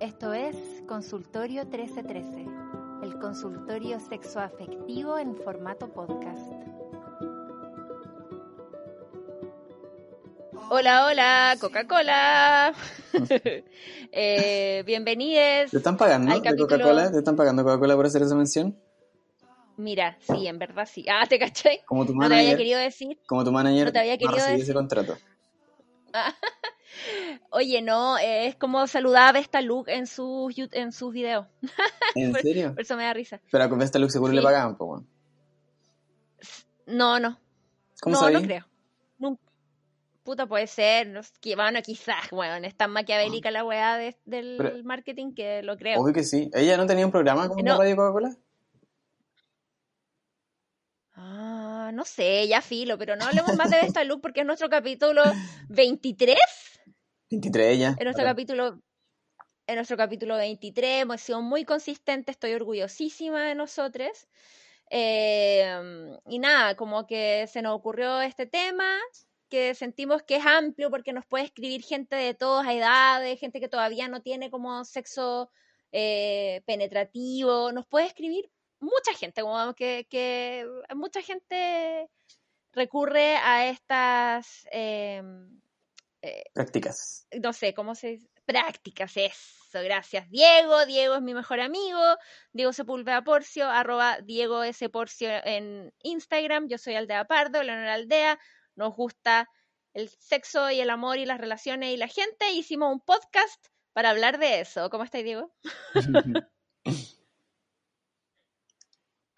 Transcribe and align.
Esto 0.00 0.32
es 0.32 0.56
Consultorio 0.88 1.66
1313, 1.66 2.46
el 3.02 3.18
consultorio 3.18 4.00
sexoafectivo 4.00 5.18
en 5.18 5.36
formato 5.36 5.92
podcast. 5.92 6.50
Hola, 10.70 11.04
hola, 11.04 11.56
Coca-Cola. 11.60 12.72
eh, 14.12 14.82
bienvenidos. 14.86 15.70
¿Te 15.70 15.76
están 15.76 15.98
pagando 15.98 16.32
de 16.32 16.56
Coca-Cola? 16.56 17.12
¿Te 17.12 17.18
están 17.18 17.36
pagando 17.36 17.62
Coca-Cola 17.62 17.94
por 17.94 18.06
hacer 18.06 18.22
esa 18.22 18.34
mención? 18.34 18.80
Mira, 19.76 20.16
sí, 20.20 20.46
en 20.46 20.58
verdad 20.58 20.88
sí. 20.90 21.04
Ah, 21.10 21.26
¿te 21.28 21.38
caché? 21.38 21.82
Como 21.84 22.06
tu 22.06 22.14
manager. 22.14 22.30
No 22.30 22.36
te 22.36 22.46
había 22.46 22.56
querido 22.56 22.78
decir. 22.78 23.18
Como 23.26 23.44
tu 23.44 23.52
manager. 23.52 23.84
No 23.84 23.92
te 23.92 23.98
había 23.98 24.16
querido 24.16 24.34
decir. 24.34 24.62
ese 24.62 24.72
contrato. 24.72 25.18
Oye, 27.50 27.82
no, 27.82 28.18
es 28.18 28.56
como 28.56 28.86
saludaba 28.86 29.28
a 29.28 29.32
Vesta 29.32 29.60
Luke 29.60 29.94
en 29.94 30.06
sus, 30.06 30.54
en 30.72 30.92
sus 30.92 31.12
videos. 31.12 31.46
¿En 32.14 32.34
serio? 32.42 32.74
Por 32.74 32.82
eso 32.82 32.96
me 32.96 33.04
da 33.04 33.12
risa. 33.12 33.40
Pero 33.50 33.64
a 33.64 33.68
Vesta 33.68 33.98
Luke 33.98 34.12
seguro 34.12 34.32
le 34.32 34.42
pagaban, 34.42 34.76
pues 34.76 35.02
No, 36.86 37.18
no. 37.18 37.40
¿Cómo 38.00 38.20
no, 38.20 38.30
no 38.30 38.42
creo. 38.42 38.66
Puta, 40.22 40.46
puede 40.46 40.66
ser. 40.66 41.20
bueno, 41.56 41.80
quizás, 41.82 42.30
bueno, 42.30 42.54
es 42.66 42.76
tan 42.76 42.90
maquiavélica 42.90 43.50
la 43.50 43.64
weá 43.64 43.96
del 44.24 44.82
marketing 44.84 45.34
que 45.34 45.62
lo 45.62 45.76
creo. 45.76 46.00
Obvio 46.00 46.14
que 46.14 46.22
sí. 46.22 46.50
¿Ella 46.54 46.76
no 46.76 46.86
tenía 46.86 47.06
un 47.06 47.10
programa 47.10 47.48
como 47.48 47.62
no. 47.62 47.78
Radio 47.78 47.96
Coca-Cola? 47.96 48.36
Ah, 51.14 51.90
no 51.92 52.04
sé, 52.04 52.46
ya 52.46 52.60
filo, 52.62 52.96
pero 52.96 53.16
no 53.16 53.24
hablemos 53.24 53.56
más 53.56 53.70
de 53.70 53.80
Vesta 53.80 54.04
Luke 54.04 54.22
porque 54.22 54.40
es 54.40 54.46
nuestro 54.46 54.68
capítulo 54.68 55.22
23. 55.68 56.38
23 57.30 57.78
ya. 57.78 57.96
En 57.98 58.04
nuestro 58.04 58.24
capítulo 58.24 58.80
en 59.70 59.76
nuestro 59.76 59.96
capítulo 59.96 60.36
23 60.36 61.02
hemos 61.02 61.20
sido 61.20 61.42
muy 61.42 61.64
consistentes, 61.64 62.34
estoy 62.34 62.54
orgullosísima 62.54 63.44
de 63.44 63.54
nosotros. 63.54 64.26
Em, 64.90 66.18
y 66.26 66.40
nada, 66.40 66.74
como 66.74 67.06
que 67.06 67.46
se 67.46 67.62
nos 67.62 67.76
ocurrió 67.76 68.20
este 68.20 68.46
tema, 68.46 68.98
que 69.48 69.76
sentimos 69.76 70.24
que 70.24 70.36
es 70.36 70.46
amplio 70.46 70.90
porque 70.90 71.12
nos 71.12 71.24
puede 71.24 71.44
escribir 71.44 71.82
gente 71.84 72.16
de 72.16 72.34
todas 72.34 72.66
edades, 72.68 73.38
gente 73.38 73.60
que 73.60 73.68
todavía 73.68 74.08
no 74.08 74.22
tiene 74.22 74.50
como 74.50 74.84
sexo 74.84 75.52
eh, 75.92 76.62
penetrativo, 76.66 77.70
nos 77.70 77.86
puede 77.86 78.06
escribir 78.06 78.50
mucha 78.80 79.14
gente, 79.14 79.42
como 79.42 79.74
que, 79.74 80.04
que 80.10 80.66
mucha 80.96 81.22
gente 81.22 82.10
recurre 82.72 83.36
a 83.36 83.68
estas... 83.68 84.66
Em, 84.72 85.60
eh, 86.22 86.44
prácticas. 86.52 87.26
No 87.40 87.52
sé, 87.52 87.74
¿cómo 87.74 87.94
se 87.94 88.08
dice? 88.08 88.28
Prácticas, 88.44 89.16
eso, 89.16 89.82
gracias. 89.82 90.28
Diego, 90.30 90.84
Diego 90.86 91.14
es 91.14 91.22
mi 91.22 91.34
mejor 91.34 91.60
amigo, 91.60 92.00
Diego 92.52 92.72
Sepúlveda 92.72 93.22
Porcio, 93.22 93.68
arroba 93.68 94.20
Diego 94.22 94.62
S. 94.62 94.88
Porcio 94.88 95.30
en 95.44 95.92
Instagram, 96.02 96.68
yo 96.68 96.78
soy 96.78 96.94
Aldea 96.94 97.26
Pardo, 97.26 97.62
Leonor 97.62 97.88
Aldea, 97.88 98.38
nos 98.74 98.94
gusta 98.94 99.48
el 99.94 100.08
sexo 100.08 100.70
y 100.70 100.80
el 100.80 100.90
amor 100.90 101.18
y 101.18 101.26
las 101.26 101.38
relaciones 101.38 101.92
y 101.92 101.96
la 101.96 102.08
gente, 102.08 102.52
hicimos 102.52 102.92
un 102.92 103.00
podcast 103.00 103.66
para 103.92 104.10
hablar 104.10 104.38
de 104.38 104.60
eso. 104.60 104.90
¿Cómo 104.90 105.04
estáis, 105.04 105.24
Diego? 105.24 105.52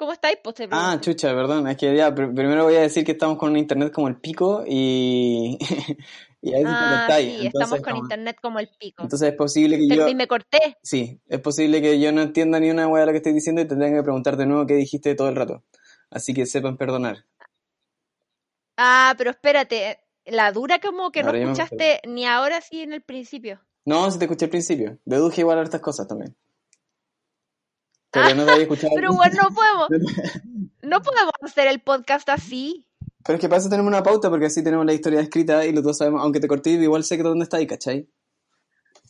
¿Cómo 0.03 0.15
estáis? 0.15 0.37
Pues 0.43 0.57
ah, 0.73 0.99
chucha, 1.01 1.33
perdón. 1.33 1.69
Es 1.69 1.77
que 1.77 1.95
ya, 1.95 2.13
primero 2.13 2.65
voy 2.65 2.75
a 2.75 2.81
decir 2.81 3.05
que 3.05 3.13
estamos 3.13 3.39
con 3.39 3.51
un 3.51 3.57
internet 3.57 3.93
como 3.93 4.09
el 4.09 4.17
pico 4.17 4.65
y, 4.67 5.57
y 6.43 6.53
ahí 6.53 6.65
ah, 6.67 7.07
Sí, 7.21 7.47
estamos 7.47 7.81
con 7.81 7.97
internet 7.97 8.37
como 8.43 8.59
el 8.59 8.69
pico. 8.81 9.05
Entonces 9.05 9.29
es 9.29 9.37
posible 9.37 9.79
que 9.79 9.87
yo... 9.87 10.09
Y 10.09 10.17
me 10.17 10.27
corté. 10.27 10.77
Sí, 10.83 11.21
es 11.29 11.39
posible 11.39 11.81
que 11.81 12.01
yo 12.01 12.11
no 12.11 12.21
entienda 12.21 12.59
ni 12.59 12.69
una 12.69 12.89
hueá 12.89 13.03
de 13.03 13.07
lo 13.07 13.13
que 13.13 13.19
estoy 13.19 13.33
diciendo 13.33 13.63
y 13.63 13.69
te 13.69 13.77
tenga 13.77 13.97
que 13.97 14.03
preguntar 14.03 14.37
de 14.37 14.47
nuevo 14.47 14.67
qué 14.67 14.75
dijiste 14.75 15.15
todo 15.15 15.29
el 15.29 15.37
rato. 15.37 15.63
Así 16.11 16.35
que 16.35 16.47
sepan 16.47 16.77
perdonar. 16.77 17.25
Ah, 18.77 19.15
pero 19.17 19.31
espérate, 19.31 20.01
la 20.25 20.51
dura 20.51 20.81
como 20.81 21.13
que 21.13 21.23
no 21.23 21.33
escuchaste 21.33 22.01
ni 22.09 22.27
ahora 22.27 22.61
sí 22.61 22.83
en 22.83 22.93
el 22.93 23.03
principio. 23.03 23.61
No, 23.85 24.11
sí 24.11 24.19
te 24.19 24.25
escuché 24.25 24.47
al 24.47 24.51
principio. 24.51 24.99
Deduje 25.05 25.43
igual 25.43 25.61
a 25.61 25.63
estas 25.63 25.81
cosas 25.81 26.09
también. 26.09 26.35
Pero 28.13 28.35
no 28.35 28.45
te 28.45 28.51
había 28.51 28.63
escuchado. 28.65 28.93
pero 28.95 29.13
bueno, 29.13 29.35
no 29.43 29.55
podemos. 29.55 29.89
No 30.85 31.01
podemos 31.01 31.33
hacer 31.41 31.69
el 31.69 31.81
podcast 31.81 32.29
así. 32.29 32.85
Pero 33.25 33.37
es 33.37 33.41
que 33.41 33.49
para 33.49 33.61
eso 33.61 33.71
tenemos 33.71 33.89
una 33.89 34.03
pauta, 34.03 34.29
porque 34.29 34.47
así 34.47 34.65
tenemos 34.65 34.85
la 34.85 34.93
historia 34.93 35.21
escrita 35.21 35.65
y 35.65 35.73
los 35.73 35.85
dos 35.85 35.97
sabemos, 35.97 36.21
aunque 36.23 36.41
te 36.41 36.49
corté, 36.49 36.71
igual 36.71 37.05
sé 37.05 37.17
que 37.17 37.23
dónde 37.23 37.45
está 37.45 37.59
ahí, 37.59 37.69
¿cachai? 37.69 38.09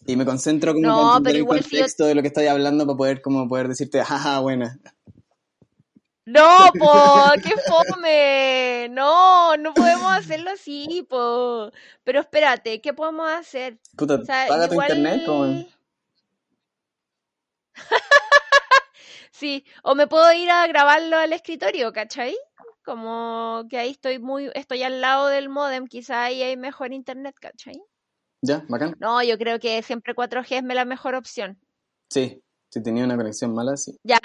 Y 0.07 0.17
me 0.17 0.27
concentro 0.27 0.75
como 0.75 0.87
no, 0.87 1.17
en 1.17 1.27
el 1.29 1.47
contexto 1.47 2.05
de 2.05 2.15
lo 2.15 2.21
que 2.21 2.29
estoy 2.29 2.47
hablando 2.47 2.85
para 2.85 2.97
poder 2.97 3.23
como 3.23 3.49
poder 3.49 3.69
decirte, 3.69 4.05
jaja, 4.05 4.41
buena. 4.41 4.79
No, 6.27 6.71
po, 6.79 7.33
qué 7.43 7.55
fome. 7.67 8.89
No, 8.91 9.57
no 9.57 9.73
podemos 9.73 10.13
hacerlo 10.13 10.51
así, 10.51 11.07
po. 11.09 11.71
Pero 12.05 12.21
espérate, 12.21 12.83
¿qué 12.83 12.93
podemos 12.93 13.31
hacer? 13.31 13.79
Puta, 13.97 14.21
paga 14.27 14.69
tu 14.69 14.75
internet, 14.75 15.23
como... 15.25 15.65
sí, 19.33 19.65
o 19.83 19.95
me 19.95 20.07
puedo 20.07 20.33
ir 20.33 20.51
a 20.51 20.67
grabarlo 20.69 21.17
al 21.17 21.33
escritorio, 21.33 21.93
¿cachai? 21.93 22.37
Como 22.85 23.65
que 23.69 23.79
ahí 23.79 23.91
estoy 23.91 24.19
muy, 24.19 24.51
estoy 24.55 24.83
al 24.85 25.01
lado 25.01 25.27
del 25.27 25.49
modem, 25.49 25.87
quizá 25.87 26.25
ahí 26.25 26.43
hay 26.43 26.57
mejor 26.57 26.93
internet, 26.93 27.35
¿cachai? 27.41 27.83
Ya, 28.43 28.65
bacán. 28.69 28.97
No, 28.99 29.23
yo 29.23 29.39
creo 29.39 29.59
que 29.59 29.83
siempre 29.83 30.15
4G 30.15 30.59
es 30.59 30.65
la 30.65 30.85
mejor 30.85 31.15
opción. 31.15 31.61
Sí, 32.11 32.43
si 32.69 32.83
tenía 32.83 33.05
una 33.05 33.17
conexión 33.17 33.55
mala, 33.55 33.77
sí. 33.77 33.99
Ya. 34.03 34.19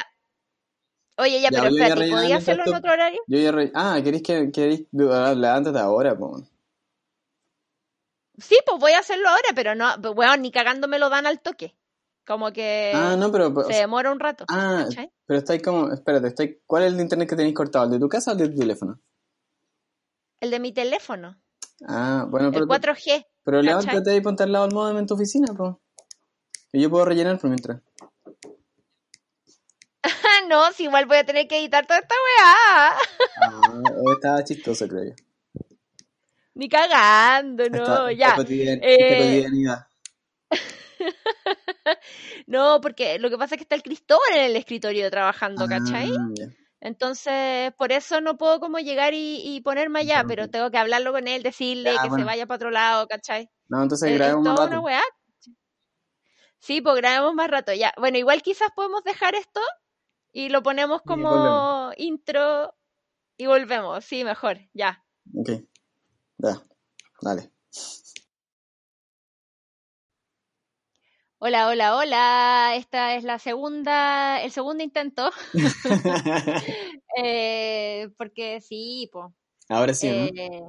Oye, 1.20 1.42
ya, 1.42 1.50
pero 1.50 1.68
espérate, 1.68 2.10
¿podía 2.10 2.38
hacerlo 2.38 2.64
en 2.68 2.76
otro 2.76 2.92
horario? 2.92 3.22
Yo 3.28 3.40
ya 3.40 3.72
Ah, 3.74 4.00
¿queréis 4.04 4.24
que 4.24 4.52
queréis 4.52 4.88
hablar 4.94 5.58
antes 5.58 5.74
de 5.74 5.80
ahora, 5.80 6.18
po? 6.18 6.42
Sí, 8.38 8.58
pues 8.66 8.80
voy 8.80 8.92
a 8.92 9.00
hacerlo 9.00 9.30
ahora, 9.30 9.50
pero 9.56 9.74
no, 9.74 9.98
bueno, 10.14 10.38
ni 10.38 10.52
cagándome 10.52 11.00
lo 11.00 11.10
dan 11.10 11.26
al 11.26 11.42
toque. 11.42 11.76
Como 12.28 12.52
que 12.52 12.92
ah, 12.94 13.16
no, 13.18 13.32
pero, 13.32 13.56
se 13.64 13.76
demora 13.76 14.12
un 14.12 14.20
rato. 14.20 14.44
Ah, 14.50 14.86
pero 15.26 15.40
estáis 15.40 15.64
como, 15.64 15.94
espérate, 15.94 16.28
estáis, 16.28 16.58
¿cuál 16.66 16.84
es 16.84 16.94
el 16.94 17.00
internet 17.00 17.30
que 17.30 17.38
tenéis 17.38 17.56
cortado? 17.56 17.86
¿El 17.86 17.92
de 17.92 18.00
tu 18.00 18.10
casa 18.10 18.32
o 18.32 18.34
el 18.34 18.40
de 18.40 18.50
tu 18.50 18.58
teléfono? 18.58 19.00
El 20.42 20.52
de 20.52 20.60
mi 20.60 20.74
teléfono. 20.74 21.42
Ah, 21.88 22.26
bueno, 22.30 22.52
pero. 22.52 22.66
El 22.66 22.70
4G. 22.70 23.26
Pero 23.46 23.62
levántate 23.62 24.14
y 24.14 24.20
ponte 24.20 24.44
al 24.44 24.52
lado 24.52 24.66
del 24.66 24.76
modem 24.76 24.98
en 24.98 25.08
tu 25.08 25.14
oficina, 25.14 25.54
pues. 25.56 25.76
Y 26.74 26.82
yo 26.82 26.90
puedo 26.90 27.06
rellenar 27.06 27.40
por 27.40 27.50
mientras. 27.50 27.82
no, 30.50 30.70
si 30.74 30.84
igual 30.84 31.06
voy 31.06 31.18
a 31.18 31.26
tener 31.26 31.48
que 31.48 31.60
editar 31.60 31.88
toda 31.88 32.02
esta 32.02 32.16
weá. 32.26 32.90
ah, 33.42 33.84
estaba 34.14 34.44
chistoso, 34.44 34.86
creo 34.90 35.06
yo. 35.06 35.14
Ni 36.56 36.68
cagando, 36.68 37.70
no, 37.70 38.12
ya. 38.12 38.36
eh... 38.50 39.46
no, 42.48 42.80
porque 42.82 43.20
lo 43.20 43.30
que 43.30 43.38
pasa 43.38 43.56
es 43.56 43.60
que 43.60 43.64
está 43.64 43.76
el 43.76 43.84
Cristóbal 43.84 44.30
en 44.36 44.46
el 44.46 44.56
escritorio 44.56 45.10
trabajando, 45.10 45.66
ah, 45.66 45.68
¿cachai? 45.68 46.12
Entonces, 46.80 47.74
por 47.78 47.92
eso 47.92 48.22
no 48.22 48.38
puedo 48.38 48.60
como 48.60 48.78
llegar 48.80 49.14
y, 49.16 49.62
ponerme 49.64 50.00
allá, 50.00 50.24
pero 50.28 50.50
tengo 50.50 50.70
que 50.70 50.78
hablarlo 50.78 51.12
con 51.12 51.28
él, 51.28 51.42
decirle 51.42 51.96
que 52.04 52.10
se 52.10 52.24
vaya 52.24 52.46
para 52.46 52.56
otro 52.56 52.72
lado, 52.72 53.08
¿cachai? 53.08 53.50
No, 53.68 53.82
entonces 53.82 54.14
grabemos 54.14 54.44
más 54.44 54.70
rato. 54.70 54.84
Sí, 56.60 56.82
pues 56.82 56.96
grabemos 56.96 57.34
más 57.34 57.50
rato, 57.50 57.74
ya. 57.74 57.94
Bueno, 57.98 58.18
igual 58.18 58.42
quizás 58.42 58.70
podemos 58.76 59.04
dejar 59.04 59.36
esto 59.36 59.62
y 60.32 60.50
lo 60.50 60.64
ponemos 60.64 61.02
como 61.02 61.92
intro 61.98 62.74
y 63.38 63.46
volvemos. 63.46 64.04
Sí, 64.06 64.24
mejor, 64.24 64.60
ya. 64.74 65.04
Ok, 65.36 65.50
ya, 66.38 66.62
dale. 67.22 67.52
Hola, 71.40 71.68
hola, 71.68 71.96
hola. 71.96 72.76
Esta 72.76 73.14
es 73.16 73.24
la 73.24 73.38
segunda, 73.38 74.42
el 74.42 74.52
segundo 74.52 74.84
intento. 74.84 75.30
eh, 77.16 78.10
porque 78.18 78.60
sí, 78.60 79.08
po. 79.14 79.36
Ahora 79.70 79.94
sí. 79.94 80.08
Eh, 80.08 80.64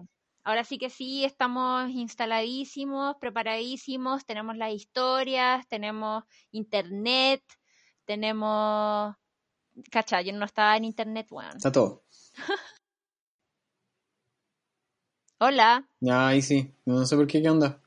ahora 0.44 0.64
sí 0.64 0.76
que 0.76 0.90
sí, 0.90 1.24
estamos 1.24 1.88
instaladísimos, 1.88 3.16
preparadísimos, 3.18 4.26
tenemos 4.26 4.58
las 4.58 4.74
historias, 4.74 5.66
tenemos 5.68 6.24
internet, 6.50 7.42
tenemos... 8.04 9.14
Cacha, 9.90 10.20
yo 10.20 10.34
no 10.34 10.44
estaba 10.44 10.76
en 10.76 10.84
internet, 10.84 11.28
bueno. 11.30 11.52
Está 11.56 11.72
todo. 11.72 12.04
Hola. 15.38 15.88
Ahí 16.10 16.42
sí. 16.42 16.74
No 16.84 17.06
sé 17.06 17.16
por 17.16 17.26
qué, 17.26 17.40
¿qué 17.40 17.48
onda? 17.48 17.80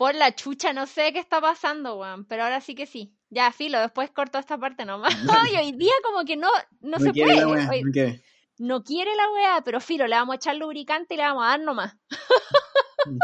Por 0.00 0.14
la 0.14 0.34
chucha, 0.34 0.72
no 0.72 0.86
sé 0.86 1.12
qué 1.12 1.18
está 1.18 1.42
pasando, 1.42 1.98
weón. 1.98 2.24
Pero 2.24 2.44
ahora 2.44 2.62
sí 2.62 2.74
que 2.74 2.86
sí. 2.86 3.14
Ya, 3.28 3.52
filo, 3.52 3.78
después 3.78 4.10
corto 4.10 4.38
esta 4.38 4.56
parte 4.56 4.86
nomás. 4.86 5.14
Ay, 5.30 5.56
hoy 5.62 5.72
día 5.72 5.92
como 6.02 6.24
que 6.24 6.38
no, 6.38 6.48
no, 6.80 6.98
se 6.98 7.12
puede. 7.12 7.36
La 7.36 7.46
wea, 7.46 7.66
no, 7.66 7.92
quiere. 7.92 8.24
no 8.56 8.82
quiere 8.82 9.14
la 9.14 9.30
weá, 9.30 9.62
pero 9.62 9.78
filo, 9.78 10.06
le 10.06 10.16
vamos 10.16 10.32
a 10.32 10.36
echar 10.36 10.56
lubricante 10.56 11.12
y 11.12 11.16
le 11.18 11.24
vamos 11.24 11.44
a 11.44 11.48
dar 11.48 11.60
nomás. 11.60 11.98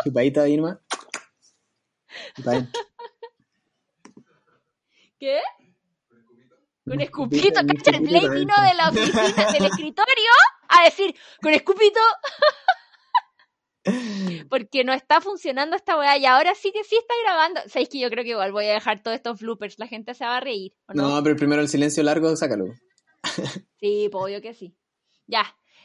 Chupadita 0.05 0.43
de 0.43 0.51
Irma. 0.51 0.79
¿Qué? 5.19 5.41
Con 6.85 7.01
escupito, 7.01 7.43
Viste, 7.43 7.53
cacha, 7.55 7.91
el 7.97 8.05
escupito 8.05 8.27
Play 8.27 8.39
vino 8.39 8.55
de 8.63 8.75
la 8.75 8.91
oficina, 8.91 9.51
del 9.51 9.65
escritorio, 9.65 10.31
a 10.69 10.85
decir, 10.85 11.17
con 11.41 11.55
escupito. 11.55 12.01
Porque 14.51 14.85
no 14.85 14.93
está 14.93 15.21
funcionando 15.21 15.77
esta 15.77 15.99
weá 15.99 16.19
y 16.19 16.27
ahora 16.27 16.55
sí 16.55 16.73
que 16.73 16.85
sí 16.85 16.97
está 16.97 17.15
grabando. 17.25 17.61
Sabéis 17.69 17.89
que 17.89 18.01
yo 18.01 18.11
creo 18.11 18.25
que 18.25 18.31
igual 18.31 18.53
voy 18.53 18.67
a 18.67 18.75
dejar 18.75 19.03
todos 19.03 19.17
estos 19.17 19.41
bloopers, 19.41 19.79
la 19.79 19.87
gente 19.87 20.15
se 20.15 20.25
va 20.25 20.37
a 20.37 20.41
reír, 20.41 20.73
¿o 20.89 20.95
no? 20.95 21.09
No, 21.09 21.23
pero 21.23 21.37
primero 21.37 21.63
el 21.63 21.69
silencio 21.69 22.03
largo, 22.03 22.35
sácalo. 22.37 22.67
Sí, 23.79 24.09
pues 24.11 24.25
obvio 24.25 24.41
que 24.41 24.55
sí. 24.55 24.75
Ya. 25.27 25.45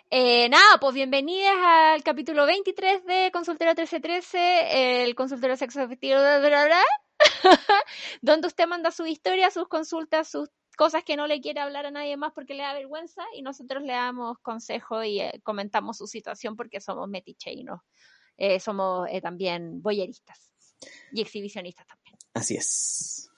Eh, 0.09 0.50
nada, 0.50 0.77
pues 0.80 0.94
bienvenidas 0.94 1.56
al 1.57 2.03
capítulo 2.03 2.45
23 2.45 3.06
de 3.06 3.31
Consultero 3.31 3.71
1313, 3.71 5.04
el 5.04 5.15
consultorio 5.15 5.56
sexo 5.56 5.81
afectivo, 5.81 6.19
bla, 6.19 6.39
bla, 6.39 6.65
bla, 6.65 6.83
donde 8.21 8.47
usted 8.47 8.68
manda 8.68 8.92
su 8.92 9.06
historia, 9.06 9.51
sus 9.51 9.68
consultas, 9.68 10.30
sus 10.30 10.50
cosas 10.81 11.04
que 11.04 11.16
no 11.16 11.28
le 11.28 11.42
quiere 11.42 11.60
hablar 11.60 11.86
a 11.86 11.92
nadie 11.92 12.18
más 12.18 12.33
porque 12.33 12.56
le 12.56 12.63
da 12.63 12.74
vergüenza 12.74 13.22
y 13.36 13.44
nosotros 13.44 13.83
le 13.83 13.94
damos 13.94 14.39
consejo 14.39 15.04
y 15.04 15.19
eh, 15.19 15.39
comentamos 15.44 15.98
su 15.98 16.07
situación 16.07 16.56
porque 16.56 16.81
somos 16.81 17.07
metiche 17.07 17.54
y 17.54 17.63
no, 17.63 17.83
eh, 18.36 18.60
somos 18.60 19.07
eh, 19.12 19.22
también 19.22 19.83
boyeristas 19.83 20.51
y 21.12 21.22
exhibicionistas 21.22 21.86
también. 21.86 22.16
Así 22.33 22.56
es. 22.56 23.30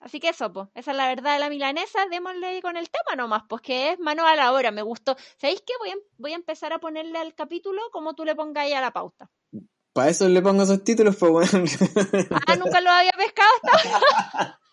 Así 0.00 0.18
que 0.18 0.30
eso, 0.30 0.52
pues, 0.52 0.66
esa 0.74 0.90
es 0.90 0.96
la 0.96 1.06
verdad 1.06 1.34
de 1.34 1.38
la 1.38 1.48
milanesa, 1.48 2.04
démosle 2.10 2.60
con 2.62 2.76
el 2.76 2.90
tema 2.90 3.14
nomás, 3.14 3.44
pues 3.48 3.62
que 3.62 3.92
es 3.92 4.00
mano 4.00 4.26
a 4.26 4.34
la 4.34 4.52
obra, 4.52 4.72
me 4.72 4.82
gustó. 4.82 5.16
¿Sabéis 5.40 5.62
qué? 5.64 5.74
Voy 5.78 5.90
a, 5.90 5.94
voy 6.16 6.32
a 6.32 6.34
empezar 6.34 6.72
a 6.72 6.80
ponerle 6.80 7.20
al 7.20 7.32
capítulo 7.32 7.80
como 7.92 8.14
tú 8.14 8.24
le 8.24 8.34
pongas 8.34 8.64
ahí 8.64 8.72
a 8.72 8.80
la 8.80 8.92
pauta. 8.92 9.30
Para 9.92 10.10
eso 10.10 10.28
le 10.28 10.42
pongo 10.42 10.64
esos 10.64 10.82
títulos, 10.82 11.14
pues 11.14 11.30
bueno. 11.30 11.64
Ah, 12.48 12.56
nunca 12.56 12.80
lo 12.80 12.90
había 12.90 13.12
pescado 13.12 13.50
hasta 13.62 14.60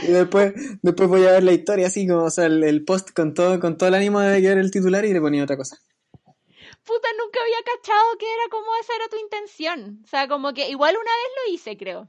y 0.00 0.06
después, 0.06 0.52
después 0.82 1.08
voy 1.08 1.24
a 1.26 1.32
ver 1.32 1.44
la 1.44 1.52
historia 1.52 1.86
así 1.86 2.06
como, 2.06 2.24
o 2.24 2.30
sea, 2.30 2.46
el, 2.46 2.62
el 2.64 2.84
post 2.84 3.10
con 3.12 3.34
todo, 3.34 3.60
con 3.60 3.76
todo 3.76 3.88
el 3.88 3.94
ánimo 3.94 4.20
de 4.20 4.40
quedar 4.40 4.58
el 4.58 4.70
titular 4.70 5.04
y 5.04 5.12
le 5.12 5.20
ponía 5.20 5.44
otra 5.44 5.56
cosa. 5.56 5.76
puta, 6.84 7.08
nunca 7.18 7.40
había 7.42 7.58
cachado 7.64 8.16
que 8.18 8.26
era 8.26 8.48
como 8.50 8.66
esa 8.80 8.94
era 8.96 9.08
tu 9.08 9.16
intención. 9.18 10.00
O 10.04 10.08
sea, 10.08 10.28
como 10.28 10.52
que 10.54 10.68
igual 10.70 10.94
una 10.96 11.10
vez 11.10 11.30
lo 11.46 11.54
hice, 11.54 11.76
creo. 11.76 12.08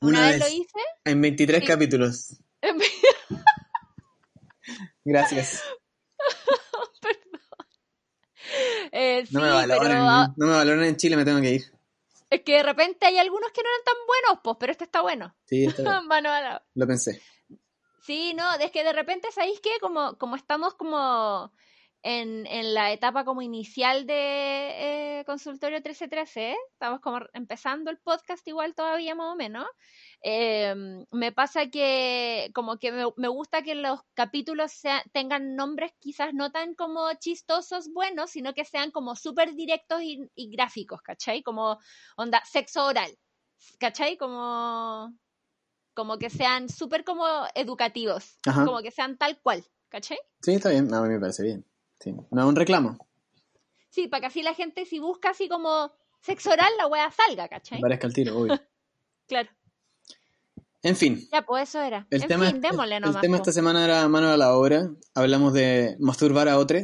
Una, 0.00 0.18
Una 0.18 0.30
vez, 0.30 0.40
vez. 0.40 0.50
lo 0.50 0.56
hice. 0.56 0.80
En 1.04 1.20
23 1.20 1.60
Sí. 1.60 1.66
capítulos. 1.66 2.36
Gracias. 5.04 5.62
Eh, 8.94 9.24
sí, 9.26 9.34
No 9.34 9.40
me 9.40 9.48
valoran, 9.48 9.88
pero 9.88 10.34
no 10.36 10.46
me 10.46 10.52
valoran 10.52 10.84
en 10.84 10.96
Chile, 10.96 11.16
me 11.16 11.24
tengo 11.24 11.40
que 11.40 11.52
ir. 11.52 11.62
Es 12.32 12.40
que 12.42 12.52
de 12.56 12.62
repente 12.62 13.06
hay 13.06 13.18
algunos 13.18 13.50
que 13.52 13.62
no 13.62 13.68
eran 13.68 13.84
tan 13.84 14.06
buenos, 14.06 14.40
pues, 14.42 14.56
pero 14.58 14.72
este 14.72 14.84
está 14.84 15.02
bueno. 15.02 15.34
Sí, 15.44 15.66
a 16.30 16.40
la- 16.40 16.64
lo 16.74 16.86
pensé. 16.86 17.22
Sí, 18.00 18.34
no, 18.34 18.52
es 18.54 18.70
que 18.72 18.82
de 18.82 18.92
repente, 18.92 19.30
¿sabéis 19.32 19.60
qué? 19.60 19.70
Como, 19.80 20.18
como 20.18 20.36
estamos 20.36 20.74
como 20.74 21.52
en, 22.02 22.46
en 22.46 22.74
la 22.74 22.92
etapa 22.92 23.24
como 23.24 23.42
inicial 23.42 24.06
de 24.06 25.20
eh, 25.20 25.24
Consultorio 25.24 25.76
1313, 25.78 26.56
estamos 26.72 27.00
como 27.00 27.20
empezando 27.32 27.90
el 27.90 27.98
podcast 27.98 28.46
igual 28.48 28.74
todavía 28.74 29.14
más 29.14 29.32
o 29.32 29.36
menos, 29.36 29.66
eh, 30.22 30.74
me 31.10 31.32
pasa 31.32 31.66
que 31.70 32.50
como 32.54 32.78
que 32.78 32.90
me, 32.92 33.04
me 33.16 33.28
gusta 33.28 33.62
que 33.62 33.74
los 33.76 34.00
capítulos 34.14 34.72
sea- 34.72 35.04
tengan 35.12 35.54
nombres 35.54 35.92
quizás 36.00 36.34
no 36.34 36.50
tan 36.50 36.74
como 36.74 37.12
chistosos, 37.20 37.92
buenos, 37.92 38.30
sino 38.30 38.52
que 38.52 38.64
sean 38.64 38.90
como 38.90 39.14
súper 39.16 39.54
directos 39.54 40.02
y, 40.02 40.28
y 40.34 40.50
gráficos, 40.50 41.00
¿cachai? 41.02 41.42
Como 41.42 41.78
onda 42.16 42.42
sexo 42.44 42.84
oral, 42.84 43.16
¿cachai? 43.78 44.16
Como 44.16 45.14
como 45.94 46.16
que 46.18 46.30
sean 46.30 46.68
súper 46.68 47.04
como 47.04 47.26
educativos, 47.54 48.38
Ajá. 48.46 48.64
como 48.64 48.80
que 48.80 48.90
sean 48.90 49.18
tal 49.18 49.38
cual, 49.42 49.62
¿cachai? 49.90 50.18
Sí, 50.40 50.54
está 50.54 50.70
bien. 50.70 50.92
A 50.94 51.02
mí 51.02 51.08
me 51.10 51.20
parece 51.20 51.42
bien. 51.42 51.66
Sí. 52.02 52.12
No 52.30 52.42
es 52.42 52.48
un 52.48 52.56
reclamo. 52.56 52.98
Sí, 53.90 54.08
para 54.08 54.22
que 54.22 54.26
así 54.28 54.42
la 54.42 54.54
gente 54.54 54.84
si 54.86 54.98
busca 54.98 55.30
así 55.30 55.48
como 55.48 55.92
sexo 56.20 56.50
oral, 56.50 56.72
la 56.78 56.86
wea 56.86 57.10
salga, 57.10 57.48
¿cachai? 57.48 57.80
Parezca 57.80 58.06
el 58.06 58.14
tiro, 58.14 58.38
obvio. 58.38 58.60
Claro. 59.28 59.48
En 60.82 60.96
fin. 60.96 61.26
Ya, 61.32 61.42
pues 61.42 61.68
eso 61.68 61.80
era. 61.80 62.06
El 62.10 62.22
en 62.22 62.28
tema, 62.28 62.50
fin, 62.50 62.60
démosle 62.60 62.96
el 62.96 63.02
nomás. 63.02 63.22
tema 63.22 63.36
esta 63.36 63.52
semana 63.52 63.84
era 63.84 64.06
mano 64.08 64.28
a 64.30 64.36
la 64.36 64.54
obra. 64.54 64.90
Hablamos 65.14 65.52
de 65.54 65.96
masturbar 66.00 66.48
a 66.48 66.58
otro. 66.58 66.80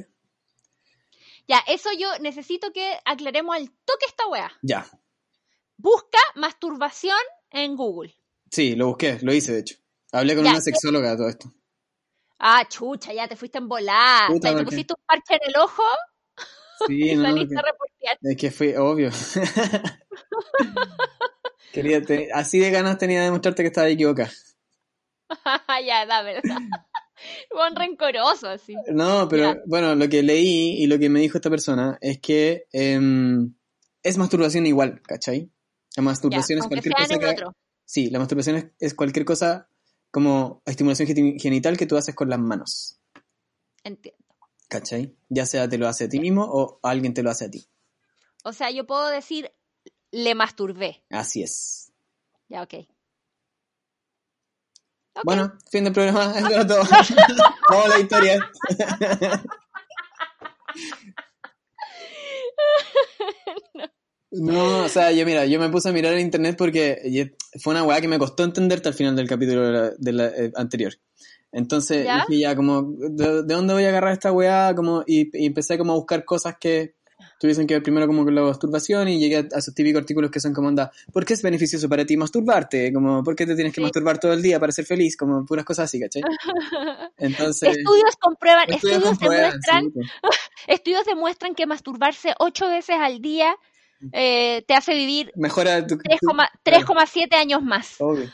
Ya, 1.49 1.59
eso 1.67 1.91
yo 1.99 2.09
necesito 2.21 2.73
que 2.73 2.94
aclaremos 3.05 3.56
al 3.56 3.69
toque 3.85 4.06
esta 4.06 4.26
wea. 4.29 4.50
Ya. 4.62 4.87
Busca 5.76 6.19
masturbación 6.37 7.19
en 7.50 7.76
Google. 7.76 8.14
Sí, 8.50 8.76
lo 8.76 8.87
busqué, 8.87 9.19
lo 9.23 9.35
hice 9.35 9.53
de 9.53 9.61
hecho. 9.61 9.76
Hablé 10.12 10.37
con 10.37 10.44
Ya, 10.44 10.53
una 10.53 10.61
sexóloga 10.61 11.11
de 11.11 11.17
todo 11.17 11.29
esto. 11.29 11.53
Ah, 12.38 12.64
chucha, 12.69 13.12
ya 13.12 13.29
te 13.29 13.37
fuiste 13.37 13.58
en 13.58 13.69
volar. 13.69 14.29
Puta, 14.31 14.56
¿Te 14.56 14.64
pusiste 14.64 14.94
un 14.96 15.02
parche 15.06 15.35
en 15.35 15.40
el 15.49 15.56
ojo 15.61 15.82
Sí, 16.87 16.99
y 17.11 17.17
no, 17.17 17.23
saliste 17.25 17.55
que- 17.55 17.58
a 17.58 17.62
reportear. 17.62 18.19
es 18.23 18.37
que 18.37 18.50
fue 18.50 18.79
obvio. 18.79 19.11
Quería 21.73 22.02
te- 22.02 22.32
así 22.32 22.58
de 22.58 22.70
ganas 22.70 22.99
tenía 22.99 23.19
de 23.20 23.26
demostrarte 23.26 23.62
que 23.62 23.69
estaba 23.69 23.88
equivocada. 23.88 24.31
ya, 25.87 26.06
da 26.06 26.23
verdad. 26.23 26.56
Buen 27.52 27.76
rencoroso, 27.76 28.49
así. 28.49 28.75
No, 28.88 29.29
pero 29.29 29.55
Ya. 29.55 29.61
bueno, 29.67 29.94
lo 29.94 30.08
que 30.08 30.23
leí 30.23 30.82
y 30.82 30.87
lo 30.87 30.99
que 30.99 31.08
me 31.08 31.20
dijo 31.20 31.38
esta 31.38 31.50
persona 31.50 31.99
es 32.00 32.20
que 32.20 32.64
em, 32.73 33.55
es 34.02 34.17
masturbación 34.17 34.67
igual, 34.67 35.02
¿cachai? 35.02 35.50
La 35.96 35.96
Ya, 35.96 36.02
masturbación 36.02 36.58
es 36.61 36.67
cualquier 36.69 36.94
cosa 36.94 37.19
que... 37.19 37.37
Sí, 37.85 38.11
la 38.11 38.19
masturbación 38.19 38.56
es, 38.56 38.67
es 38.79 38.94
cualquier 38.94 39.25
cosa 39.25 39.69
como 40.10 40.62
estimulación 40.66 41.08
geni- 41.08 41.38
genital 41.40 41.76
que 41.76 41.87
tú 41.87 41.96
haces 41.96 42.14
con 42.14 42.28
las 42.31 42.38
manos, 42.38 42.99
Entiendo. 43.84 44.25
¿cachai? 44.69 45.16
Ya 45.28 45.46
sea 45.46 45.69
te 45.69 45.78
lo 45.78 45.88
hace 45.88 46.05
a 46.05 46.08
ti 46.08 46.19
mismo 46.20 46.44
o 46.44 46.81
alguien 46.82 47.14
te 47.14 47.22
lo 47.22 47.31
hace 47.31 47.46
a 47.46 47.50
ti. 47.50 47.66
O 48.44 48.52
sea, 48.52 48.70
yo 48.70 48.87
puedo 48.87 49.08
decir, 49.08 49.52
le 50.10 50.34
masturbé. 50.34 51.05
Así 51.10 51.43
es. 51.43 51.93
Ya, 52.49 52.62
ok. 52.62 52.75
Ok. 55.14 55.25
Bueno, 55.25 55.52
fin 55.70 55.84
del 55.84 55.93
programa. 55.93 56.32
Eso 56.38 56.49
era 56.50 56.66
todo. 56.66 56.82
Vamos 57.70 57.88
la 57.88 57.99
historia. 58.00 58.38
No, 63.75 63.85
o 64.30 64.88
sea, 64.88 65.11
yo 65.12 65.25
mira, 65.25 65.47
yo 65.47 65.58
me 65.58 65.68
puse 65.70 65.88
a 65.88 65.92
mirar 65.92 66.12
en 66.14 66.20
internet 66.20 66.56
porque 66.58 67.32
fue 67.62 67.73
una 67.73 67.82
weá 67.85 68.00
que 68.00 68.08
me 68.08 68.18
costó 68.18 68.44
entenderte 68.44 68.88
al 68.88 68.94
final 68.94 69.16
del 69.16 69.28
capítulo 69.28 69.62
de 69.66 69.73
la- 69.73 69.90
de 69.97 70.12
la, 70.12 70.26
eh, 70.28 70.52
anterior. 70.54 70.94
Entonces 71.50 72.04
¿Ya? 72.04 72.25
dije 72.28 72.40
ya 72.42 72.54
como, 72.56 72.82
¿de, 72.99 73.42
de 73.42 73.54
dónde 73.54 73.73
voy 73.73 73.85
a 73.85 73.88
agarrar 73.88 74.12
esta 74.12 74.30
weá? 74.32 74.75
Como, 74.75 75.02
y, 75.06 75.30
y 75.32 75.47
empecé 75.47 75.78
como 75.78 75.92
a 75.92 75.97
buscar 75.97 76.25
cosas 76.26 76.56
que 76.61 76.94
tuviesen 77.40 77.66
que 77.66 77.75
ver 77.75 77.82
primero 77.82 78.06
como 78.06 78.25
con 78.25 78.35
la 78.35 78.42
masturbación 78.42 79.08
y 79.08 79.18
llegué 79.18 79.37
a, 79.38 79.40
a 79.40 79.58
esos 79.58 79.75
típicos 79.75 80.00
artículos 80.02 80.30
que 80.30 80.40
son 80.40 80.52
como 80.52 80.68
anda, 80.68 80.92
¿por 81.12 81.25
qué 81.25 81.35
es 81.35 81.42
beneficioso 81.42 81.88
para 81.88 82.04
ti 82.04 82.16
masturbarte? 82.16 82.92
Como, 82.92 83.25
¿por 83.25 83.35
qué 83.35 83.47
te 83.47 83.54
tienes 83.54 83.73
que 83.73 83.80
Sí. 83.80 83.82
masturbar 83.82 84.18
todo 84.18 84.32
el 84.35 84.42
día 84.42 84.61
para 84.61 84.73
ser 84.73 84.85
feliz? 84.85 85.16
Como 85.16 85.44
puras 85.47 85.64
cosas 85.64 85.87
así, 85.87 85.99
¿cachai? 86.00 86.23
Entonces... 87.16 87.76
estudios 87.78 88.16
comprueban, 88.20 88.70
estudios, 88.70 89.02
comprueban, 89.04 89.50
demuestran, 89.50 89.85
sí, 89.85 89.90
pues. 89.94 90.06
estudios 90.66 91.04
demuestran 91.06 91.54
que 91.54 91.66
masturbarse 91.66 92.35
ocho 92.38 92.68
veces 92.68 92.97
al 93.00 93.20
día 93.20 93.56
eh, 94.12 94.64
te 94.67 94.75
hace 94.75 94.95
vivir 94.95 95.33
Mejora 95.37 95.87
tu... 95.87 95.97
tu- 95.99 96.02
3,- 96.05 96.49
3,7 96.64 97.35
años 97.35 97.62
más. 97.62 97.97
Obvio. 98.00 98.31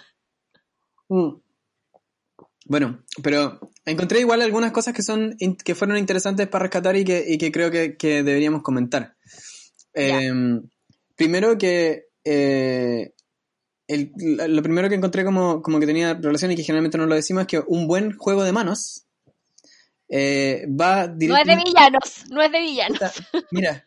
Mm. 1.09 1.37
Bueno, 2.67 3.05
pero 3.23 3.61
encontré 3.85 4.21
igual 4.21 4.41
algunas 4.41 4.73
cosas 4.73 4.95
que 4.95 5.03
son 5.03 5.37
que 5.63 5.75
fueron 5.75 5.99
interesantes 5.99 6.49
para 6.49 6.63
rescatar 6.65 6.97
y 6.97 7.05
que, 7.05 7.23
y 7.27 7.37
que 7.37 7.53
creo 7.53 7.71
que, 7.71 7.97
que 7.97 8.23
deberíamos 8.23 8.63
comentar. 8.63 9.17
Eh, 9.93 10.33
primero 11.15 11.59
que 11.59 12.07
eh, 12.25 13.13
el- 13.87 14.13
lo 14.49 14.63
primero 14.63 14.89
que 14.89 14.95
encontré 14.95 15.25
como, 15.25 15.61
como 15.61 15.79
que 15.79 15.87
tenía 15.87 16.15
relación 16.15 16.53
y 16.53 16.57
que 16.57 16.63
generalmente 16.65 16.97
no 16.97 17.05
lo 17.07 17.15
decimos 17.15 17.43
es 17.43 17.47
que 17.49 17.63
un 17.67 17.87
buen 17.87 18.17
juego 18.17 18.43
de 18.45 18.53
manos 18.53 19.07
eh, 20.09 20.67
va 20.69 21.07
No 21.07 21.13
es 21.13 21.19
de 21.19 21.27
directamente... 21.27 21.65
villanos, 21.67 22.25
no 22.31 22.43
es 22.43 22.51
de 22.53 22.61
villanos. 22.61 22.99
Mira, 23.51 23.85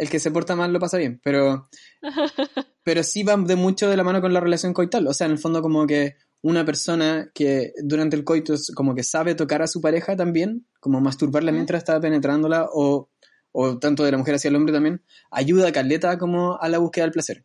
el 0.00 0.08
que 0.10 0.18
se 0.18 0.30
porta 0.30 0.56
mal 0.56 0.72
lo 0.72 0.80
pasa 0.80 0.96
bien, 0.98 1.20
pero, 1.22 1.68
pero 2.82 3.02
sí 3.02 3.22
va 3.22 3.36
de 3.36 3.56
mucho 3.56 3.88
de 3.88 3.96
la 3.96 4.04
mano 4.04 4.20
con 4.20 4.32
la 4.32 4.40
relación 4.40 4.72
coital. 4.72 5.06
O 5.06 5.14
sea, 5.14 5.26
en 5.26 5.32
el 5.32 5.38
fondo 5.38 5.62
como 5.62 5.86
que 5.86 6.16
una 6.42 6.64
persona 6.64 7.30
que 7.34 7.72
durante 7.82 8.16
el 8.16 8.24
coito 8.24 8.54
como 8.74 8.94
que 8.94 9.02
sabe 9.02 9.34
tocar 9.34 9.62
a 9.62 9.66
su 9.66 9.80
pareja 9.80 10.16
también, 10.16 10.66
como 10.80 11.00
masturbarla 11.00 11.52
mientras 11.52 11.78
está 11.82 12.00
penetrándola, 12.00 12.66
o, 12.72 13.10
o 13.52 13.78
tanto 13.78 14.04
de 14.04 14.12
la 14.12 14.18
mujer 14.18 14.36
hacia 14.36 14.48
el 14.48 14.56
hombre 14.56 14.72
también, 14.72 15.02
ayuda 15.30 15.68
a 15.68 15.72
Caleta 15.72 16.16
como 16.18 16.58
a 16.60 16.68
la 16.68 16.78
búsqueda 16.78 17.04
del 17.04 17.12
placer. 17.12 17.44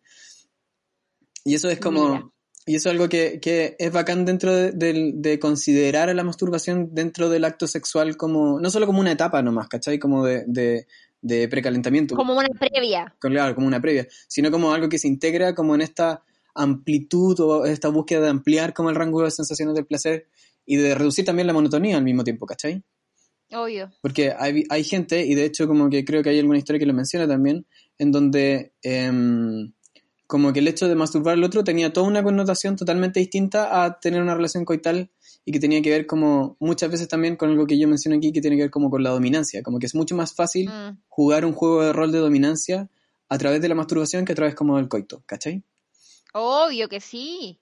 Y 1.44 1.56
eso 1.56 1.70
es 1.70 1.80
como... 1.80 2.08
Mira. 2.10 2.30
Y 2.68 2.78
eso 2.78 2.90
es 2.90 2.94
algo 2.94 3.08
que, 3.10 3.40
que 3.40 3.76
es 3.78 3.92
bacán 3.92 4.26
dentro 4.26 4.52
de, 4.52 4.72
de- 4.72 5.12
de 5.14 5.38
considerar 5.38 6.10
a 6.10 6.16
la 6.16 6.24
masturbación 6.24 6.90
dentro 6.96 7.30
del 7.30 7.46
acto 7.46 7.68
sexual 7.68 8.18
como, 8.18 8.60
no 8.60 8.72
solo 8.72 8.88
como 8.88 9.02
una 9.02 9.12
etapa 9.12 9.44
nomás, 9.44 9.68
¿cachai? 9.68 10.00
Como 10.00 10.26
de, 10.26 10.46
de, 10.48 10.88
de 11.26 11.48
precalentamiento, 11.48 12.16
Como 12.16 12.38
una 12.38 12.48
previa. 12.50 13.16
claro, 13.20 13.56
como 13.56 13.66
una 13.66 13.82
previa, 13.82 14.08
sino 14.28 14.52
como 14.52 14.72
algo 14.72 14.88
que 14.88 15.00
se 15.00 15.08
integra 15.08 15.56
como 15.56 15.74
en 15.74 15.82
esta 15.82 16.24
amplitud 16.54 17.40
o 17.40 17.66
esta 17.66 17.90
búsqueda 17.90 18.22
de 18.22 18.30
ampliar 18.30 18.76
como 18.76 18.92
el 18.92 18.96
rango 18.96 19.24
de 19.24 19.32
sensaciones 19.32 19.74
del 19.74 19.88
placer 19.88 20.28
y 20.68 20.78
de 20.78 20.94
reducir 20.94 21.26
también 21.26 21.48
la 21.48 21.54
monotonía 21.54 21.98
al 21.98 22.04
mismo 22.04 22.24
tiempo, 22.24 22.46
¿cachai? 22.46 22.84
Obvio. 23.52 23.92
Porque 24.02 24.34
hay, 24.38 24.66
hay 24.70 24.84
gente, 24.84 25.26
y 25.26 25.34
de 25.34 25.46
hecho 25.46 25.68
como 25.68 25.90
que 25.90 26.06
creo 26.06 26.22
que 26.22 26.30
hay 26.30 26.40
alguna 26.40 26.60
historia 26.60 26.80
que 26.80 26.86
lo 26.86 26.94
menciona 26.94 27.28
también, 27.28 27.66
en 27.98 28.12
donde 28.12 28.74
em, 28.84 29.74
como 30.28 30.54
que 30.54 30.60
el 30.60 30.68
hecho 30.68 30.88
de 30.88 30.94
masturbar 30.94 31.34
al 31.34 31.44
otro 31.44 31.64
tenía 31.64 31.92
toda 31.92 32.08
una 32.08 32.22
connotación 32.22 32.76
totalmente 32.76 33.20
distinta 33.20 33.84
a 33.84 34.00
tener 34.00 34.22
una 34.22 34.36
relación 34.36 34.64
coital 34.64 35.10
y 35.46 35.52
que 35.52 35.60
tenía 35.60 35.82
que 35.82 35.92
ver 35.92 36.06
como 36.08 36.58
muchas 36.60 36.90
veces 36.92 37.08
también 37.08 37.36
con 37.36 37.52
algo 37.52 37.68
que 37.68 37.78
yo 37.78 37.88
menciono 37.88 38.18
aquí 38.18 38.32
que 38.34 38.42
tiene 38.42 38.56
que 38.58 38.64
ver 38.64 38.72
como 38.72 38.90
con 38.90 39.04
la 39.04 39.12
dominancia, 39.12 39.62
como 39.64 39.78
que 39.80 39.86
es 39.86 39.94
mucho 39.96 40.16
más 40.16 40.34
fácil 40.34 40.68
Mm. 40.70 40.98
jugar 41.08 41.46
un 41.46 41.54
juego 41.54 41.84
de 41.84 41.94
rol 41.94 42.12
de 42.12 42.18
dominancia 42.20 42.90
a 43.30 43.38
través 43.38 43.62
de 43.62 43.70
la 43.70 43.76
masturbación 43.76 44.26
que 44.26 44.32
a 44.34 44.36
través 44.36 44.56
como 44.56 44.78
del 44.78 44.88
coito, 44.88 45.22
¿cachai? 45.26 45.64
Obvio 46.34 46.90
que 46.90 47.00
sí. 47.00 47.60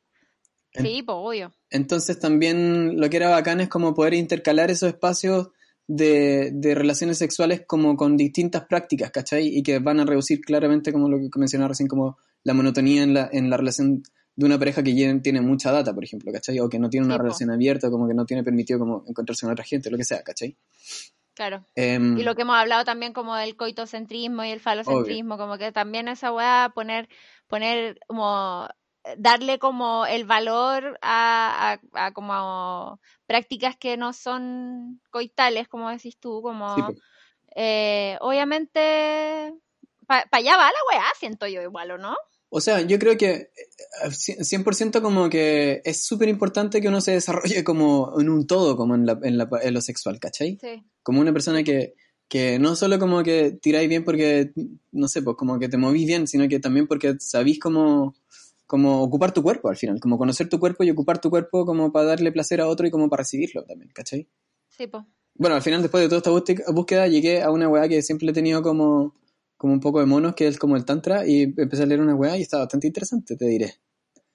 En- 0.74 0.86
Sí, 0.86 1.04
pues 1.04 1.16
obvio. 1.20 1.54
Entonces 1.70 2.20
también 2.20 3.00
lo 3.00 3.10
que 3.10 3.18
era 3.18 3.30
bacán 3.30 3.60
es 3.62 3.68
como 3.70 3.94
poder 3.94 4.13
intercalar 4.16 4.72
esos 4.72 4.90
espacios 4.90 5.50
de, 5.86 6.52
de 6.54 6.74
relaciones 6.75 7.18
sexuales 7.18 7.63
como 7.68 7.96
con 7.98 8.16
distintas 8.18 8.66
prácticas, 8.66 9.12
¿cachai? 9.12 9.48
Y 9.48 9.62
que 9.62 9.80
van 9.80 10.00
a 10.00 10.06
reducir 10.06 10.40
claramente, 10.42 10.92
como 10.94 11.10
lo 11.10 11.18
que 11.20 11.28
mencionaba 11.38 11.70
recién, 11.70 11.88
como 11.90 12.18
la 12.44 12.54
monotonía 12.54 13.04
en 13.04 13.13
la, 13.13 13.30
en 13.32 13.50
la 13.50 13.58
relación 13.58 14.02
de 14.36 14.46
una 14.46 14.58
pareja 14.58 14.82
que 14.84 15.20
tiene 15.22 15.42
mucha 15.42 15.72
data, 15.72 15.94
por 15.94 16.04
ejemplo, 16.04 16.32
¿cachai? 16.32 16.60
O 16.60 16.70
que 16.70 16.80
no 16.80 16.90
tiene 16.90 17.06
una 17.06 17.18
relación 17.18 17.52
abierta, 17.52 17.90
como 17.90 18.08
que 18.08 18.13
no 18.13 18.25
tiene 18.25 18.44
permitido 18.44 18.80
como 18.80 19.04
encontrarse 19.08 19.46
con 19.46 19.54
otra 19.54 19.66
gente, 19.66 19.92
lo 19.92 19.98
que 19.98 20.06
sea, 20.06 20.24
¿cachai? 20.24 20.58
Claro. 21.36 21.66
Em, 21.75 22.18
Y 22.18 22.24
lo 22.24 22.36
que 22.36 22.44
hemos 22.44 22.56
hablado 22.56 22.84
también 22.84 23.13
como 23.13 23.36
del 23.36 23.56
coitocentrismo 23.56 24.44
y 24.44 24.52
el 24.52 24.60
falocentrismo, 24.60 25.38
como 25.38 25.58
que 25.58 25.72
también 25.72 26.08
esa 26.08 26.32
weá 26.32 26.72
poner, 26.74 27.10
poner 27.48 28.00
como 28.08 28.68
darle 29.18 29.60
como 29.60 30.06
el 30.06 30.25
valor 30.25 30.98
a, 31.02 31.80
a, 31.94 32.06
a 32.06 32.12
como 32.13 33.00
prácticas 33.25 33.75
que 33.75 33.98
no 33.98 34.13
son 34.13 35.02
coitales, 35.10 35.68
como 35.68 35.90
decís 35.90 36.18
tú, 36.18 36.42
como 36.42 36.75
sí, 36.75 36.82
eh, 37.56 38.18
obviamente 38.22 39.54
para 40.08 40.28
allá 40.32 40.58
va 40.58 40.66
la 40.66 40.78
weá, 40.92 41.06
siento 41.18 41.48
yo 41.48 41.62
igual, 41.62 41.92
¿o 41.92 41.98
no? 41.98 42.16
O 42.55 42.62
sea, 42.62 42.81
yo 42.81 43.00
creo 43.00 43.17
que 43.17 43.31
eh, 43.33 44.10
100% 44.12 45.01
como 45.01 45.29
que 45.29 45.81
es 45.83 46.03
súper 46.03 46.29
importante 46.29 46.81
que 46.81 46.88
uno 46.88 47.01
se 47.01 47.12
desarrolle 47.13 47.63
como 47.63 48.13
en 48.19 48.29
un 48.29 48.45
todo, 48.45 48.77
como 48.77 48.93
en, 48.95 49.05
la, 49.07 49.19
en, 49.24 49.38
la- 49.38 49.50
en 49.62 49.74
lo 49.74 49.81
sexual, 49.81 50.19
¿cachai? 50.19 50.57
Sí. 50.62 50.83
Como 51.01 51.19
una 51.19 51.33
persona 51.33 51.63
que, 51.63 51.95
que 52.27 52.60
no 52.60 52.75
solo 52.75 53.00
como 53.00 53.24
que 53.24 53.51
tiráis 53.62 53.89
bien 53.89 54.03
porque, 54.03 54.51
no 54.91 55.07
sé, 55.07 55.22
pues 55.24 55.36
como 55.36 55.57
que 55.57 55.67
te 55.69 55.77
movís 55.77 56.05
bien, 56.05 56.27
sino 56.27 56.48
que 56.48 56.60
también 56.60 56.86
porque 56.88 57.15
sabís 57.19 57.60
cómo, 57.60 58.15
cómo 58.67 59.01
ocupar 59.01 59.33
tu 59.33 59.41
cuerpo 59.41 59.69
al 59.69 59.77
final, 59.77 60.00
como 60.00 60.17
conocer 60.17 60.48
tu 60.48 60.60
cuerpo 60.60 60.83
y 60.83 60.91
ocupar 60.91 61.19
tu 61.19 61.29
cuerpo 61.31 61.65
como 61.65 61.91
para 61.91 62.05
darle 62.10 62.31
placer 62.31 62.62
a 62.62 62.67
otro 62.67 62.86
y 62.86 62.91
como 62.91 63.10
para 63.10 63.22
recibirlo 63.22 63.63
también, 63.65 63.91
¿cachai? 63.93 64.27
Sí, 64.69 64.86
pues. 64.88 65.03
Bueno, 65.36 65.55
al 65.55 65.63
final 65.63 65.81
después 65.81 66.01
de 66.03 66.07
toda 66.10 66.19
esta 66.19 66.29
búsqueda, 66.29 66.65
búsqueda 66.72 67.07
llegué 67.07 67.41
a 67.41 67.50
una 67.50 67.67
weá 67.67 67.88
que 67.89 68.03
siempre 68.03 68.29
he 68.29 68.33
tenido 68.33 68.62
como, 68.62 69.15
como 69.63 69.72
un 69.75 69.79
poco 69.79 70.01
de 70.01 70.05
monos, 70.05 70.36
que 70.36 70.46
es 70.46 70.60
como 70.60 70.75
el 70.75 70.84
tantra, 70.84 71.25
y 71.25 71.43
empecé 71.43 71.84
a 71.84 71.86
leer 71.86 72.01
una 72.01 72.13
weá 72.15 72.38
y 72.38 72.41
está 72.41 72.58
bastante 72.58 72.86
interesante, 72.88 73.38
te 73.38 73.46
diré. 73.46 73.75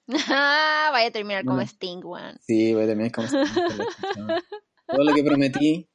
Vaya 0.27 1.07
a 1.07 1.11
terminar 1.11 1.45
como. 1.45 1.61
Sting, 1.61 1.99
weón. 2.03 2.39
Sí, 2.41 2.73
voy 2.73 2.85
a 2.85 2.87
terminar 2.87 3.11
como... 3.11 3.27
Todo 4.87 5.03
lo 5.03 5.13
que 5.13 5.23
prometí 5.23 5.87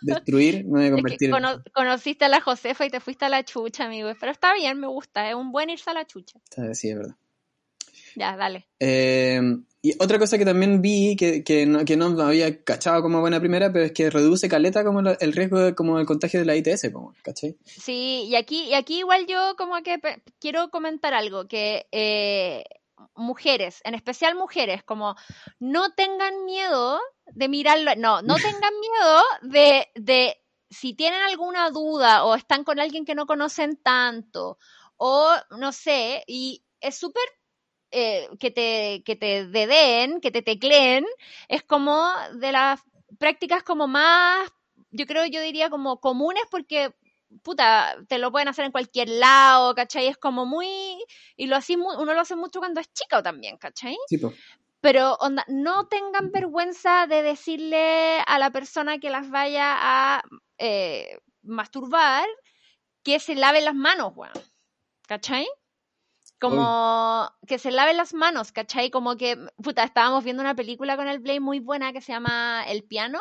destruir 0.00 0.64
me 0.64 0.70
voy 0.70 0.80
a 0.80 0.84
Es 0.86 0.90
que 0.90 0.94
convertir 0.96 1.30
cono- 1.30 1.62
conociste 1.72 2.24
a 2.24 2.28
la 2.28 2.40
Josefa 2.40 2.84
y 2.84 2.90
te 2.90 2.98
fuiste 2.98 3.26
a 3.26 3.28
la 3.28 3.44
chucha, 3.44 3.84
amigo. 3.84 4.10
Pero 4.18 4.32
está 4.32 4.54
bien, 4.54 4.80
me 4.80 4.88
gusta. 4.88 5.28
Es 5.28 5.36
un 5.36 5.52
buen 5.52 5.70
irse 5.70 5.88
a 5.88 5.94
la 5.94 6.04
chucha. 6.04 6.40
Sí, 6.74 6.88
es 6.90 6.96
verdad. 6.96 7.14
Ya, 8.16 8.36
dale. 8.36 8.66
Eh, 8.80 9.40
y 9.80 9.92
otra 10.02 10.18
cosa 10.18 10.36
que 10.38 10.44
también 10.44 10.82
vi 10.82 11.14
que, 11.16 11.44
que, 11.44 11.64
no, 11.66 11.84
que 11.84 11.96
no 11.96 12.06
había 12.22 12.62
cachado 12.64 13.00
como 13.02 13.20
buena 13.20 13.38
primera, 13.38 13.72
pero 13.72 13.84
es 13.84 13.92
que 13.92 14.10
reduce 14.10 14.48
caleta 14.48 14.84
como 14.84 15.02
la- 15.02 15.16
el 15.20 15.32
riesgo 15.32 15.58
de, 15.60 15.74
como 15.74 15.98
el 16.00 16.06
contagio 16.06 16.40
de 16.40 16.46
la 16.46 16.56
ITS, 16.56 16.92
como, 16.92 17.14
¿cachai? 17.22 17.56
Sí, 17.64 18.24
y 18.28 18.34
aquí, 18.34 18.64
y 18.64 18.74
aquí 18.74 18.98
igual 18.98 19.26
yo 19.26 19.54
como 19.56 19.80
que 19.82 20.00
quiero 20.40 20.70
comentar 20.70 21.14
algo, 21.14 21.46
que 21.46 21.86
eh, 21.92 22.64
mujeres, 23.14 23.80
en 23.84 23.94
especial 23.94 24.34
mujeres, 24.34 24.82
como 24.82 25.14
no 25.60 25.92
tengan 25.94 26.44
miedo 26.44 26.98
de 27.26 27.48
mirarlo, 27.48 27.92
no, 27.96 28.22
no 28.22 28.34
tengan 28.42 28.72
miedo 28.80 29.22
de, 29.42 29.86
de 29.94 30.36
si 30.70 30.94
tienen 30.94 31.22
alguna 31.22 31.70
duda 31.70 32.24
o 32.24 32.34
están 32.34 32.64
con 32.64 32.80
alguien 32.80 33.04
que 33.04 33.14
no 33.14 33.26
conocen 33.26 33.76
tanto, 33.76 34.58
o 34.96 35.30
no 35.56 35.70
sé, 35.72 36.24
y 36.26 36.64
es 36.80 36.96
súper 36.96 37.22
eh, 37.90 38.28
que 38.38 38.50
te, 38.50 39.02
que 39.04 39.16
te 39.16 39.46
dedeen, 39.46 40.20
que 40.20 40.30
te 40.30 40.42
tecleen, 40.42 41.06
es 41.48 41.62
como 41.62 42.10
de 42.34 42.52
las 42.52 42.80
prácticas 43.18 43.62
como 43.62 43.86
más, 43.88 44.50
yo 44.90 45.06
creo, 45.06 45.26
yo 45.26 45.40
diría 45.40 45.70
como 45.70 46.00
comunes 46.00 46.42
porque, 46.50 46.94
puta, 47.42 47.96
te 48.08 48.18
lo 48.18 48.30
pueden 48.30 48.48
hacer 48.48 48.64
en 48.64 48.72
cualquier 48.72 49.08
lado, 49.08 49.74
¿cachai? 49.74 50.06
Es 50.06 50.16
como 50.16 50.46
muy, 50.46 50.68
y 51.36 51.46
lo 51.46 51.56
así, 51.56 51.76
uno 51.76 52.14
lo 52.14 52.20
hace 52.20 52.36
mucho 52.36 52.58
cuando 52.58 52.80
es 52.80 52.92
chica 52.92 53.22
también, 53.22 53.56
¿cachai? 53.56 53.96
Sí. 54.08 54.20
Pero 54.80 55.14
onda, 55.16 55.44
no 55.48 55.88
tengan 55.88 56.30
vergüenza 56.30 57.06
de 57.06 57.22
decirle 57.22 58.20
a 58.26 58.38
la 58.38 58.50
persona 58.50 58.98
que 58.98 59.10
las 59.10 59.28
vaya 59.28 59.76
a 59.76 60.22
eh, 60.58 61.18
masturbar 61.42 62.26
que 63.02 63.18
se 63.18 63.34
lave 63.34 63.60
las 63.60 63.74
manos, 63.74 64.12
weón. 64.14 64.32
¿Cachai? 65.08 65.48
Como 66.40 67.30
que 67.46 67.58
se 67.58 67.70
lave 67.70 67.94
las 67.94 68.14
manos, 68.14 68.52
¿cachai? 68.52 68.90
Como 68.90 69.16
que, 69.16 69.36
puta, 69.62 69.82
estábamos 69.82 70.22
viendo 70.24 70.42
una 70.42 70.54
película 70.54 70.96
con 70.96 71.08
el 71.08 71.18
Blade 71.18 71.40
muy 71.40 71.58
buena 71.60 71.92
que 71.92 72.00
se 72.00 72.12
llama 72.12 72.64
El 72.68 72.84
Piano, 72.84 73.18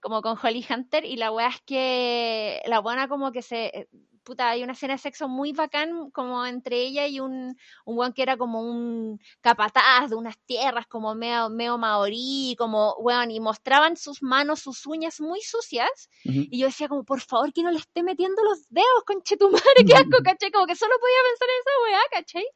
como 0.00 0.22
con 0.22 0.38
Holly 0.40 0.64
Hunter, 0.68 1.04
y 1.04 1.16
la 1.16 1.32
weá 1.32 1.48
es 1.48 1.60
que 1.62 2.62
la 2.66 2.80
buena 2.80 3.08
como 3.08 3.32
que 3.32 3.42
se... 3.42 3.88
Puta, 4.28 4.50
hay 4.50 4.62
una 4.62 4.74
escena 4.74 4.92
de 4.92 4.98
sexo 4.98 5.26
muy 5.26 5.52
bacán 5.52 6.10
como 6.10 6.44
entre 6.44 6.76
ella 6.82 7.06
y 7.06 7.18
un, 7.18 7.56
un 7.86 7.98
weón 7.98 8.12
que 8.12 8.20
era 8.20 8.36
como 8.36 8.60
un 8.60 9.18
capataz 9.40 10.10
de 10.10 10.16
unas 10.16 10.36
tierras 10.44 10.86
como 10.86 11.14
medio, 11.14 11.48
medio 11.48 11.78
maorí, 11.78 12.54
como 12.58 12.92
weón, 12.98 13.30
y 13.30 13.40
mostraban 13.40 13.96
sus 13.96 14.22
manos, 14.22 14.60
sus 14.60 14.84
uñas 14.84 15.18
muy 15.22 15.40
sucias, 15.40 16.10
Ujú. 16.26 16.40
y 16.50 16.58
yo 16.58 16.66
decía 16.66 16.88
como, 16.88 17.04
por 17.04 17.22
favor, 17.22 17.54
que 17.54 17.62
no 17.62 17.70
le 17.70 17.78
esté 17.78 18.02
metiendo 18.02 18.44
los 18.44 18.68
dedos, 18.68 19.02
conche 19.06 19.38
tu 19.38 19.48
madre, 19.50 19.86
qué 19.86 19.94
asco, 19.94 20.18
¿cachai? 20.22 20.50
Como 20.50 20.66
que 20.66 20.76
solo 20.76 20.92
podía 21.00 21.16
pensar 21.30 21.48
en 21.48 21.60
esa 21.60 21.82
weá, 21.84 22.00
¿cachai? 22.10 22.46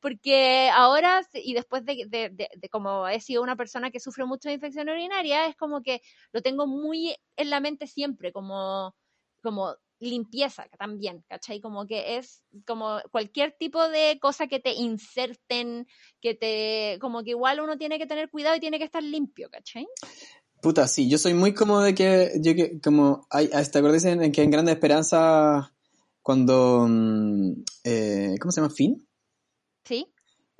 Porque 0.00 0.70
ahora, 0.72 1.20
y 1.34 1.52
después 1.52 1.84
de, 1.84 2.06
de, 2.08 2.30
de, 2.30 2.48
de 2.56 2.68
como 2.70 3.06
he 3.08 3.20
sido 3.20 3.42
una 3.42 3.56
persona 3.56 3.90
que 3.90 4.00
sufre 4.00 4.24
mucho 4.24 4.48
de 4.48 4.54
infección 4.54 4.88
urinaria, 4.88 5.48
es 5.48 5.56
como 5.56 5.82
que 5.82 6.00
lo 6.32 6.40
tengo 6.40 6.66
muy 6.66 7.14
en 7.36 7.50
la 7.50 7.60
mente 7.60 7.86
siempre, 7.86 8.32
como, 8.32 8.96
como 9.42 9.76
limpieza 10.00 10.66
también, 10.78 11.22
¿cachai? 11.28 11.60
Como 11.60 11.86
que 11.86 12.16
es 12.16 12.42
como 12.66 13.00
cualquier 13.12 13.52
tipo 13.52 13.88
de 13.88 14.18
cosa 14.20 14.46
que 14.46 14.58
te 14.58 14.72
inserten, 14.72 15.86
que 16.20 16.34
te, 16.34 16.98
como 17.00 17.22
que 17.22 17.30
igual 17.30 17.60
uno 17.60 17.76
tiene 17.76 17.98
que 17.98 18.06
tener 18.06 18.30
cuidado 18.30 18.56
y 18.56 18.60
tiene 18.60 18.78
que 18.78 18.84
estar 18.84 19.02
limpio, 19.02 19.48
¿cachai? 19.50 19.86
Puta, 20.62 20.86
sí, 20.88 21.08
yo 21.08 21.18
soy 21.18 21.34
muy 21.34 21.54
como 21.54 21.80
de 21.80 21.94
que, 21.94 22.32
yo 22.40 22.54
que, 22.54 22.80
como, 22.80 23.26
hay, 23.30 23.50
hasta 23.52 23.78
acordes 23.78 24.04
en, 24.04 24.22
en 24.22 24.32
que 24.32 24.42
en 24.42 24.50
Grande 24.50 24.72
Esperanza, 24.72 25.72
cuando, 26.22 26.86
mm, 26.88 27.52
eh, 27.84 28.34
¿cómo 28.40 28.52
se 28.52 28.60
llama? 28.60 28.74
Finn, 28.74 29.06
¿Sí? 29.84 30.06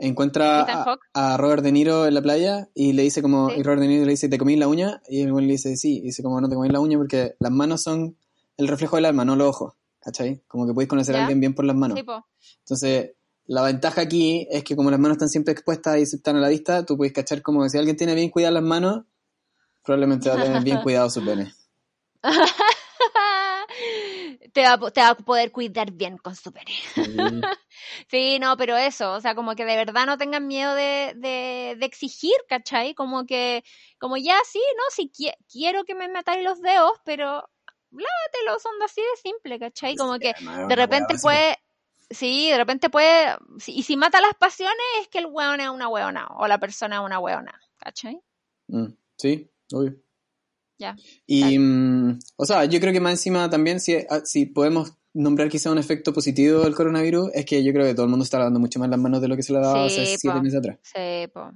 encuentra 0.01 0.97
a, 1.13 1.37
Robert 1.37 1.63
De 1.63 1.73
Niro 1.73 2.07
en 2.07 2.15
la 2.15 2.23
playa 2.23 2.71
y 2.75 2.95
le 2.95 3.03
dice 3.03 3.21
como, 3.21 3.51
Sí. 3.51 3.57
y 3.59 3.63
Robert 3.63 3.83
De 3.83 3.89
Niro 3.89 4.05
le 4.05 4.13
dice, 4.13 4.29
¿te 4.29 4.39
comí 4.39 4.57
la 4.57 4.69
uña? 4.69 5.03
Y 5.09 5.23
el 5.23 5.33
güey 5.33 5.47
le 5.47 5.53
dice, 5.53 5.77
sí, 5.77 5.99
y 5.99 6.03
dice 6.03 6.23
como, 6.23 6.41
no 6.41 6.49
te 6.49 6.55
comí 6.55 6.71
la 6.71 6.81
uña 6.81 6.97
porque 6.97 7.35
las 7.39 7.53
manos 7.53 7.83
son 7.83 8.17
el 8.61 8.69
reflejo 8.69 8.97
del 8.97 9.07
alma, 9.07 9.25
no 9.25 9.37
los 9.37 9.49
ojos, 9.49 9.75
¿cachai? 10.00 10.43
Como 10.47 10.67
que 10.67 10.73
podéis 10.75 10.88
conocer 10.88 11.17
a 11.17 11.21
alguien 11.21 11.40
bien 11.40 11.55
por 11.55 11.64
las 11.64 11.76
manos. 11.76 11.99
Sí, 11.99 12.02
po. 12.05 12.26
Entonces, 12.61 13.12
la 13.47 13.62
ventaja 13.62 14.02
aquí 14.02 14.47
es 14.50 14.62
que 14.64 14.76
como 14.76 14.90
las 14.90 15.00
manos 15.00 15.17
están 15.17 15.29
siempre 15.29 15.52
expuestas 15.52 15.99
y 15.99 16.02
están 16.02 16.37
a 16.37 16.40
la 16.40 16.49
vista, 16.49 16.85
tú 16.87 16.97
puedes 16.97 17.12
cachar 17.12 17.43
como 17.43 17.62
que 17.62 17.71
si 17.71 17.79
alguien 17.79 17.97
tiene 17.97 18.14
bien 18.14 18.31
cuidadas 18.31 18.55
las 18.55 18.62
manos, 18.62 19.02
probablemente 19.83 20.29
va 20.29 20.37
a 20.37 20.43
tener 20.43 20.62
bien 20.62 20.79
cuidado 20.83 21.11
su 21.11 21.25
pene. 21.25 21.52
te, 24.52 24.62
va, 24.62 24.73
a 24.75 24.79
po- 24.79 24.90
te 24.90 25.00
va 25.00 25.09
a 25.11 25.14
poder 25.17 25.52
cuidar 25.52 25.90
bien 25.93 26.19
con 26.19 26.35
su 26.37 26.52
pene. 26.52 26.73
Sí, 28.11 28.38
no, 28.38 28.57
pero 28.57 28.76
eso, 28.76 29.12
o 29.14 29.21
sea, 29.21 29.35
como 29.35 29.55
que 29.55 29.64
de 29.64 29.76
verdad 29.76 30.05
no 30.05 30.19
tengan 30.19 30.47
miedo 30.47 30.75
de, 30.75 31.14
de, 31.17 31.76
de 31.79 31.87
exigir, 31.87 32.35
¿cachai? 32.49 32.95
Como 32.95 33.25
que, 33.25 33.64
como 33.99 34.17
ya, 34.17 34.37
sí, 34.47 34.61
no, 34.76 35.05
qui- 35.11 35.33
quiero 35.50 35.85
que 35.85 35.95
me 35.95 36.09
metáis 36.09 36.45
los 36.45 36.61
dedos, 36.61 36.93
pero 37.05 37.49
lávatelos, 37.91 38.63
son 38.63 38.73
así 38.83 39.01
de 39.01 39.31
simple, 39.31 39.59
¿cachai? 39.59 39.97
Como 39.97 40.19
que 40.19 40.33
de 40.69 40.77
repente 40.77 41.15
puede, 41.21 41.57
sí, 42.09 42.51
de 42.51 42.57
repente 42.57 42.91
puede, 42.91 43.37
y 43.67 43.83
si 43.83 43.97
mata 43.97 44.21
las 44.21 44.35
pasiones 44.35 44.77
es 45.01 45.09
que 45.09 45.19
el 45.19 45.27
weón 45.27 45.61
es 45.61 45.69
una 45.69 45.89
weona, 45.89 46.29
o 46.37 46.47
la 46.47 46.59
persona 46.59 46.97
es 46.97 47.03
una 47.03 47.19
weona, 47.19 47.61
¿cachai? 47.79 48.21
Mm, 48.69 48.87
sí, 49.17 49.51
obvio. 49.73 49.97
Ya. 50.79 50.97
Y, 51.27 51.59
mm, 51.59 52.19
o 52.37 52.47
sea, 52.47 52.65
yo 52.65 52.81
creo 52.81 52.93
que 52.93 53.01
más 53.01 53.13
encima 53.13 53.51
también, 53.51 53.81
si, 53.81 53.97
ah, 53.97 54.23
si 54.25 54.47
podemos 54.47 54.95
nombrar 55.13 55.49
quizá 55.49 55.71
un 55.71 55.79
efecto 55.79 56.13
positivo 56.13 56.61
del 56.61 56.75
coronavirus 56.75 57.31
es 57.35 57.45
que 57.45 57.63
yo 57.65 57.73
creo 57.73 57.85
que 57.85 57.95
todo 57.95 58.05
el 58.05 58.11
mundo 58.11 58.25
está 58.25 58.39
lavando 58.39 58.61
mucho 58.61 58.79
más 58.79 58.89
las 58.89 58.99
manos 58.99 59.21
de 59.21 59.29
lo 59.29 59.37
que 59.37 59.43
se 59.43 59.53
lavaba 59.53 59.89
Sí, 59.89 60.01
hace 60.01 60.17
siete 60.17 60.41
meses 60.41 60.59
atrás. 60.59 60.79
Sí, 60.83 61.27
po. 61.33 61.53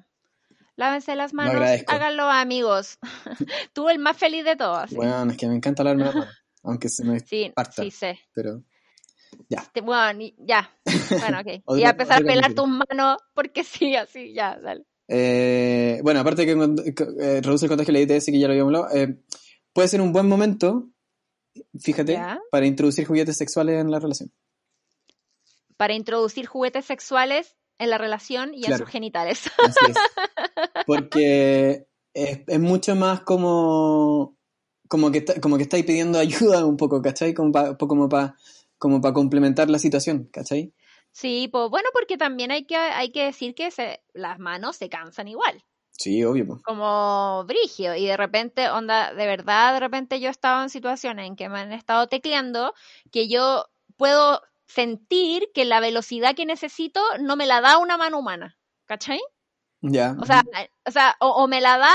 Lávense 0.76 1.14
las 1.14 1.32
manos, 1.34 1.62
háganlo 1.86 2.24
amigos. 2.24 2.98
Tú 3.72 3.88
el 3.88 3.98
más 3.98 4.16
feliz 4.16 4.44
de 4.44 4.56
todos. 4.56 4.90
sí. 4.90 4.96
Bueno, 4.96 5.30
es 5.30 5.36
que 5.36 5.46
me 5.46 5.54
encanta 5.54 5.84
lavarme 5.84 6.04
las 6.06 6.14
manos, 6.14 6.34
aunque 6.64 6.88
se 6.88 7.04
me... 7.04 7.20
Sí, 7.20 7.52
harta. 7.54 7.82
sí 7.82 7.90
sé. 7.92 8.18
Pero 8.34 8.62
ya. 9.48 9.64
Bueno, 9.82 10.20
y- 10.22 10.34
ya. 10.38 10.68
Bueno, 11.20 11.40
ok. 11.40 11.62
Y 11.78 11.84
a 11.84 11.90
empezar 11.90 12.22
a 12.22 12.26
pelar 12.26 12.54
tus 12.54 12.66
manos 12.68 13.18
porque 13.34 13.62
sí, 13.64 13.94
así, 13.94 14.32
ya, 14.34 14.58
dale. 14.60 14.84
Eh, 15.06 16.00
bueno, 16.02 16.20
aparte 16.20 16.44
que 16.46 16.52
eh, 16.52 17.40
reduce 17.42 17.66
el 17.66 17.68
contagio 17.68 17.92
de 17.94 18.04
la 18.06 18.14
ITS, 18.14 18.26
que 18.26 18.38
ya 18.38 18.46
lo 18.48 18.52
habíamos 18.54 18.74
hablado, 18.74 18.96
eh, 18.96 19.20
puede 19.72 19.86
ser 19.88 20.00
un 20.00 20.12
buen 20.12 20.26
momento, 20.28 20.88
fíjate, 21.78 22.12
Ya. 22.14 22.40
para 22.50 22.66
introducir 22.66 23.06
juguetes 23.06 23.36
sexuales 23.36 23.80
en 23.80 23.90
la 23.90 24.00
relación. 24.00 24.32
Para 25.76 25.94
introducir 25.94 26.46
juguetes 26.46 26.84
sexuales 26.86 27.54
en 27.78 27.90
la 27.90 27.98
relación 27.98 28.54
y 28.54 28.58
en 28.58 28.64
Claro. 28.64 28.84
sus 28.84 28.90
genitales. 28.92 29.50
Así 29.64 29.90
es. 29.90 29.96
Porque 30.86 31.86
es, 32.12 32.40
es 32.46 32.60
mucho 32.60 32.94
más 32.96 33.20
como 33.20 34.36
como 34.88 35.10
que 35.10 35.18
está- 35.18 35.40
como 35.40 35.56
que 35.56 35.62
estáis 35.64 35.84
pidiendo 35.84 36.18
ayuda 36.18 36.64
un 36.64 36.76
poco, 36.76 37.00
¿cachai? 37.02 37.34
Como 37.34 37.50
para 37.52 37.76
como 37.76 38.08
pa, 38.08 38.36
como 38.78 39.00
para 39.00 39.14
complementar 39.14 39.70
la 39.70 39.78
situación, 39.78 40.28
¿cachai? 40.32 40.72
Sí, 41.10 41.48
pues 41.50 41.70
bueno, 41.70 41.88
porque 41.92 42.16
también 42.16 42.50
hay 42.50 42.64
que, 42.66 42.76
hay 42.76 43.10
que 43.12 43.24
decir 43.24 43.54
que 43.54 43.70
se, 43.70 44.02
las 44.14 44.38
manos 44.38 44.76
se 44.76 44.88
cansan 44.88 45.28
igual. 45.28 45.62
Sí, 45.92 46.24
obvio. 46.24 46.44
po. 46.46 46.60
como 46.64 47.44
brigio 47.46 47.94
y 47.94 48.04
de 48.06 48.16
repente, 48.16 48.68
onda, 48.68 49.14
de 49.14 49.26
verdad, 49.26 49.74
de 49.74 49.80
repente 49.80 50.18
yo 50.18 50.26
he 50.26 50.30
estado 50.32 50.62
en 50.64 50.70
situaciones 50.70 51.26
en 51.28 51.36
que 51.36 51.48
me 51.48 51.60
han 51.60 51.72
estado 51.72 52.08
tecleando 52.08 52.74
que 53.12 53.28
yo 53.28 53.66
puedo 53.96 54.42
sentir 54.66 55.50
que 55.54 55.64
la 55.64 55.80
velocidad 55.80 56.34
que 56.34 56.46
necesito 56.46 57.00
no 57.20 57.36
me 57.36 57.46
la 57.46 57.60
da 57.60 57.78
una 57.78 57.96
mano 57.96 58.18
humana, 58.18 58.58
¿cachai? 58.86 59.20
Ya. 59.80 60.16
O 60.20 60.26
sea, 60.26 60.42
o, 60.86 60.90
sea, 60.90 61.16
o, 61.20 61.28
o 61.28 61.48
me 61.48 61.60
la 61.60 61.78
da, 61.78 61.94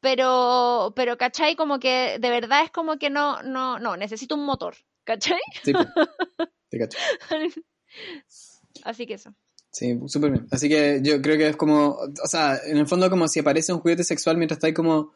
pero, 0.00 0.92
pero, 0.96 1.16
¿cachai? 1.16 1.56
Como 1.56 1.78
que 1.78 2.18
de 2.20 2.30
verdad 2.30 2.64
es 2.64 2.70
como 2.70 2.98
que 2.98 3.10
no, 3.10 3.42
no, 3.42 3.78
no, 3.78 3.96
necesito 3.96 4.34
un 4.34 4.44
motor, 4.44 4.76
¿cachai? 5.04 5.40
Sí. 5.62 5.72
Te 6.70 6.78
cacho. 6.78 6.98
Así 8.84 9.06
que 9.06 9.14
eso. 9.14 9.34
Sí, 9.70 9.98
súper 10.06 10.30
bien. 10.30 10.46
Así 10.50 10.68
que 10.68 11.00
yo 11.02 11.20
creo 11.20 11.36
que 11.36 11.48
es 11.48 11.56
como, 11.56 11.96
o 11.96 12.26
sea, 12.28 12.58
en 12.64 12.76
el 12.76 12.86
fondo 12.86 13.10
como 13.10 13.26
si 13.28 13.40
aparece 13.40 13.72
un 13.72 13.80
juguete 13.80 14.04
sexual 14.04 14.36
mientras 14.36 14.58
estáis 14.58 14.74
como, 14.74 15.12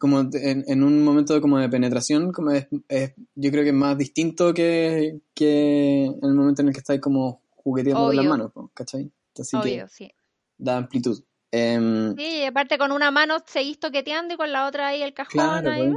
como 0.00 0.20
en, 0.32 0.64
en 0.66 0.82
un 0.82 1.04
momento 1.04 1.40
como 1.40 1.58
de 1.58 1.68
penetración, 1.68 2.32
como 2.32 2.50
es, 2.50 2.66
es- 2.88 3.12
yo 3.36 3.50
creo 3.52 3.62
que 3.62 3.68
es 3.68 3.74
más 3.74 3.96
distinto 3.96 4.52
que, 4.54 5.20
que 5.34 6.06
en 6.06 6.18
el 6.24 6.34
momento 6.34 6.62
en 6.62 6.68
el 6.68 6.74
que 6.74 6.80
estáis 6.80 7.00
como 7.00 7.42
jugueteando 7.54 8.06
con 8.06 8.16
las 8.16 8.24
manos, 8.26 8.52
¿cachai? 8.74 9.12
Así 9.38 9.56
Obvio, 9.56 9.84
que 9.84 9.88
sí. 9.92 10.10
da 10.58 10.78
amplitud. 10.78 11.22
Em, 11.52 12.16
Sí, 12.16 12.38
y 12.38 12.44
aparte 12.44 12.78
con 12.78 12.92
una 12.92 13.10
mano 13.10 13.36
seguís 13.46 13.78
toqueteando 13.78 14.34
y 14.34 14.36
con 14.36 14.50
la 14.52 14.66
otra 14.66 14.88
ahí 14.88 15.02
el 15.02 15.12
cajón. 15.14 15.30
Claro, 15.32 15.70
ahí, 15.70 15.82
pues. 15.82 15.94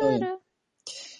ah. 0.00 0.38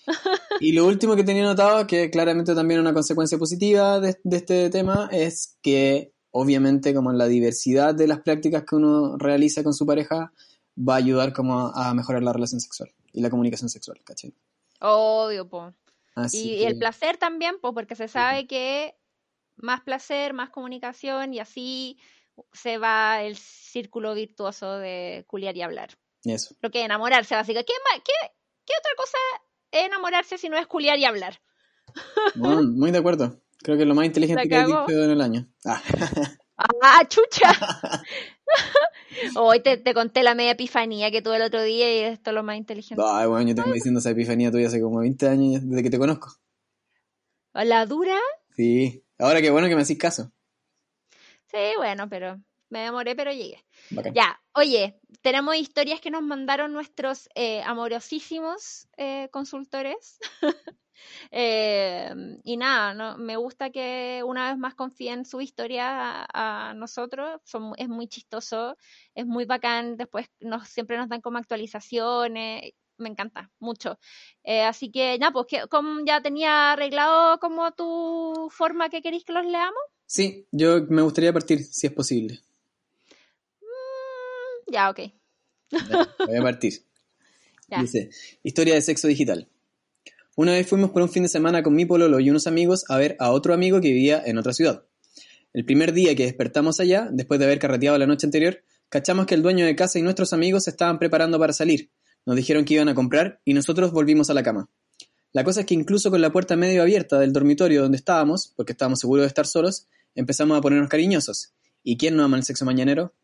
Y 0.60 0.72
lo 0.72 0.86
último 0.86 1.16
que 1.16 1.24
tenía 1.24 1.42
notado, 1.42 1.86
que 1.86 2.10
claramente 2.10 2.54
también 2.54 2.80
una 2.80 2.94
consecuencia 2.94 3.36
positiva 3.38 3.98
de, 4.00 4.16
de 4.22 4.36
este 4.36 4.70
tema, 4.70 5.08
es 5.10 5.58
que 5.62 6.12
obviamente 6.30 6.94
como 6.94 7.12
la 7.12 7.26
diversidad 7.26 7.94
de 7.94 8.06
las 8.06 8.20
prácticas 8.20 8.64
que 8.64 8.76
uno 8.76 9.16
realiza 9.18 9.64
con 9.64 9.74
su 9.74 9.86
pareja 9.86 10.32
va 10.76 10.94
a 10.94 10.98
ayudar 10.98 11.32
como 11.32 11.72
a 11.74 11.94
mejorar 11.94 12.22
la 12.22 12.32
relación 12.32 12.60
sexual 12.60 12.92
y 13.12 13.20
la 13.20 13.30
comunicación 13.30 13.68
sexual, 13.68 14.00
¿cachai? 14.04 14.34
Obvio, 14.80 15.48
po. 15.48 15.72
Así 16.14 16.54
Y, 16.54 16.64
el 16.64 16.78
placer 16.78 17.16
también, 17.16 17.56
pues 17.60 17.74
porque 17.74 17.94
se 17.94 18.08
sabe 18.08 18.46
que 18.46 18.94
más 19.56 19.82
placer, 19.82 20.32
más 20.34 20.50
comunicación 20.50 21.34
y 21.34 21.40
así 21.40 21.98
se 22.52 22.78
va 22.78 23.22
el 23.22 23.36
círculo 23.36 24.14
virtuoso 24.14 24.78
de 24.78 25.24
culiar 25.26 25.56
y 25.56 25.62
hablar. 25.62 25.98
Eso. 26.24 26.54
Lo 26.60 26.70
que 26.70 26.84
enamorarse, 26.84 27.34
básicamente. 27.34 27.72
¿Qué, 27.72 28.02
qué, 28.04 28.12
qué 28.64 28.72
otra 28.78 28.92
cosa 28.96 29.18
es 29.70 29.84
enamorarse 29.86 30.38
si 30.38 30.48
no 30.48 30.58
es 30.58 30.66
culiar 30.66 30.98
y 30.98 31.04
hablar? 31.04 31.40
Bueno, 32.34 32.62
muy 32.62 32.90
de 32.90 32.98
acuerdo. 32.98 33.40
Creo 33.62 33.76
que 33.76 33.82
es 33.84 33.88
lo 33.88 33.94
más 33.94 34.06
inteligente 34.06 34.48
que 34.48 34.56
he 34.56 34.66
dicho 34.66 34.90
en 34.90 35.10
el 35.10 35.20
año. 35.20 35.48
Ah, 35.64 35.82
¡Ah, 36.82 37.02
chucha! 37.08 37.50
Hoy 39.36 39.60
te, 39.60 39.76
te 39.76 39.94
conté 39.94 40.22
la 40.22 40.34
media 40.34 40.52
epifanía 40.52 41.10
que 41.10 41.22
tuve 41.22 41.36
el 41.36 41.42
otro 41.42 41.62
día 41.62 41.94
y 41.94 42.00
esto 42.00 42.30
es 42.30 42.34
lo 42.34 42.42
más 42.42 42.56
inteligente. 42.56 43.02
ay, 43.06 43.26
bueno, 43.26 43.48
yo 43.48 43.54
tengo 43.54 43.72
diciendo 43.72 44.00
esa 44.00 44.10
epifanía 44.10 44.50
tuya 44.50 44.68
hace 44.68 44.80
como 44.80 45.00
20 45.00 45.28
años 45.28 45.62
desde 45.64 45.82
que 45.82 45.90
te 45.90 45.98
conozco. 45.98 46.28
¿La 47.52 47.86
dura? 47.86 48.18
Sí. 48.56 49.02
Ahora 49.18 49.40
qué 49.40 49.50
bueno 49.50 49.68
que 49.68 49.76
me 49.76 49.82
hacís 49.82 49.98
caso. 49.98 50.32
Sí, 51.46 51.74
bueno, 51.78 52.08
pero 52.08 52.40
me 52.68 52.80
demoré, 52.80 53.14
pero 53.14 53.32
llegué. 53.32 53.64
Bacán. 53.90 54.12
Ya, 54.14 54.40
oye, 54.56 54.98
tenemos 55.20 55.54
historias 55.56 56.00
que 56.00 56.10
nos 56.10 56.22
mandaron 56.22 56.72
nuestros 56.72 57.28
eh, 57.34 57.62
amorosísimos 57.62 58.88
eh, 58.96 59.28
consultores. 59.30 60.18
Eh, 61.30 62.10
y 62.42 62.56
nada, 62.56 62.94
no, 62.94 63.18
me 63.18 63.36
gusta 63.36 63.70
que 63.70 64.22
una 64.24 64.48
vez 64.48 64.58
más 64.58 64.74
confíen 64.74 65.26
su 65.26 65.42
historia 65.42 66.26
a, 66.32 66.72
nosotros. 66.74 67.38
Son, 67.44 67.74
es 67.76 67.88
muy 67.88 68.08
chistoso, 68.08 68.76
es 69.14 69.26
muy 69.26 69.44
bacán. 69.44 69.98
Después 69.98 70.26
nos, 70.40 70.68
siempre 70.68 70.96
nos 70.96 71.10
dan 71.10 71.20
como 71.20 71.36
actualizaciones. 71.36 72.72
Me 72.96 73.10
encanta 73.10 73.52
mucho. 73.58 73.98
Eh, 74.42 74.62
así 74.62 74.90
que, 74.90 75.18
ya, 75.20 75.30
pues, 75.32 75.46
como 75.70 76.02
ya 76.06 76.22
tenía 76.22 76.72
arreglado 76.72 77.38
como 77.40 77.70
tu 77.72 78.48
forma 78.50 78.88
que 78.88 79.02
queréis 79.02 79.24
que 79.24 79.34
los 79.34 79.44
leamos. 79.44 79.82
Sí, 80.06 80.48
yo 80.50 80.80
me 80.88 81.02
gustaría 81.02 81.32
partir, 81.32 81.62
si 81.62 81.88
es 81.88 81.92
posible. 81.92 82.40
Ya, 84.66 84.90
ok. 84.90 85.00
A 85.72 86.42
partir. 86.42 86.82
Ya. 87.68 87.80
Dice, 87.80 88.10
historia 88.44 88.74
de 88.74 88.80
sexo 88.80 89.08
digital. 89.08 89.48
Una 90.36 90.52
vez 90.52 90.68
fuimos 90.68 90.92
por 90.92 91.02
un 91.02 91.08
fin 91.08 91.24
de 91.24 91.28
semana 91.28 91.64
con 91.64 91.74
mi 91.74 91.84
pololo 91.84 92.20
y 92.20 92.30
unos 92.30 92.46
amigos 92.46 92.84
a 92.88 92.96
ver 92.96 93.16
a 93.18 93.32
otro 93.32 93.54
amigo 93.54 93.80
que 93.80 93.88
vivía 93.88 94.22
en 94.24 94.38
otra 94.38 94.52
ciudad. 94.52 94.84
El 95.52 95.64
primer 95.64 95.92
día 95.92 96.14
que 96.14 96.26
despertamos 96.26 96.78
allá, 96.78 97.08
después 97.10 97.40
de 97.40 97.46
haber 97.46 97.58
carreteado 97.58 97.98
la 97.98 98.06
noche 98.06 98.26
anterior, 98.26 98.62
cachamos 98.88 99.26
que 99.26 99.34
el 99.34 99.42
dueño 99.42 99.66
de 99.66 99.74
casa 99.74 99.98
y 99.98 100.02
nuestros 100.02 100.32
amigos 100.32 100.62
se 100.62 100.70
estaban 100.70 101.00
preparando 101.00 101.40
para 101.40 101.52
salir. 101.52 101.90
Nos 102.24 102.36
dijeron 102.36 102.64
que 102.64 102.74
iban 102.74 102.88
a 102.88 102.94
comprar 102.94 103.40
y 103.44 103.54
nosotros 103.54 103.90
volvimos 103.90 104.30
a 104.30 104.34
la 104.34 104.44
cama. 104.44 104.70
La 105.32 105.42
cosa 105.42 105.60
es 105.60 105.66
que 105.66 105.74
incluso 105.74 106.10
con 106.10 106.20
la 106.20 106.30
puerta 106.30 106.56
medio 106.56 106.82
abierta 106.82 107.18
del 107.18 107.32
dormitorio 107.32 107.82
donde 107.82 107.96
estábamos, 107.96 108.52
porque 108.54 108.72
estábamos 108.72 109.00
seguros 109.00 109.24
de 109.24 109.28
estar 109.28 109.46
solos, 109.46 109.88
empezamos 110.14 110.56
a 110.56 110.60
ponernos 110.60 110.88
cariñosos. 110.88 111.54
¿Y 111.82 111.96
quién 111.96 112.16
no 112.16 112.24
ama 112.24 112.36
el 112.36 112.44
sexo 112.44 112.64
mañanero? 112.64 113.14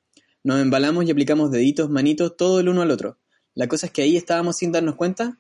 Nos 0.45 0.61
embalamos 0.61 1.05
y 1.05 1.11
aplicamos 1.11 1.51
deditos, 1.51 1.91
manitos, 1.91 2.37
todo 2.37 2.61
el 2.61 2.69
uno 2.69 2.83
al 2.83 2.91
otro. 2.91 3.19
La 3.55 3.69
cosa 3.69 3.87
es 3.87 3.93
que 3.93 4.03
ahí 4.03 4.17
estábamos 4.17 4.57
sin 4.57 4.73
darnos 4.73 4.97
cuenta. 4.97 5.39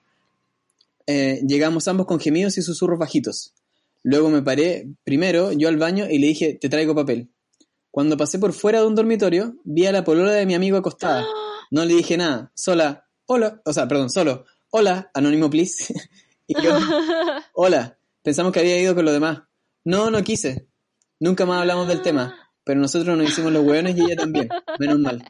eh, 1.06 1.40
llegamos 1.46 1.88
ambos 1.88 2.06
con 2.06 2.20
gemidos 2.20 2.56
y 2.58 2.62
susurros 2.62 2.98
bajitos. 2.98 3.54
Luego 4.04 4.30
me 4.30 4.42
paré 4.42 4.88
primero 5.04 5.52
yo 5.52 5.68
al 5.68 5.76
baño 5.76 6.06
y 6.08 6.18
le 6.18 6.28
dije, 6.28 6.54
te 6.60 6.68
traigo 6.68 6.94
papel. 6.94 7.30
Cuando 7.90 8.16
pasé 8.16 8.38
por 8.38 8.52
fuera 8.52 8.80
de 8.80 8.86
un 8.86 8.94
dormitorio, 8.94 9.54
vi 9.64 9.86
a 9.86 9.92
la 9.92 10.04
polola 10.04 10.32
de 10.32 10.46
mi 10.46 10.54
amigo 10.54 10.76
acostada. 10.76 11.24
No 11.70 11.86
le 11.86 11.94
dije 11.94 12.18
nada, 12.18 12.52
sola, 12.54 13.06
hola, 13.24 13.62
o 13.64 13.72
sea, 13.72 13.88
perdón, 13.88 14.10
solo, 14.10 14.44
hola, 14.68 15.10
anónimo 15.14 15.48
please. 15.48 15.94
y 16.46 16.54
yo, 16.62 16.78
hola, 17.54 17.96
pensamos 18.22 18.52
que 18.52 18.60
había 18.60 18.78
ido 18.78 18.94
con 18.94 19.06
lo 19.06 19.12
demás. 19.12 19.44
No, 19.82 20.10
no 20.10 20.22
quise. 20.22 20.66
Nunca 21.18 21.46
más 21.46 21.60
hablamos 21.60 21.88
del 21.88 22.02
tema, 22.02 22.41
pero 22.64 22.80
nosotros 22.80 23.16
nos 23.16 23.28
hicimos 23.28 23.52
los 23.52 23.64
hueones 23.64 23.96
y 23.96 24.02
ella 24.02 24.16
también, 24.16 24.48
menos 24.78 24.98
mal. 24.98 25.24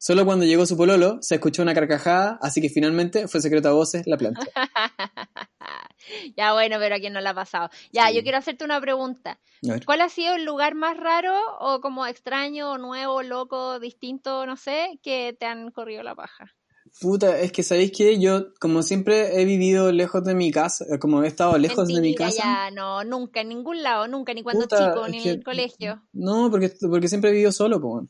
Solo 0.00 0.24
cuando 0.24 0.44
llegó 0.44 0.64
su 0.64 0.76
pololo 0.76 1.18
se 1.22 1.34
escuchó 1.34 1.62
una 1.62 1.74
carcajada, 1.74 2.38
así 2.40 2.60
que 2.60 2.68
finalmente 2.68 3.26
fue 3.26 3.40
secreto 3.40 3.68
a 3.68 3.72
voces 3.72 4.06
la 4.06 4.16
plancha. 4.16 4.42
ya 6.36 6.52
bueno, 6.52 6.76
pero 6.78 6.94
a 6.94 6.98
quién 6.98 7.12
no 7.12 7.20
la 7.20 7.30
ha 7.30 7.34
pasado. 7.34 7.68
Ya, 7.92 8.06
Sí. 8.08 8.14
yo 8.16 8.22
quiero 8.22 8.38
hacerte 8.38 8.64
una 8.64 8.80
pregunta. 8.80 9.40
¿Cuál 9.84 10.00
ha 10.02 10.08
sido 10.08 10.34
el 10.36 10.44
lugar 10.44 10.74
más 10.76 10.96
raro 10.96 11.34
o 11.58 11.80
como 11.80 12.06
extraño, 12.06 12.78
nuevo, 12.78 13.22
loco, 13.24 13.80
distinto, 13.80 14.46
no 14.46 14.56
sé, 14.56 15.00
que 15.02 15.36
te 15.38 15.46
han 15.46 15.72
corrido 15.72 16.04
la 16.04 16.14
paja? 16.14 16.54
Puta, 17.00 17.38
es 17.38 17.52
que 17.52 17.62
sabéis 17.62 17.92
que 17.92 18.18
yo, 18.18 18.52
como 18.60 18.82
siempre, 18.82 19.40
he 19.40 19.44
vivido 19.44 19.92
lejos 19.92 20.24
de 20.24 20.34
mi 20.34 20.50
casa, 20.50 20.84
eh, 20.92 20.98
como 20.98 21.22
he 21.22 21.28
estado 21.28 21.56
lejos 21.58 21.86
de 21.86 22.00
mi 22.00 22.14
casa. 22.14 22.36
ya, 22.36 22.70
no, 22.72 23.04
nunca, 23.04 23.40
en 23.40 23.50
ningún 23.50 23.82
lado, 23.82 24.08
nunca, 24.08 24.34
ni 24.34 24.42
cuando 24.42 24.62
Puta, 24.62 24.78
chico, 24.94 25.08
ni 25.08 25.18
en 25.18 25.28
el 25.28 25.44
colegio. 25.44 26.02
No, 26.12 26.50
porque, 26.50 26.72
porque 26.90 27.08
siempre 27.08 27.30
he 27.30 27.32
vivido 27.34 27.52
solo, 27.52 27.80
po. 27.80 28.06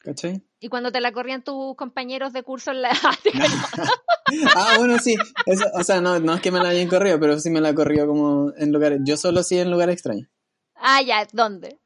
¿cachai? 0.00 0.42
Y 0.60 0.68
cuando 0.68 0.92
te 0.92 1.00
la 1.00 1.12
corrían 1.12 1.42
tus 1.44 1.76
compañeros 1.76 2.32
de 2.32 2.42
curso 2.42 2.72
en 2.72 2.82
la... 2.82 2.90
Ah, 4.56 4.74
bueno, 4.78 4.98
sí. 4.98 5.14
Eso- 5.46 5.66
o 5.74 5.84
sea, 5.84 6.00
no, 6.00 6.18
no 6.18 6.34
es 6.34 6.40
que 6.40 6.50
me 6.50 6.58
la 6.58 6.70
hayan 6.70 6.88
corrido, 6.88 7.20
pero 7.20 7.38
sí 7.38 7.50
me 7.50 7.60
la 7.60 7.70
he 7.70 7.74
corrido 7.74 8.06
como 8.06 8.52
en 8.56 8.72
lugares. 8.72 9.00
Yo 9.04 9.16
solo 9.16 9.42
sí 9.42 9.58
en 9.58 9.70
lugares 9.70 9.94
extraños. 9.94 10.28
ah, 10.76 11.00
ya, 11.02 11.26
¿dónde? 11.32 11.78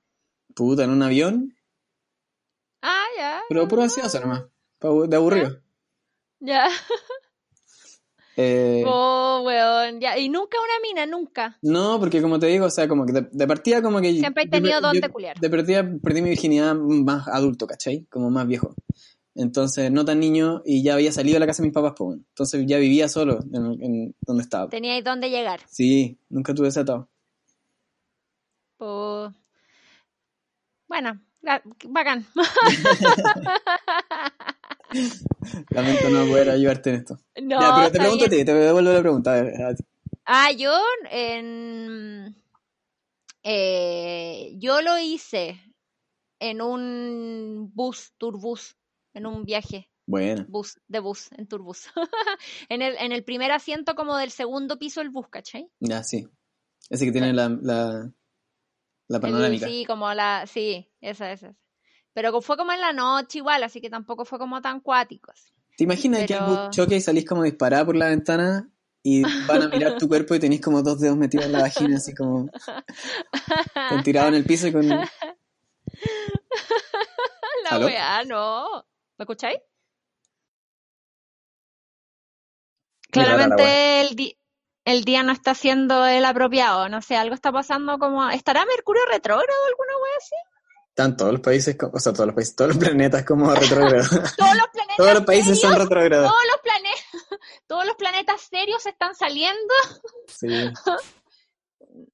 Puta, 0.55 0.85
en 0.85 0.91
un 0.91 1.03
avión, 1.03 1.55
Ah, 2.81 3.05
ya, 3.17 3.43
pero 3.49 3.67
puro 3.67 3.83
ansioso 3.83 4.21
nomás. 4.21 4.45
De 5.09 5.17
aburrido. 5.17 5.61
Ya. 6.41 6.69
Eh, 8.41 8.85
Oh, 8.87 9.43
weón. 9.45 9.99
Ya. 10.01 10.17
Y 10.17 10.29
nunca 10.29 10.59
una 10.63 10.75
mina, 10.81 11.07
nunca. 11.07 11.59
No, 11.61 11.99
porque 11.99 12.23
como 12.23 12.39
te 12.39 12.47
digo, 12.47 12.67
o 12.67 12.71
sea, 12.71 12.87
como 12.87 13.05
que 13.05 13.13
de, 13.13 13.29
de 13.33 13.47
partida 13.49 13.83
como 13.83 14.01
que... 14.01 14.13
Siempre 14.13 14.45
he 14.45 14.49
tenido 14.49 14.81
donde 14.81 15.09
culiar. 15.09 15.37
De 15.41 15.51
partida 15.51 15.83
perdí 16.01 16.23
mi 16.23 16.29
virginidad 16.29 16.77
más 16.77 17.27
adulto, 17.27 17.67
¿cachai? 17.67 18.07
Como 18.09 18.31
más 18.31 18.47
viejo. 18.47 18.77
Entonces, 19.35 19.91
no 19.91 20.05
tan 20.05 20.21
niño 20.21 20.63
y 20.65 20.85
ya 20.85 20.95
había 20.95 21.11
salido 21.11 21.35
de 21.35 21.41
la 21.41 21.47
casa 21.49 21.63
de 21.63 21.69
mis 21.71 21.75
papás, 21.75 21.95
pues. 21.97 22.17
Entonces 22.17 22.65
ya 22.65 22.79
vivía 22.79 23.09
solo 23.09 23.41
en, 23.53 23.83
en 23.83 24.15
donde 24.21 24.45
estaba. 24.45 24.69
Teníais 24.69 25.03
dónde 25.03 25.31
llegar. 25.31 25.59
Sí, 25.69 26.21
nunca 26.29 26.55
tuve 26.55 26.69
ese 26.69 26.79
atado. 26.79 27.09
Pues, 28.77 29.33
Bueno, 30.87 31.21
bacán. 31.89 32.25
Lamento 35.71 36.09
no 36.11 36.27
poder 36.27 36.51
ayudarte 36.51 36.91
en 36.91 36.97
esto. 36.97 37.19
No, 37.43 37.61
ya, 37.61 37.75
pero 37.75 37.93
te 37.93 37.99
pregunto 37.99 38.25
a 38.25 38.29
ti, 38.29 38.45
te 38.45 38.55
devuelvo 38.55 38.93
la 38.93 39.01
pregunta. 39.01 39.33
A 39.35 39.43
ver, 39.43 39.63
a 39.63 39.75
ti. 39.75 39.85
Ah, 40.25 40.53
yo 40.53 40.73
en... 41.11 42.35
eh, 43.43 44.53
yo 44.59 44.83
lo 44.83 44.99
hice 44.99 45.61
en 46.41 46.61
un 46.63 47.71
bus, 47.75 48.13
turbus, 48.19 48.77
en 49.15 49.27
un 49.27 49.45
viaje, 49.45 49.91
Bueno, 50.07 50.45
bus, 50.49 50.79
de 50.87 51.01
bus, 51.01 51.31
en 51.33 51.47
turbus. 51.49 51.89
en, 52.69 52.83
el, 52.83 52.97
en 52.99 53.13
el 53.13 53.25
primer 53.25 53.51
asiento 53.53 53.95
como 53.95 54.17
del 54.17 54.31
segundo 54.31 54.79
piso 54.79 55.01
del 55.01 55.11
bus, 55.11 55.29
¿cachai? 55.29 55.69
ya, 55.81 56.03
sí. 56.05 56.29
Ese 56.91 57.05
que 57.05 57.13
tiene 57.13 57.33
la, 57.33 57.49
la, 57.49 58.11
la 59.09 59.17
El- 59.17 59.21
panorámica. 59.23 59.67
sí, 59.67 59.85
como 59.87 60.13
la, 60.15 60.47
sí, 60.47 60.91
esa, 61.01 61.33
esa. 61.33 61.55
Pero 62.21 62.41
fue 62.43 62.57
como 62.57 62.73
en 62.73 62.81
la 62.81 62.93
noche 62.93 63.39
igual, 63.39 63.63
así 63.63 63.81
que 63.81 63.89
tampoco 63.91 64.25
fue 64.25 64.41
como 64.41 64.61
tan 64.61 64.81
cuático. 64.81 65.31
así. 65.31 65.53
¿Te 65.77 65.85
imaginas 65.85 66.23
que 66.23 66.35
Pero- 66.35 66.47
bus 66.47 66.71
choque 66.71 66.97
y 66.97 67.01
salís 67.01 67.25
como 67.25 67.45
disparada 67.45 67.85
por 67.87 67.95
la 67.95 68.07
ventana 68.09 68.69
y 69.05 69.23
van 69.47 69.63
a 69.63 69.69
mirar 69.69 69.97
tu 69.99 70.09
cuerpo 70.09 70.35
y 70.35 70.41
tenés 70.41 70.61
como 70.61 70.83
dos 70.83 70.99
dedos 70.99 71.17
metidos 71.17 71.47
en 71.47 71.53
la 71.53 71.61
vagina, 71.63 71.97
así 71.99 72.13
como 72.17 72.51
con 73.89 74.03
tirado 74.03 74.27
en 74.29 74.35
el 74.35 74.45
piso 74.45 74.67
y 74.67 74.73
con... 74.73 74.89
La 74.89 75.07
¿Aló? 77.71 77.87
weá, 77.87 78.25
no. 78.25 78.85
¿Me 79.17 79.23
escucháis? 79.23 79.59
La 83.15 83.23
Claramente 83.25 84.01
el, 84.01 84.17
di- 84.17 84.37
el 84.85 85.05
día 85.05 85.23
no 85.23 85.33
está 85.33 85.55
siendo 85.55 86.05
el 86.07 86.25
apropiado. 86.25 86.89
No 86.89 87.01
sé, 87.03 87.17
algo 87.17 87.35
está 87.35 87.53
pasando 87.53 87.99
como. 87.99 88.29
¿Estará 88.31 88.65
Mercurio 88.67 89.03
retrógrado 89.07 89.65
alguna 89.69 89.93
wea 90.03 90.17
así? 90.19 90.35
Están 90.99 91.17
todos 91.17 91.31
los 91.31 91.41
países, 91.41 91.77
o 91.81 92.01
sea, 92.01 92.13
todos 92.13 92.27
los 92.27 92.35
países, 92.35 92.57
todos 92.57 92.75
los 92.75 92.85
planetas 92.85 93.25
como 93.25 93.55
retrógrados. 93.55 94.09
Todos 94.09 94.57
los 94.57 94.67
planetas. 94.73 94.97
todos 94.97 95.15
los 95.15 95.25
países 95.25 95.61
son 95.61 95.71
serios, 95.71 95.89
retrógrados. 95.89 96.29
Todos 96.29 96.45
los, 96.51 96.61
planetas 96.61 97.05
todos 97.69 97.87
los 97.87 97.95
planetas 97.95 98.41
serios 98.41 98.85
están 98.85 99.15
saliendo. 99.15 99.75
Sí, 100.27 100.49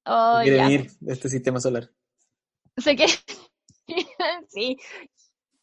Oh, 0.05 0.43
ya. 0.43 0.67
de 0.69 0.87
este 1.07 1.29
sistema 1.29 1.59
solar. 1.59 1.89
Sé 2.77 2.95
que. 2.95 3.07
sí. 4.49 4.77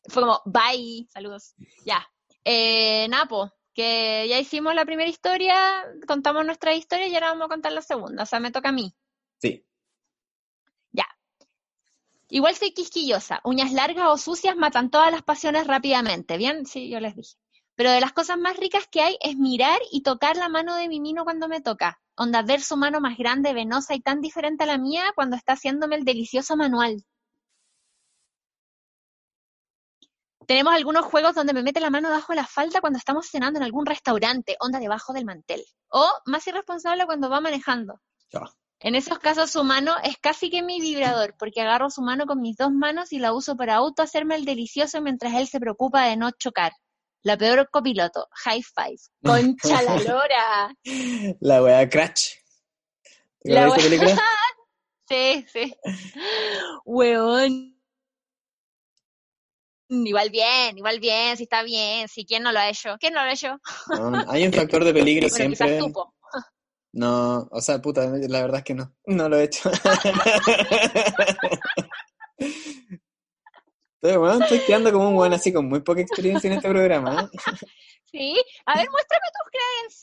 Fue 0.09 0.23
como, 0.25 0.43
bye, 0.45 1.07
saludos. 1.13 1.55
Ya. 1.85 2.05
Eh, 2.45 3.07
Napo, 3.09 3.53
que 3.73 4.27
ya 4.29 4.41
hicimos 4.41 4.75
la 4.75 4.85
primera 4.85 5.09
historia, 5.09 5.85
contamos 6.09 6.45
nuestra 6.45 6.75
historia 6.75 7.07
y 7.07 7.15
ahora 7.15 7.29
vamos 7.29 7.45
a 7.45 7.51
contar 7.51 7.71
la 7.71 7.83
segunda. 7.83 8.25
O 8.25 8.27
sea, 8.27 8.41
me 8.41 8.51
toca 8.51 8.71
a 8.71 8.73
mí. 8.73 8.93
Sí. 9.39 9.65
Igual 12.33 12.57
soy 12.57 12.73
quisquillosa. 12.73 13.43
Uñas 13.45 13.73
largas 13.73 14.07
o 14.09 14.17
sucias 14.17 14.57
matan 14.57 14.89
todas 14.89 15.13
las 15.13 15.23
pasiones 15.23 15.67
rápidamente. 15.67 16.39
Bien, 16.39 16.65
sí, 16.65 16.89
yo 16.89 16.99
les 16.99 17.15
dije. 17.15 17.35
Pero 17.75 17.91
de 17.91 18.01
las 18.01 18.13
cosas 18.15 18.39
más 18.39 18.57
ricas 18.57 18.89
que 18.91 19.03
hay 19.03 19.19
es 19.21 19.37
mirar 19.37 19.79
y 19.91 20.03
tocar 20.03 20.39
la 20.39 20.49
mano 20.49 20.75
de 20.75 20.89
mi 20.89 20.99
mino 20.99 21.25
cuando 21.25 21.47
me 21.47 21.61
toca. 21.61 22.01
Onda, 22.17 22.41
ver 22.41 22.63
su 22.63 22.79
mano 22.79 23.03
más 23.03 23.19
grande, 23.19 23.53
venosa 23.53 23.95
y 23.95 24.01
tan 24.01 24.23
diferente 24.23 24.65
a 24.65 24.67
la 24.67 24.79
mía 24.79 25.13
cuando 25.15 25.37
está 25.37 25.53
haciéndome 25.53 25.97
el 25.97 26.05
delicioso 26.07 26.57
manual. 26.57 27.05
Tenemos 30.47 30.73
algunos 30.73 31.05
juegos 31.05 31.35
donde 31.35 31.53
me 31.53 31.63
mete 31.63 31.81
la 31.81 31.91
mano 31.91 32.09
debajo 32.09 32.33
de 32.33 32.37
la 32.37 32.47
falda 32.47 32.81
cuando 32.81 32.99
estamos 32.99 33.27
cenando 33.27 33.59
en 33.59 33.65
algún 33.65 33.85
restaurante, 33.85 34.57
onda 34.59 34.79
debajo 34.79 35.13
del 35.13 35.27
mantel. 35.27 35.63
O, 35.91 36.11
más 36.25 36.47
irresponsable, 36.47 37.05
cuando 37.05 37.29
va 37.29 37.43
manejando. 37.43 38.01
En 38.85 38.95
esos 38.97 39.19
casos 39.21 39.51
su 39.51 39.63
mano 39.65 39.95
es 40.03 40.17
casi 40.19 40.51
que 40.51 40.63
mi 40.63 40.81
vibrador, 40.81 41.35
porque 41.39 41.61
agarro 41.61 41.89
su 41.91 42.03
mano 42.03 42.27
con 42.27 42.41
mis 42.41 42.57
dos 42.57 42.73
manos 42.73 43.13
y 43.13 43.19
la 43.19 43.33
uso 43.33 43.57
para 43.57 43.77
auto 43.77 44.03
hacerme 44.03 44.35
el 44.35 44.45
delicioso 44.45 45.01
mientras 45.01 45.35
él 45.35 45.47
se 45.47 45.61
preocupa 45.61 46.05
de 46.07 46.17
no 46.17 46.31
chocar. 46.33 46.73
La 47.23 47.37
peor 47.37 47.69
copiloto. 47.71 48.27
High 48.45 48.63
five. 48.63 48.99
Concha 49.57 49.83
la 49.83 49.97
lora. 49.99 50.75
La 51.41 51.63
wea 51.63 51.89
Crash. 51.89 52.31
¿Te 53.41 53.53
La 53.53 53.69
wea- 53.69 53.77
película? 53.77 54.21
Sí, 55.09 55.45
sí. 55.53 55.75
Weón. 56.87 57.79
Igual 59.91 60.31
bien, 60.31 60.79
igual 60.79 61.01
bien, 61.01 61.37
si 61.37 61.43
está 61.43 61.63
bien, 61.63 62.09
si 62.09 62.25
quién 62.25 62.43
no 62.43 62.51
lo 62.51 62.59
ha 62.61 62.71
hecho. 62.71 62.97
¿Quién 62.99 63.13
no 63.13 63.23
lo 63.23 63.29
ha 63.29 63.33
hecho? 63.35 63.59
No, 63.89 64.25
hay 64.31 64.47
un 64.47 64.53
factor 64.55 64.85
de 64.85 64.95
peligro 64.95 65.29
Bueno, 65.31 65.55
siempre. 65.55 65.79
quizás. 65.79 65.93
No, 66.93 67.49
o 67.51 67.61
sea, 67.61 67.81
puta, 67.81 68.07
la 68.07 68.43
verdad 68.43 68.59
es 68.59 68.65
que 68.65 68.75
no. 68.75 68.95
No 69.07 69.29
lo 69.29 69.39
he 69.39 69.45
hecho. 69.45 69.71
Pero 74.01 74.21
bueno, 74.21 74.43
estoy 74.43 74.59
quedando 74.61 74.93
como 74.93 75.09
un 75.09 75.17
weón 75.17 75.33
así 75.33 75.53
con 75.53 75.69
muy 75.69 75.81
poca 75.81 76.01
experiencia 76.01 76.49
en 76.49 76.57
este 76.57 76.69
programa. 76.69 77.31
¿eh? 77.33 77.39
Sí. 78.11 78.35
A 78.67 78.77
ver, 78.77 78.89
muéstrame 78.91 79.27
tus 79.33 79.47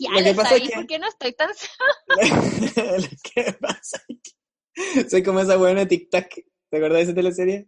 Lo 0.07 0.13
credenciales 0.15 0.23
que 0.23 0.35
pasa 0.35 0.55
ahí, 0.55 0.61
es 0.63 0.69
que- 0.69 0.75
porque 0.75 0.99
no 0.99 1.07
estoy 1.07 1.33
tan... 1.33 1.49
Lo 3.01 3.09
que 3.33 3.53
pasa 3.59 4.01
es 4.07 4.17
que 4.23 5.09
soy 5.09 5.21
como 5.21 5.41
esa 5.41 5.57
buena 5.57 5.81
de 5.81 5.85
Tic 5.87 6.09
Tac. 6.09 6.33
¿Te 6.71 6.77
acuerdas 6.77 6.97
de 6.99 7.03
esa 7.03 7.13
teleserie? 7.15 7.67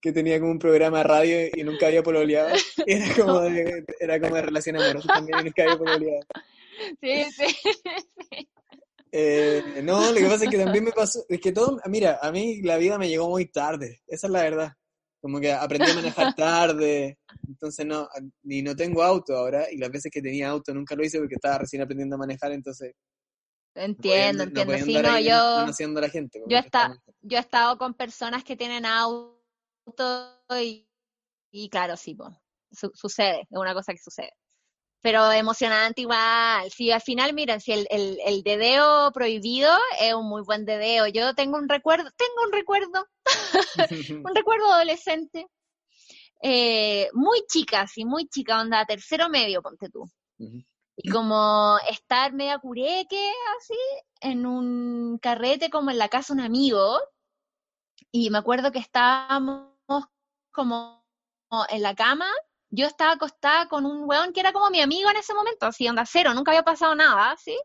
Que 0.00 0.12
tenía 0.12 0.38
como 0.40 0.50
un 0.50 0.58
programa 0.58 0.98
de 0.98 1.04
radio 1.04 1.48
y 1.54 1.62
nunca 1.62 1.86
había 1.86 2.02
pololeado. 2.02 2.50
Era 2.84 3.14
como 3.14 3.40
de, 3.42 3.84
era 4.00 4.20
como 4.20 4.34
de 4.34 4.42
relación 4.42 4.76
amorosa 4.76 5.06
también 5.14 5.38
y 5.40 5.44
nunca 5.44 5.62
había 5.62 5.78
pololeado. 5.78 6.26
Sí, 7.00 7.24
sí. 7.36 8.48
Eh, 9.12 9.62
no, 9.84 10.10
lo 10.10 10.14
que 10.18 10.26
pasa 10.26 10.44
es 10.44 10.50
que 10.50 10.58
también 10.58 10.84
me 10.84 10.90
pasó, 10.92 11.24
es 11.28 11.40
que 11.40 11.52
todo, 11.52 11.78
mira, 11.86 12.18
a 12.20 12.32
mí 12.32 12.60
la 12.62 12.76
vida 12.78 12.98
me 12.98 13.08
llegó 13.08 13.28
muy 13.30 13.46
tarde, 13.46 14.02
esa 14.08 14.26
es 14.26 14.32
la 14.32 14.42
verdad. 14.42 14.72
Como 15.20 15.40
que 15.40 15.52
aprendí 15.52 15.90
a 15.90 15.94
manejar 15.94 16.34
tarde, 16.34 17.18
entonces 17.46 17.86
no, 17.86 18.08
ni 18.42 18.62
no 18.62 18.74
tengo 18.74 19.02
auto 19.02 19.36
ahora, 19.36 19.70
y 19.70 19.78
las 19.78 19.90
veces 19.90 20.10
que 20.12 20.20
tenía 20.20 20.50
auto 20.50 20.74
nunca 20.74 20.96
lo 20.96 21.04
hice 21.04 21.18
porque 21.18 21.36
estaba 21.36 21.58
recién 21.58 21.80
aprendiendo 21.82 22.16
a 22.16 22.18
manejar, 22.18 22.52
entonces 22.52 22.92
Entiendo, 23.76 24.44
no 24.44 24.50
entiendo. 24.50 24.76
Sí, 24.84 24.94
no, 24.94 25.08
ahí 25.10 25.24
yo... 25.26 26.00
la 26.00 26.08
gente. 26.08 26.40
yo 26.46 26.58
muy- 26.58 26.98
yo 27.22 27.36
he 27.38 27.40
estado 27.40 27.78
con 27.78 27.94
personas 27.94 28.44
que 28.44 28.56
tienen 28.56 28.84
auto 28.86 29.40
y, 30.60 30.88
y 31.50 31.68
claro, 31.68 31.96
sí, 31.96 32.14
po, 32.14 32.28
su- 32.70 32.92
sucede, 32.94 33.40
es 33.42 33.46
una 33.58 33.74
cosa 33.74 33.92
que 33.92 33.98
sucede. 33.98 34.32
Pero 35.04 35.30
emocionante 35.32 36.00
igual. 36.00 36.70
Sí, 36.70 36.90
al 36.90 37.02
final, 37.02 37.34
miren, 37.34 37.60
si 37.60 37.72
el, 37.72 37.86
el, 37.90 38.18
el 38.24 38.42
dedeo 38.42 39.12
prohibido 39.12 39.70
es 40.00 40.14
un 40.14 40.26
muy 40.26 40.40
buen 40.40 40.64
dedeo. 40.64 41.06
Yo 41.08 41.34
tengo 41.34 41.58
un 41.58 41.68
recuerdo, 41.68 42.10
tengo 42.16 42.46
un 42.46 42.50
recuerdo, 42.50 43.06
un 44.24 44.34
recuerdo 44.34 44.72
adolescente, 44.72 45.46
eh, 46.42 47.10
muy 47.12 47.44
chica, 47.46 47.86
sí, 47.86 48.06
muy 48.06 48.28
chica, 48.28 48.58
onda, 48.58 48.86
tercero 48.86 49.28
medio, 49.28 49.60
ponte 49.60 49.90
tú. 49.90 50.10
Ujú. 50.38 50.64
Y 50.96 51.10
como 51.10 51.76
estar 51.90 52.32
media 52.32 52.58
cureque, 52.58 53.30
así, 53.58 53.76
en 54.22 54.46
un 54.46 55.18
carrete 55.18 55.68
como 55.68 55.90
en 55.90 55.98
la 55.98 56.08
casa 56.08 56.32
de 56.32 56.40
un 56.40 56.46
amigo. 56.46 56.98
Y 58.10 58.30
me 58.30 58.38
acuerdo 58.38 58.72
que 58.72 58.78
estábamos 58.78 59.68
como 60.50 61.04
en 61.68 61.82
la 61.82 61.94
cama. 61.94 62.26
Yo 62.74 62.86
estaba 62.86 63.12
acostada 63.12 63.68
con 63.68 63.86
un 63.86 64.08
weón 64.08 64.32
que 64.32 64.40
era 64.40 64.52
como 64.52 64.70
mi 64.70 64.80
amigo 64.80 65.08
en 65.10 65.16
ese 65.16 65.34
momento, 65.34 65.66
así, 65.66 65.88
onda 65.88 66.04
cero, 66.06 66.34
nunca 66.34 66.50
había 66.50 66.64
pasado 66.64 66.94
nada, 66.94 67.30
así. 67.30 67.56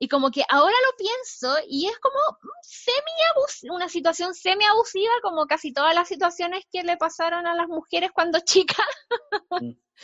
Y 0.00 0.08
como 0.08 0.30
que 0.30 0.44
ahora 0.48 0.74
lo 0.86 0.96
pienso 0.96 1.56
y 1.68 1.86
es 1.86 1.98
como 1.98 2.16
semi 2.62 3.70
una 3.70 3.88
situación 3.88 4.34
semi 4.34 4.64
abusiva, 4.64 5.12
como 5.22 5.46
casi 5.46 5.72
todas 5.72 5.94
las 5.94 6.08
situaciones 6.08 6.64
que 6.70 6.84
le 6.84 6.96
pasaron 6.96 7.46
a 7.46 7.54
las 7.54 7.68
mujeres 7.68 8.10
cuando 8.12 8.38
chicas. 8.44 8.86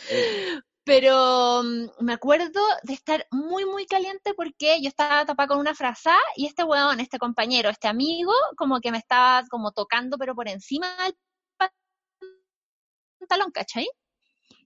Eh, 0.09 0.59
Pero 0.83 1.63
mm, 1.63 2.03
me 2.03 2.13
acuerdo 2.13 2.61
de 2.83 2.93
estar 2.93 3.25
muy, 3.31 3.65
muy 3.65 3.85
caliente 3.87 4.33
porque 4.35 4.81
yo 4.81 4.89
estaba 4.89 5.25
tapada 5.25 5.47
con 5.47 5.59
una 5.59 5.73
frazada 5.73 6.19
y 6.35 6.45
este 6.45 6.63
weón, 6.63 6.99
este 6.99 7.17
compañero, 7.17 7.69
este 7.69 7.87
amigo, 7.87 8.33
como 8.57 8.79
que 8.81 8.91
me 8.91 8.99
estaba 8.99 9.43
como 9.49 9.71
tocando, 9.71 10.17
pero 10.17 10.35
por 10.35 10.47
encima 10.47 10.87
del 11.03 11.15
pantalón, 13.19 13.51
¿cachai? 13.51 13.87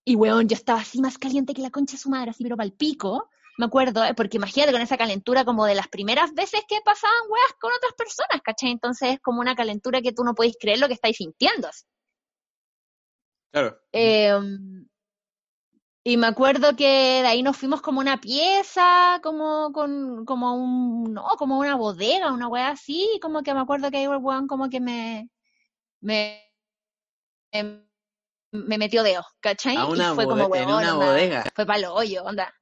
Y 0.09 0.15
weón, 0.15 0.47
yo 0.49 0.55
estaba 0.55 0.79
así 0.79 0.99
más 1.01 1.19
caliente 1.19 1.53
que 1.53 1.61
la 1.61 1.69
concha 1.69 1.91
de 1.91 1.99
su 2.01 2.09
madre, 2.09 2.31
así, 2.31 2.41
pero 2.41 2.57
pal 2.57 2.71
pico. 2.71 3.29
Me 3.59 3.65
acuerdo, 3.67 4.03
eh, 4.03 4.15
porque 4.15 4.37
imagínate 4.37 4.71
con 4.71 4.81
esa 4.81 4.97
calentura 4.97 5.45
como 5.45 5.65
de 5.65 5.75
las 5.75 5.87
primeras 5.87 6.33
veces 6.33 6.61
que 6.67 6.77
pasaban 6.83 7.29
weas 7.29 7.53
con 7.59 7.71
otras 7.77 7.93
personas, 7.93 8.41
¿cachai? 8.43 8.71
Entonces 8.71 9.13
es 9.13 9.19
como 9.19 9.39
una 9.39 9.55
calentura 9.55 10.01
que 10.01 10.11
tú 10.11 10.23
no 10.23 10.33
podéis 10.33 10.57
creer 10.59 10.79
lo 10.79 10.87
que 10.87 10.95
estáis 10.95 11.17
sintiendo. 11.17 11.67
así. 11.67 11.85
Claro. 13.51 13.77
Eh, 13.91 14.39
Y 16.03 16.17
me 16.17 16.25
acuerdo 16.25 16.75
que 16.75 17.21
de 17.21 17.27
ahí 17.27 17.43
nos 17.43 17.57
fuimos 17.57 17.79
como 17.81 17.99
una 17.99 18.19
pieza, 18.19 19.19
como 19.21 19.71
con, 19.71 20.25
como 20.25 20.55
un, 20.55 21.13
no, 21.13 21.23
como 21.37 21.59
una 21.59 21.75
bodega, 21.75 22.33
una 22.33 22.47
weá 22.47 22.69
así, 22.69 23.19
como 23.21 23.43
que 23.43 23.53
me 23.53 23.59
acuerdo 23.59 23.91
que 23.91 23.97
ahí 23.97 24.05
el 24.05 24.17
weón 24.17 24.47
como 24.47 24.69
que 24.71 24.79
me, 24.79 25.29
me, 26.01 26.41
me, 27.53 27.88
me 28.51 28.77
metió 28.77 29.03
dedo, 29.03 29.23
¿cachai? 29.39 29.75
A 29.75 29.85
una 29.85 30.11
y 30.11 30.15
fue 30.15 30.25
como 30.25 30.43
en 30.45 30.51
weón, 30.51 30.67
una 30.69 30.93
onda, 30.93 31.05
bodega. 31.05 31.43
Fue 31.55 31.65
para 31.65 31.79
lo 31.79 31.93
hoyo, 31.93 32.23
onda. 32.23 32.53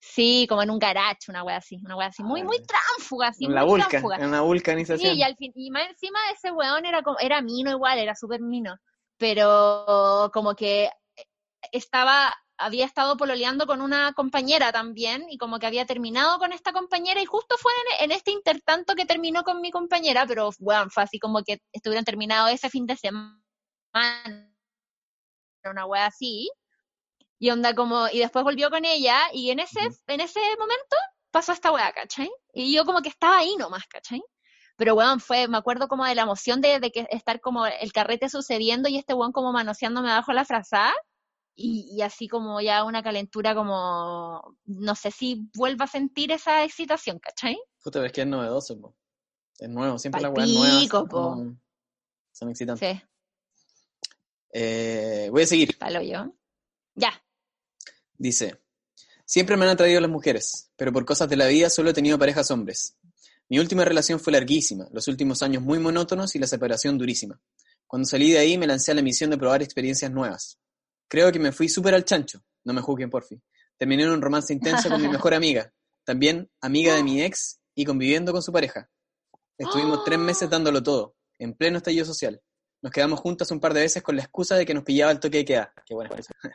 Sí, 0.00 0.46
como 0.48 0.62
en 0.62 0.70
un 0.70 0.78
garage, 0.78 1.18
una 1.28 1.42
weá 1.42 1.56
así, 1.56 1.78
una 1.84 1.96
weá 1.96 2.08
así, 2.08 2.22
muy, 2.22 2.42
muy 2.44 2.58
Ah. 2.58 2.66
tránfuga, 2.68 3.28
así, 3.28 3.46
en 3.46 3.54
la 3.54 3.62
muy 3.62 3.70
vulca, 3.70 3.88
tránfuga. 3.88 4.16
en 4.16 4.26
una 4.26 4.40
vulcanización. 4.42 5.12
Sí, 5.12 5.18
y 5.18 5.22
al 5.22 5.34
fin, 5.36 5.52
y 5.54 5.70
más 5.70 5.88
encima 5.88 6.18
ese 6.32 6.52
weón 6.52 6.84
era 6.84 7.02
como, 7.02 7.18
era 7.18 7.40
mino 7.42 7.70
igual, 7.70 7.98
era 7.98 8.14
súper 8.14 8.40
mino, 8.40 8.76
pero 9.18 10.30
como 10.32 10.54
que 10.54 10.90
estaba, 11.72 12.32
había 12.58 12.84
estado 12.84 13.16
pololeando 13.16 13.66
con 13.66 13.80
una 13.80 14.12
compañera 14.12 14.70
también, 14.70 15.24
y 15.28 15.38
como 15.38 15.58
que 15.58 15.66
había 15.66 15.86
terminado 15.86 16.38
con 16.38 16.52
esta 16.52 16.72
compañera, 16.72 17.20
y 17.20 17.26
justo 17.26 17.56
fue 17.58 17.72
en, 17.98 18.04
en 18.04 18.12
este 18.16 18.30
intertanto 18.30 18.94
que 18.94 19.06
terminó 19.06 19.42
con 19.42 19.60
mi 19.60 19.70
compañera, 19.70 20.24
pero 20.26 20.50
weón, 20.60 20.90
fue 20.90 21.02
así 21.02 21.18
como 21.18 21.42
que 21.42 21.58
estuvieron 21.72 22.04
terminados 22.04 22.50
ese 22.52 22.70
fin 22.70 22.86
de 22.86 22.96
semana, 22.96 23.40
una 25.70 25.86
wea 25.86 26.06
así, 26.06 26.50
y 27.38 27.50
onda 27.50 27.74
como, 27.74 28.08
y 28.08 28.18
después 28.20 28.44
volvió 28.44 28.70
con 28.70 28.84
ella, 28.84 29.18
y 29.32 29.50
en 29.50 29.60
ese, 29.60 29.80
en 30.06 30.20
ese 30.20 30.40
momento 30.58 30.96
pasó 31.30 31.52
esta 31.52 31.70
wea, 31.72 31.92
¿cachai? 31.92 32.30
Y 32.54 32.74
yo 32.74 32.84
como 32.84 33.02
que 33.02 33.08
estaba 33.10 33.38
ahí 33.38 33.56
nomás, 33.56 33.86
¿cachai? 33.86 34.22
Pero 34.76 34.94
weón, 34.94 35.20
fue, 35.20 35.48
me 35.48 35.56
acuerdo 35.56 35.88
como 35.88 36.04
de 36.04 36.14
la 36.14 36.22
emoción 36.22 36.60
de, 36.60 36.80
de 36.80 36.90
que 36.92 37.06
estar 37.10 37.40
como 37.40 37.66
el 37.66 37.92
carrete 37.92 38.28
sucediendo 38.28 38.88
y 38.88 38.98
este 38.98 39.14
weón 39.14 39.32
como 39.32 39.52
manoseándome 39.52 40.08
bajo 40.08 40.32
la 40.32 40.44
frazada. 40.44 40.92
Y, 41.58 41.88
y 41.90 42.02
así 42.02 42.28
como 42.28 42.60
ya 42.60 42.84
una 42.84 43.02
calentura 43.02 43.54
como, 43.54 44.54
no 44.66 44.94
sé 44.94 45.10
si 45.10 45.48
vuelva 45.56 45.86
a 45.86 45.88
sentir 45.88 46.30
esa 46.30 46.62
excitación, 46.64 47.18
¿cachai? 47.18 47.58
Puta, 47.82 48.04
es 48.04 48.12
que 48.12 48.20
es 48.20 48.26
novedoso, 48.26 48.78
po. 48.78 48.94
Es 49.58 49.70
nuevo, 49.70 49.98
siempre 49.98 50.20
Palpico, 50.20 50.38
weas 50.42 50.50
nuevas 50.50 50.88
son, 50.88 51.08
po. 51.08 51.16
como- 51.16 51.56
son 52.32 52.50
excitantes. 52.50 52.98
Sí, 52.98 53.02
Eh, 54.58 55.28
voy 55.30 55.42
a 55.42 55.46
seguir. 55.46 55.76
palo 55.76 56.00
yo. 56.00 56.34
Ya. 56.94 57.22
Dice, 58.16 58.58
siempre 59.26 59.54
me 59.54 59.66
han 59.66 59.72
atraído 59.72 60.00
las 60.00 60.10
mujeres, 60.10 60.70
pero 60.76 60.94
por 60.94 61.04
cosas 61.04 61.28
de 61.28 61.36
la 61.36 61.46
vida 61.46 61.68
solo 61.68 61.90
he 61.90 61.92
tenido 61.92 62.18
parejas 62.18 62.50
hombres. 62.50 62.96
Mi 63.50 63.58
última 63.58 63.84
relación 63.84 64.18
fue 64.18 64.32
larguísima, 64.32 64.88
los 64.92 65.08
últimos 65.08 65.42
años 65.42 65.62
muy 65.62 65.78
monótonos 65.78 66.34
y 66.34 66.38
la 66.38 66.46
separación 66.46 66.96
durísima. 66.96 67.38
Cuando 67.86 68.08
salí 68.08 68.32
de 68.32 68.38
ahí 68.38 68.56
me 68.56 68.66
lancé 68.66 68.92
a 68.92 68.94
la 68.94 69.02
misión 69.02 69.28
de 69.28 69.36
probar 69.36 69.62
experiencias 69.62 70.10
nuevas. 70.10 70.58
Creo 71.06 71.30
que 71.30 71.38
me 71.38 71.52
fui 71.52 71.68
súper 71.68 71.92
al 71.92 72.06
chancho, 72.06 72.42
no 72.64 72.72
me 72.72 72.80
juzguen 72.80 73.10
porfi. 73.10 73.38
Terminé 73.76 74.04
en 74.04 74.10
un 74.10 74.22
romance 74.22 74.54
intenso 74.54 74.88
con 74.88 75.02
mi 75.02 75.08
mejor 75.08 75.34
amiga, 75.34 75.70
también 76.02 76.50
amiga 76.62 76.94
de 76.94 77.02
mi 77.02 77.22
ex 77.22 77.60
y 77.74 77.84
conviviendo 77.84 78.32
con 78.32 78.42
su 78.42 78.52
pareja. 78.52 78.88
Estuvimos 79.58 80.02
tres 80.02 80.18
meses 80.18 80.48
dándolo 80.48 80.82
todo, 80.82 81.14
en 81.38 81.52
pleno 81.52 81.76
estallido 81.76 82.06
social. 82.06 82.40
Nos 82.82 82.92
quedamos 82.92 83.20
juntas 83.20 83.50
un 83.50 83.60
par 83.60 83.74
de 83.74 83.80
veces 83.80 84.02
con 84.02 84.16
la 84.16 84.22
excusa 84.22 84.56
de 84.56 84.66
que 84.66 84.74
nos 84.74 84.84
pillaba 84.84 85.12
el 85.12 85.20
toque 85.20 85.38
de 85.38 85.44
queda. 85.44 85.72
Qué 85.86 85.94
buena 85.94 86.08
expresión. 86.08 86.36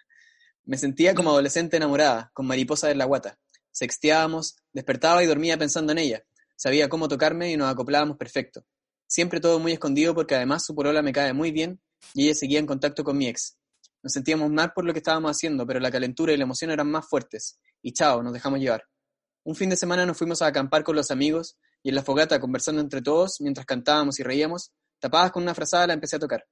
Me 0.64 0.78
sentía 0.78 1.16
como 1.16 1.32
adolescente 1.32 1.78
enamorada, 1.78 2.32
con 2.34 2.46
mariposas 2.46 2.92
en 2.92 2.98
la 2.98 3.06
guata. 3.06 3.38
Sexteábamos, 3.72 4.58
despertaba 4.74 5.24
y 5.24 5.28
dormía 5.28 5.58
pensando 5.58 5.92
en 5.92 5.98
ella. 5.98 6.24
Sabía 6.56 6.90
cómo 6.90 7.08
tocarme 7.08 7.52
y 7.52 7.58
nos 7.58 7.72
acoplábamos 7.72 8.18
perfecto. 8.18 8.64
Siempre 9.08 9.40
todo 9.40 9.60
muy 9.60 9.74
escondido 9.74 10.14
porque 10.14 10.36
además 10.36 10.64
su 10.64 10.76
polola 10.76 11.02
me 11.02 11.12
cae 11.12 11.34
muy 11.34 11.52
bien 11.52 11.82
y 12.14 12.26
ella 12.26 12.36
seguía 12.36 12.60
en 12.60 12.68
contacto 12.68 13.04
con 13.04 13.18
mi 13.18 13.28
ex. 13.28 13.58
Nos 14.04 14.14
sentíamos 14.14 14.50
mal 14.50 14.72
por 14.74 14.86
lo 14.86 14.94
que 14.94 15.00
estábamos 15.00 15.32
haciendo, 15.32 15.66
pero 15.66 15.80
la 15.80 15.92
calentura 15.92 16.34
y 16.34 16.38
la 16.38 16.44
emoción 16.44 16.72
eran 16.72 16.90
más 16.90 17.08
fuertes. 17.08 17.60
Y 17.82 17.94
chao, 17.94 18.22
nos 18.24 18.34
dejamos 18.34 18.60
llevar. 18.60 18.84
Un 19.44 19.56
fin 19.56 19.70
de 19.70 19.76
semana 19.76 20.06
nos 20.06 20.18
fuimos 20.18 20.42
a 20.42 20.48
acampar 20.48 20.84
con 20.84 20.96
los 20.96 21.12
amigos 21.12 21.58
y 21.84 21.90
en 21.90 21.96
la 21.96 22.04
fogata 22.04 22.40
conversando 22.40 22.82
entre 22.82 23.02
todos 23.02 23.42
mientras 23.42 23.66
cantábamos 23.66 24.20
y 24.20 24.24
reíamos, 24.24 24.72
tapadas 25.02 25.32
con 25.32 25.44
una 25.44 25.54
frazada 25.54 25.88
la 25.88 25.94
empecé 25.94 26.16
a 26.16 26.20
tocar. 26.20 26.46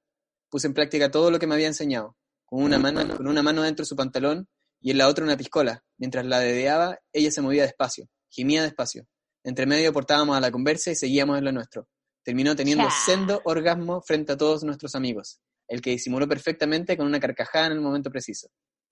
Puse 0.50 0.66
en 0.66 0.74
práctica 0.74 1.10
todo 1.10 1.30
lo 1.30 1.38
que 1.38 1.46
me 1.46 1.54
había 1.54 1.68
enseñado, 1.68 2.16
con 2.44 2.62
una 2.62 2.78
mano, 2.78 3.16
con 3.16 3.26
una 3.28 3.42
mano 3.42 3.62
dentro 3.62 3.84
de 3.84 3.88
su 3.88 3.96
pantalón 3.96 4.48
y 4.80 4.90
en 4.90 4.98
la 4.98 5.08
otra 5.08 5.24
una 5.24 5.36
piscola. 5.36 5.82
Mientras 5.96 6.26
la 6.26 6.40
dedeaba, 6.40 6.98
ella 7.12 7.30
se 7.30 7.40
movía 7.40 7.62
despacio, 7.62 8.08
gemía 8.28 8.62
despacio. 8.62 9.06
Entre 9.44 9.64
medio 9.64 9.92
portábamos 9.92 10.36
a 10.36 10.40
la 10.40 10.50
conversa 10.50 10.90
y 10.90 10.96
seguíamos 10.96 11.38
en 11.38 11.44
lo 11.44 11.52
nuestro. 11.52 11.88
Terminó 12.22 12.54
teniendo 12.54 12.84
Ya. 12.84 12.90
sendo 12.90 13.40
orgasmo 13.44 14.02
frente 14.02 14.32
a 14.32 14.36
todos 14.36 14.64
nuestros 14.64 14.94
amigos, 14.94 15.40
el 15.68 15.80
que 15.80 15.90
disimuló 15.90 16.28
perfectamente 16.28 16.96
con 16.96 17.06
una 17.06 17.20
carcajada 17.20 17.66
en 17.66 17.72
el 17.72 17.80
momento 17.80 18.10
preciso. 18.10 18.48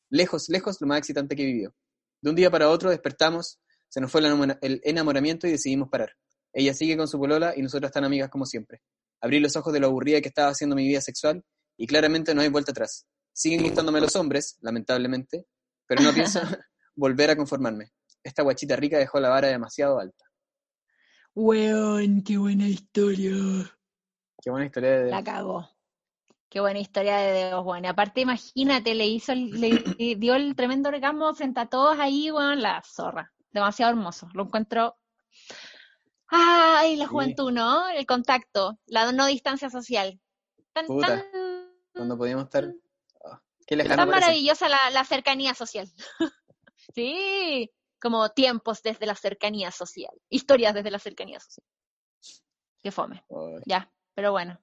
Lejos, 0.08 0.48
lejos, 0.48 0.80
lo 0.80 0.86
más 0.86 0.98
excitante 0.98 1.36
que 1.36 1.44
vivió. 1.44 1.74
De 2.22 2.30
un 2.30 2.36
día 2.36 2.50
para 2.50 2.70
otro 2.70 2.88
despertamos, 2.90 3.58
se 3.88 4.00
nos 4.00 4.10
fue 4.10 4.22
el 4.22 4.80
enamoramiento 4.84 5.46
y 5.46 5.50
decidimos 5.50 5.88
parar. 5.88 6.12
Ella 6.52 6.72
sigue 6.72 6.96
con 6.96 7.08
su 7.08 7.18
polola 7.18 7.52
y 7.56 7.62
nosotras 7.62 7.92
tan 7.92 8.04
amigas 8.04 8.30
como 8.30 8.46
siempre. 8.46 8.80
Abrí 9.20 9.40
los 9.40 9.56
ojos 9.56 9.72
de 9.72 9.80
lo 9.80 9.88
aburrida 9.88 10.20
que 10.20 10.28
estaba 10.28 10.50
haciendo 10.50 10.76
mi 10.76 10.86
vida 10.86 11.00
sexual 11.00 11.44
y 11.76 11.86
claramente 11.86 12.34
no 12.34 12.40
hay 12.42 12.48
vuelta 12.48 12.72
atrás. 12.72 13.06
Siguen 13.32 13.62
gustándome 13.62 14.00
los 14.00 14.14
hombres, 14.16 14.58
lamentablemente, 14.60 15.46
pero 15.86 16.02
no 16.02 16.12
pienso 16.12 16.40
volver 16.96 17.30
a 17.30 17.36
conformarme. 17.36 17.90
Esta 18.22 18.42
guachita 18.42 18.76
rica 18.76 18.98
dejó 18.98 19.20
la 19.20 19.28
vara 19.28 19.48
demasiado 19.48 19.98
alta. 20.00 20.24
Weón, 21.34 22.22
qué 22.22 22.36
buena 22.36 22.66
historia. 22.66 23.32
Qué 24.42 24.50
buena 24.50 24.66
historia 24.66 24.90
de... 24.98 25.10
La 25.10 25.22
cagó. 25.22 25.68
Qué 26.48 26.60
buena 26.60 26.78
historia 26.80 27.18
de 27.18 27.48
Dios, 27.48 27.64
weón. 27.64 27.84
Y 27.84 27.88
aparte, 27.88 28.22
imagínate, 28.22 28.94
le 28.94 29.06
hizo, 29.06 29.32
el- 29.32 29.50
le 29.60 29.70
dio 30.18 30.34
el 30.34 30.56
tremendo 30.56 30.88
orgasmo 30.88 31.32
frente 31.34 31.60
a 31.60 31.66
todos 31.66 31.98
ahí, 31.98 32.30
weón, 32.30 32.60
la 32.62 32.82
zorra. 32.84 33.32
Demasiado 33.52 33.90
hermoso. 33.92 34.28
Lo 34.34 34.44
encuentro. 34.44 34.96
Ay, 36.30 36.96
la 36.96 37.06
juventud, 37.06 37.50
¿no? 37.52 37.88
El 37.88 38.06
contacto, 38.06 38.78
la 38.86 39.10
no 39.12 39.26
distancia 39.26 39.70
social. 39.70 40.20
Tan, 40.72 40.86
Puta, 40.86 41.06
tan, 41.06 41.70
Cuando 41.92 42.16
podíamos 42.18 42.44
estar... 42.44 42.70
ah, 43.24 43.40
qué 43.66 43.76
lejano 43.76 43.96
tan 43.96 44.08
parece. 44.08 44.26
maravillosa 44.26 44.68
la, 44.68 44.78
la 44.92 45.04
cercanía 45.04 45.54
social. 45.54 45.90
sí, 46.94 47.70
como 48.00 48.28
tiempos 48.30 48.82
desde 48.82 49.06
la 49.06 49.14
cercanía 49.14 49.70
social. 49.70 50.12
Historias 50.28 50.74
desde 50.74 50.90
la 50.90 50.98
cercanía 50.98 51.40
social. 51.40 51.66
Qué 52.82 52.90
fome. 52.92 53.24
Ay, 53.30 53.62
Ya, 53.66 53.90
pero 54.14 54.32
bueno. 54.32 54.60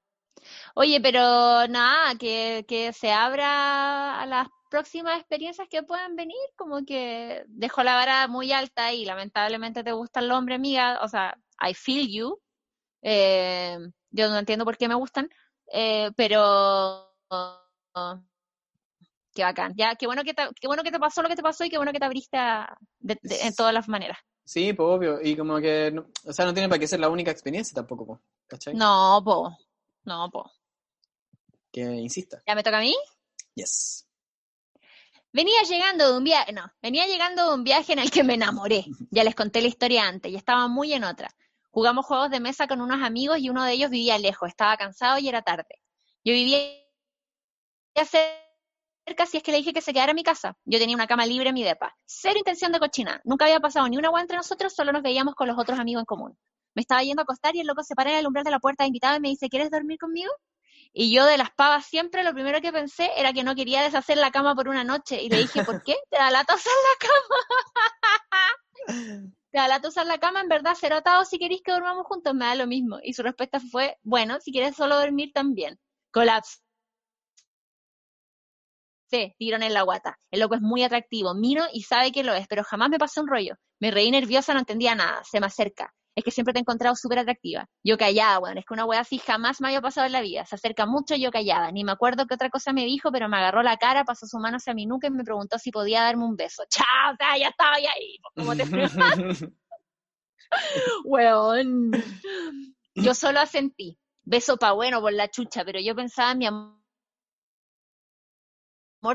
Oye, 0.75 1.01
pero 1.01 1.67
nada, 1.67 2.15
que, 2.19 2.65
que 2.67 2.93
se 2.93 3.11
abra 3.11 4.21
a 4.21 4.25
las 4.25 4.47
próximas 4.69 5.17
experiencias 5.19 5.67
que 5.69 5.83
puedan 5.83 6.15
venir, 6.15 6.37
como 6.55 6.85
que 6.85 7.43
dejó 7.47 7.81
la 7.83 7.95
vara 7.95 8.27
muy 8.27 8.51
alta 8.51 8.93
y 8.93 9.05
lamentablemente 9.05 9.83
te 9.83 9.93
gusta 9.93 10.19
el 10.19 10.31
hombre, 10.31 10.55
amiga, 10.55 10.99
o 11.01 11.07
sea, 11.07 11.37
I 11.61 11.73
feel 11.73 12.07
you. 12.07 12.41
Eh, 13.01 13.77
yo 14.11 14.29
no 14.29 14.37
entiendo 14.37 14.65
por 14.65 14.77
qué 14.77 14.87
me 14.87 14.95
gustan, 14.95 15.29
eh, 15.71 16.11
pero 16.15 17.11
qué 19.33 19.43
bacán. 19.43 19.73
Ya, 19.75 19.95
qué 19.95 20.05
bueno 20.07 20.23
que 20.23 20.33
te, 20.33 20.47
qué 20.59 20.67
bueno 20.67 20.83
que 20.83 20.91
te 20.91 20.99
pasó 20.99 21.21
lo 21.21 21.29
que 21.29 21.35
te 21.35 21.43
pasó 21.43 21.65
y 21.65 21.69
qué 21.69 21.77
bueno 21.77 21.91
que 21.91 21.99
te 21.99 22.05
abriste 22.05 22.37
de- 22.99 23.19
de- 23.21 23.41
en 23.41 23.53
todas 23.55 23.73
las 23.73 23.87
maneras. 23.87 24.17
Sí, 24.45 24.73
pues 24.73 24.87
obvio. 24.87 25.19
Y 25.21 25.35
como 25.35 25.59
que... 25.59 25.91
no- 25.91 26.07
o 26.25 26.33
sea, 26.33 26.45
no 26.45 26.53
tiene 26.53 26.69
para 26.69 26.79
qué 26.79 26.87
ser 26.87 26.99
la 26.99 27.09
única 27.09 27.31
experiencia 27.31 27.73
tampoco, 27.75 28.05
po, 28.05 28.21
¿cachai? 28.47 28.73
No, 28.75 29.21
po, 29.25 29.57
no, 30.03 30.29
po. 30.31 30.51
Que 31.71 31.81
insista. 31.81 32.41
¿Ya 32.47 32.55
me 32.55 32.63
toca 32.63 32.77
a 32.77 32.81
mí? 32.81 32.95
Yes. 33.55 34.04
Venía 35.35 35.63
llegando 35.63 36.09
de 36.09 36.17
un 36.17 36.23
viaje, 36.23 36.53
no, 36.53 36.71
venía 36.81 37.05
llegando 37.07 37.49
de 37.49 37.55
un 37.55 37.65
viaje 37.65 37.91
en 37.91 37.99
el 37.99 38.09
que 38.09 38.23
me 38.23 38.35
enamoré. 38.35 38.85
Ya 39.11 39.25
les 39.25 39.35
conté 39.35 39.61
la 39.61 39.67
historia 39.67 40.07
antes 40.07 40.31
y 40.31 40.37
estaba 40.37 40.69
muy 40.69 40.93
en 40.93 41.03
otra. 41.03 41.27
Jugamos 41.71 42.05
juegos 42.05 42.29
de 42.29 42.39
mesa 42.39 42.67
con 42.67 42.79
unos 42.79 43.03
amigos 43.03 43.39
y 43.39 43.49
uno 43.49 43.65
de 43.65 43.73
ellos 43.73 43.89
vivía 43.89 44.17
lejos, 44.17 44.47
estaba 44.47 44.77
cansado 44.77 45.19
y 45.19 45.27
era 45.27 45.41
tarde. 45.41 45.81
Yo 46.23 46.31
vivía 46.31 46.69
cerca 47.95 49.25
si 49.25 49.35
es 49.35 49.43
que 49.43 49.51
le 49.51 49.57
dije 49.57 49.73
que 49.73 49.81
se 49.81 49.91
quedara 49.91 50.11
en 50.11 50.15
mi 50.15 50.23
casa. 50.23 50.57
Yo 50.63 50.79
tenía 50.79 50.95
una 50.95 51.05
cama 51.05 51.25
libre 51.25 51.49
en 51.49 51.55
mi 51.55 51.65
depa. 51.65 51.97
Cero 52.05 52.35
intención 52.37 52.71
de 52.71 52.79
cochina. 52.79 53.19
Nunca 53.25 53.43
había 53.43 53.59
pasado 53.59 53.89
ni 53.89 53.97
una 53.97 54.07
agua 54.07 54.21
entre 54.21 54.37
nosotros, 54.37 54.73
solo 54.73 54.93
nos 54.93 55.03
veíamos 55.03 55.35
con 55.35 55.49
los 55.49 55.59
otros 55.59 55.77
amigos 55.77 56.03
en 56.03 56.05
común. 56.05 56.37
Me 56.75 56.81
estaba 56.81 57.03
yendo 57.03 57.23
a 57.23 57.23
acostar 57.23 57.57
y 57.57 57.59
el 57.59 57.67
loco 57.67 57.83
se 57.83 57.93
para 57.93 58.11
en 58.11 58.19
el 58.19 58.27
umbral 58.27 58.45
de 58.45 58.51
la 58.51 58.59
puerta 58.59 58.85
de 58.85 58.87
invitado 58.87 59.17
y 59.17 59.19
me 59.19 59.27
dice, 59.27 59.49
¿quieres 59.49 59.69
dormir 59.69 59.97
conmigo? 59.97 60.31
Y 60.97 61.13
yo 61.13 61.25
de 61.25 61.37
las 61.37 61.51
pavas 61.51 61.85
siempre 61.85 62.23
lo 62.23 62.33
primero 62.33 62.61
que 62.61 62.71
pensé 62.71 63.11
era 63.17 63.33
que 63.33 63.43
no 63.43 63.53
quería 63.53 63.83
deshacer 63.83 64.17
la 64.17 64.31
cama 64.31 64.55
por 64.55 64.69
una 64.69 64.85
noche. 64.85 65.21
Y 65.21 65.27
le 65.27 65.39
dije, 65.39 65.65
¿por 65.65 65.83
qué? 65.83 65.93
¿Te 66.09 66.15
da 66.15 66.31
lata 66.31 66.55
usar 66.55 66.71
la 66.89 67.07
cama? 67.07 67.35
¿Te 69.51 69.57
da 69.57 69.67
lata 69.67 69.89
usar 69.89 70.05
la 70.05 70.19
cama? 70.19 70.39
En 70.39 70.47
verdad, 70.47 70.73
ser 70.73 70.93
atado 70.93 71.25
si 71.25 71.37
queréis 71.37 71.61
que 71.63 71.73
durmamos 71.73 72.05
juntos, 72.07 72.33
me 72.33 72.45
da 72.45 72.55
lo 72.55 72.65
mismo. 72.65 72.99
Y 73.03 73.11
su 73.11 73.23
respuesta 73.23 73.59
fue, 73.59 73.97
bueno, 74.03 74.39
si 74.39 74.53
quieres 74.53 74.77
solo 74.77 74.97
dormir 74.97 75.31
también. 75.33 75.77
Colapso. 76.11 76.59
Sí, 79.09 79.35
tirón 79.37 79.63
en 79.63 79.73
la 79.73 79.81
guata. 79.81 80.17
El 80.31 80.39
loco 80.39 80.55
es 80.55 80.61
muy 80.61 80.81
atractivo, 80.83 81.33
miro 81.33 81.65
y 81.73 81.83
sabe 81.83 82.13
que 82.13 82.23
lo 82.23 82.33
es, 82.33 82.47
pero 82.47 82.63
jamás 82.63 82.89
me 82.89 82.99
pasó 82.99 83.21
un 83.21 83.27
rollo. 83.27 83.55
Me 83.81 83.91
reí 83.91 84.09
nerviosa, 84.11 84.53
no 84.53 84.59
entendía 84.59 84.95
nada. 84.95 85.25
Se 85.25 85.41
me 85.41 85.47
acerca. 85.47 85.93
Es 86.15 86.23
que 86.23 86.31
siempre 86.31 86.53
te 86.53 86.59
he 86.59 86.61
encontrado 86.61 86.95
súper 86.95 87.19
atractiva. 87.19 87.69
Yo 87.83 87.97
callada, 87.97 88.39
weón, 88.39 88.57
es 88.57 88.65
que 88.65 88.73
una 88.73 88.85
wea 88.85 89.01
así 89.01 89.19
jamás 89.19 89.59
me 89.59 89.67
había 89.67 89.81
pasado 89.81 90.07
en 90.07 90.13
la 90.13 90.21
vida. 90.21 90.45
Se 90.45 90.55
acerca 90.55 90.85
mucho, 90.85 91.15
yo 91.15 91.29
callada. 91.29 91.71
Ni 91.71 91.83
me 91.83 91.91
acuerdo 91.91 92.25
qué 92.25 92.35
otra 92.35 92.49
cosa 92.49 92.71
me 92.71 92.85
dijo, 92.85 93.11
pero 93.11 93.27
me 93.27 93.35
agarró 93.37 93.61
la 93.63 93.75
cara, 93.77 94.05
pasó 94.05 94.25
su 94.25 94.37
mano 94.37 94.55
hacia 94.57 94.73
mi 94.73 94.85
nuca 94.85 95.07
y 95.07 95.11
me 95.11 95.25
preguntó 95.25 95.59
si 95.59 95.71
podía 95.71 96.03
darme 96.03 96.23
un 96.23 96.37
beso. 96.37 96.63
¡Chao! 96.69 97.13
O 97.13 97.17
sea, 97.17 97.37
ya 97.37 97.49
estaba 97.49 97.75
ahí. 97.75 98.17
¿Cómo 98.33 98.55
te 98.55 98.63
Weón. 101.03 101.91
Yo 102.95 103.13
solo 103.13 103.41
asentí. 103.41 103.99
Beso 104.23 104.55
pa' 104.57 104.71
bueno 104.71 105.01
por 105.01 105.11
la 105.11 105.29
chucha, 105.29 105.65
pero 105.65 105.79
yo 105.81 105.95
pensaba 105.95 106.31
en 106.31 106.37
mi 106.37 106.45
amor 106.45 106.77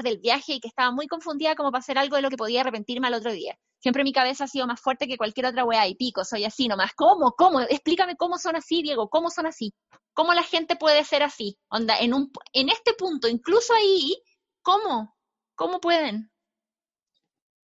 del 0.03 0.19
viaje 0.19 0.53
y 0.55 0.61
que 0.61 0.69
estaba 0.69 0.93
muy 0.93 1.07
confundida 1.09 1.57
como 1.57 1.73
para 1.73 1.81
hacer 1.81 1.97
algo 1.99 2.17
de 2.17 2.23
lo 2.23 2.29
que 2.31 2.37
podía 2.37 2.61
arrepentirme 2.61 3.09
al 3.09 3.15
otro 3.15 3.33
día. 3.33 3.59
Siempre 3.81 4.05
mi 4.05 4.13
cabeza 4.13 4.45
ha 4.45 4.49
sido 4.49 4.67
más 4.67 4.81
fuerte 4.81 5.09
que 5.09 5.17
cualquier 5.17 5.47
otra 5.47 5.65
weá 5.65 5.87
y 5.89 5.95
pico, 5.95 6.25
soy 6.25 6.45
así 6.45 6.69
nomás. 6.69 6.93
¿Cómo? 6.95 7.33
¿Cómo? 7.33 7.61
Explícame 7.61 8.17
cómo 8.17 8.39
son 8.39 8.57
así, 8.57 8.83
Diego, 8.83 9.09
cómo 9.09 9.31
son 9.31 9.47
así. 9.47 9.75
¿Cómo 10.13 10.35
la 10.35 10.43
gente 10.43 10.77
puede 10.77 11.05
ser 11.05 11.23
así? 11.23 11.59
Onda, 11.69 11.99
en, 11.99 12.15
un, 12.15 12.31
en 12.53 12.69
este 12.69 12.93
punto, 12.95 13.29
incluso 13.29 13.73
ahí, 13.75 14.23
¿cómo? 14.63 15.17
¿Cómo 15.55 15.81
pueden? 15.81 16.31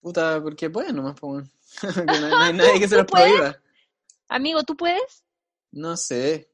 Puta, 0.01 0.43
porque 0.43 0.71
pueden 0.71 0.97
nomás, 0.97 1.19
pues. 1.19 1.49
no, 2.07 2.39
hay 2.39 2.53
nadie 2.55 2.81
que 2.81 2.89
se 2.89 2.97
los 2.97 3.07
prohíba. 3.07 3.57
Amigo, 4.29 4.63
¿tú 4.65 4.77
puedes? 4.77 5.25
No 5.71 5.97
sé. 5.97 6.51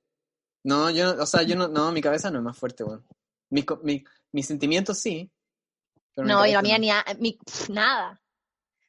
No, 0.62 0.90
yo, 0.90 1.16
o 1.18 1.26
sea, 1.26 1.42
yo 1.42 1.56
no, 1.56 1.68
no, 1.68 1.90
mi 1.92 2.02
cabeza 2.02 2.30
no 2.30 2.38
es 2.38 2.44
más 2.44 2.58
fuerte, 2.58 2.84
weón. 2.84 3.06
Mi, 3.50 3.64
mi, 3.82 4.04
mis 4.32 4.46
sentimientos 4.46 4.98
sí, 4.98 5.32
no, 6.24 6.46
y 6.46 6.52
la 6.52 6.62
mía 6.62 6.78
ni 6.78 6.90
mi, 7.18 7.38
nada. 7.68 8.20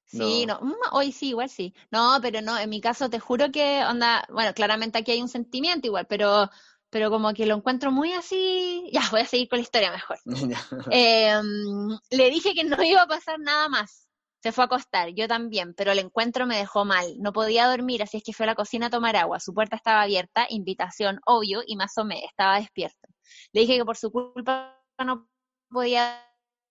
Sí, 0.10 0.46
no. 0.48 0.60
Mm, 0.62 0.74
hoy 0.92 1.12
sí, 1.12 1.30
igual 1.30 1.50
sí. 1.50 1.74
No, 1.92 2.18
pero 2.22 2.42
no, 2.42 2.58
en 2.58 2.70
mi 2.70 2.82
caso 2.82 3.10
te 3.10 3.20
juro 3.20 3.52
que 3.52 3.84
onda, 3.86 4.26
bueno, 4.30 4.54
claramente 4.54 4.98
aquí 4.98 5.12
hay 5.12 5.22
un 5.22 5.30
sentimiento 5.30 5.88
igual, 5.88 6.08
pero 6.08 6.50
pero 6.90 7.12
como 7.12 7.34
que 7.34 7.46
lo 7.46 7.56
encuentro 7.56 7.92
muy 7.92 8.14
así, 8.14 8.90
ya, 8.92 9.02
voy 9.12 9.22
a 9.22 9.26
seguir 9.26 9.48
con 9.48 9.60
la 9.60 9.64
historia 9.64 9.92
mejor. 9.92 10.18
Em, 10.92 12.00
le 12.10 12.30
dije 12.30 12.54
que 12.54 12.64
no 12.64 12.78
iba 12.84 13.04
a 13.04 13.08
pasar 13.08 13.40
nada 13.40 13.70
más. 13.70 14.08
Se 14.42 14.54
fue 14.54 14.64
a 14.64 14.66
acostar, 14.66 15.10
yo 15.10 15.28
también, 15.28 15.74
pero 15.74 15.92
el 15.92 16.00
encuentro 16.00 16.48
me 16.48 16.58
dejó 16.58 16.86
mal. 16.86 17.16
No 17.20 17.34
podía 17.34 17.68
dormir, 17.68 18.02
así 18.02 18.18
es 18.18 18.24
que 18.24 18.34
fui 18.34 18.46
a 18.46 18.48
la 18.48 18.56
cocina 18.56 18.88
a 18.88 18.90
tomar 18.90 19.18
agua. 19.18 19.40
Su 19.40 19.54
puerta 19.54 19.76
estaba 19.76 20.02
abierta, 20.02 20.48
invitación, 20.50 21.20
obvio, 21.26 21.62
y 21.68 21.76
me 21.76 21.84
asomé, 21.84 22.24
estaba 22.24 22.58
despierto. 22.58 23.10
Le 23.52 23.62
dije 23.62 23.78
que 23.78 23.86
por 23.86 23.98
su 23.98 24.12
culpa 24.12 24.82
no 24.98 25.30
podía 25.70 26.24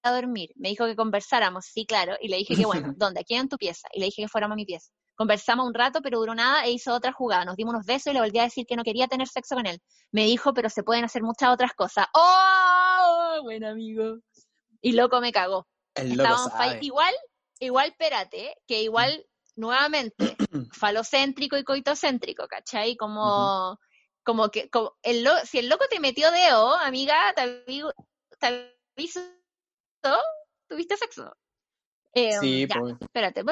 dormir. 0.04 0.50
Me 0.56 0.70
dijo 0.70 0.86
que 0.86 0.96
conversáramos, 0.96 1.66
sí, 1.66 1.86
claro, 1.86 2.16
y 2.20 2.28
le 2.28 2.38
dije 2.38 2.56
que 2.56 2.66
bueno, 2.66 2.92
¿dónde? 2.96 3.20
Aquí 3.20 3.34
en 3.34 3.48
tu 3.48 3.56
pieza. 3.56 3.88
Y 3.92 4.00
le 4.00 4.06
dije 4.06 4.22
que 4.22 4.28
fuéramos 4.28 4.54
a 4.54 4.56
mi 4.56 4.64
pieza. 4.64 4.90
Conversamos 5.16 5.66
un 5.66 5.74
rato, 5.74 6.00
pero 6.00 6.20
duró 6.20 6.34
nada 6.34 6.64
e 6.64 6.70
hizo 6.70 6.94
otra 6.94 7.12
jugada. 7.12 7.44
Nos 7.44 7.56
dimos 7.56 7.74
unos 7.74 7.86
besos 7.86 8.12
y 8.12 8.14
le 8.14 8.20
volví 8.20 8.38
a 8.38 8.44
decir 8.44 8.66
que 8.66 8.76
no 8.76 8.84
quería 8.84 9.08
tener 9.08 9.26
sexo 9.26 9.56
con 9.56 9.66
él. 9.66 9.80
Me 10.12 10.24
dijo, 10.24 10.54
pero 10.54 10.70
se 10.70 10.84
pueden 10.84 11.04
hacer 11.04 11.22
muchas 11.22 11.50
otras 11.50 11.72
cosas. 11.74 12.06
¡Oh! 12.14 13.40
Buen 13.42 13.64
amigo. 13.64 14.18
Y 14.80 14.92
loco 14.92 15.20
me 15.20 15.32
cagó. 15.32 15.66
El 15.94 16.16
loco 16.16 16.50
Igual, 16.80 17.14
igual, 17.58 17.88
espérate, 17.88 18.56
que 18.68 18.82
igual, 18.82 19.26
nuevamente, 19.56 20.36
falocéntrico 20.72 21.56
y 21.58 21.64
coitocéntrico, 21.64 22.46
¿cachai? 22.46 22.96
Como, 22.96 23.76
como 24.22 24.50
que, 24.50 24.70
como 24.70 24.96
el 25.02 25.26
si 25.44 25.58
el 25.58 25.68
loco 25.68 25.84
te 25.90 25.98
metió 25.98 26.30
dedo, 26.30 26.76
amiga, 26.76 27.16
te 27.34 27.64
te 28.38 28.72
aviso 28.96 29.20
¿Tuviste 30.68 30.96
sexo? 30.96 31.36
Eh, 32.14 32.38
sí, 32.40 32.66
ya, 32.66 32.80
pues. 32.80 32.96
Espérate. 33.00 33.42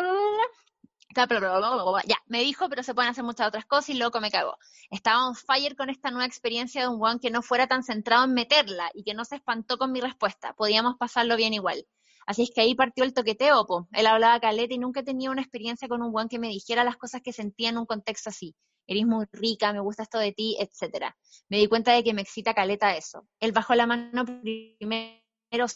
Ya, 2.07 2.19
me 2.27 2.41
dijo, 2.41 2.69
pero 2.69 2.83
se 2.83 2.95
pueden 2.95 3.11
hacer 3.11 3.25
muchas 3.25 3.49
otras 3.49 3.65
cosas 3.65 3.89
y 3.91 3.95
loco 3.95 4.21
me 4.21 4.31
cagó. 4.31 4.59
Estaba 4.91 5.27
on 5.27 5.35
fire 5.35 5.75
con 5.75 5.89
esta 5.89 6.11
nueva 6.11 6.27
experiencia 6.27 6.83
de 6.83 6.89
un 6.89 7.03
one 7.03 7.21
que 7.21 7.31
no 7.31 7.41
fuera 7.43 7.67
tan 7.67 7.83
centrado 7.83 8.25
en 8.25 8.35
meterla 8.35 8.91
y 8.93 9.03
que 9.03 9.15
no 9.15 9.25
se 9.25 9.37
espantó 9.37 9.79
con 9.79 9.93
mi 9.93 10.01
respuesta. 10.01 10.53
Podíamos 10.53 10.97
pasarlo 10.99 11.37
bien 11.37 11.55
igual. 11.55 11.87
Así 12.27 12.43
es 12.43 12.51
que 12.55 12.61
ahí 12.61 12.75
partió 12.75 13.05
el 13.05 13.15
toqueteo, 13.15 13.67
po. 13.67 13.89
Él 13.93 14.07
hablaba 14.07 14.41
caleta 14.41 14.75
y 14.75 14.79
nunca 14.79 15.03
tenía 15.03 15.31
una 15.31 15.41
experiencia 15.41 15.89
con 15.89 16.03
un 16.03 16.15
one 16.15 16.29
que 16.29 16.39
me 16.39 16.49
dijera 16.49 16.85
las 16.85 16.97
cosas 16.97 17.23
que 17.23 17.33
sentía 17.33 17.71
en 17.71 17.79
un 17.79 17.87
contexto 17.87 18.31
así. 18.31 18.55
Eres 18.87 19.07
muy 19.07 19.27
rica, 19.33 19.73
me 19.73 19.81
gusta 19.81 20.03
esto 20.03 20.19
de 20.19 20.33
ti, 20.33 20.57
etcétera. 20.61 21.17
Me 21.49 21.59
di 21.59 21.67
cuenta 21.67 21.93
de 21.93 22.05
que 22.05 22.15
me 22.15 22.23
excita 22.23 22.53
caleta 22.53 22.97
eso. 22.97 23.27
Él 23.41 23.53
bajó 23.53 23.75
la 23.75 23.87
mano 23.87 24.25
primero 24.25 25.67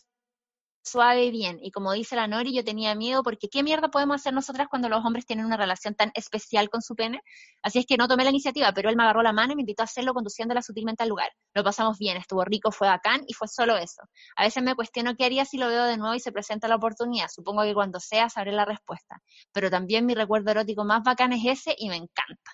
suave 0.82 1.24
y 1.24 1.30
bien. 1.30 1.58
Y 1.62 1.70
como 1.70 1.92
dice 1.92 2.16
la 2.16 2.26
Nori, 2.26 2.54
yo 2.54 2.64
tenía 2.64 2.94
miedo 2.94 3.22
porque 3.22 3.48
¿qué 3.48 3.62
mierda 3.62 3.88
podemos 3.88 4.16
hacer 4.16 4.32
nosotras 4.32 4.68
cuando 4.68 4.88
los 4.88 5.04
hombres 5.04 5.26
tienen 5.26 5.46
una 5.46 5.56
relación 5.56 5.94
tan 5.94 6.10
especial 6.14 6.68
con 6.70 6.82
su 6.82 6.94
pene? 6.94 7.20
Así 7.62 7.78
es 7.78 7.86
que 7.86 7.96
no 7.96 8.08
tomé 8.08 8.24
la 8.24 8.30
iniciativa, 8.30 8.72
pero 8.72 8.90
él 8.90 8.96
me 8.96 9.02
agarró 9.02 9.22
la 9.22 9.32
mano 9.32 9.52
y 9.52 9.56
me 9.56 9.62
invitó 9.62 9.82
a 9.82 9.84
hacerlo 9.84 10.14
conduciéndola 10.14 10.62
sutilmente 10.62 11.02
al 11.02 11.08
lugar. 11.08 11.30
Lo 11.54 11.62
pasamos 11.64 11.98
bien, 11.98 12.16
estuvo 12.16 12.44
rico, 12.44 12.72
fue 12.72 12.88
bacán 12.88 13.22
y 13.26 13.34
fue 13.34 13.48
solo 13.48 13.76
eso. 13.76 14.02
A 14.36 14.44
veces 14.44 14.62
me 14.62 14.74
cuestiono 14.74 15.14
qué 15.16 15.24
haría 15.24 15.44
si 15.44 15.58
lo 15.58 15.68
veo 15.68 15.84
de 15.84 15.96
nuevo 15.96 16.14
y 16.14 16.20
se 16.20 16.32
presenta 16.32 16.68
la 16.68 16.76
oportunidad. 16.76 17.28
Supongo 17.28 17.62
que 17.62 17.74
cuando 17.74 18.00
sea 18.00 18.28
sabré 18.28 18.52
la 18.52 18.64
respuesta. 18.64 19.22
Pero 19.52 19.70
también 19.70 20.06
mi 20.06 20.14
recuerdo 20.14 20.50
erótico 20.50 20.84
más 20.84 21.02
bacán 21.02 21.32
es 21.32 21.44
ese 21.44 21.74
y 21.76 21.88
me 21.88 21.96
encanta. 21.96 22.52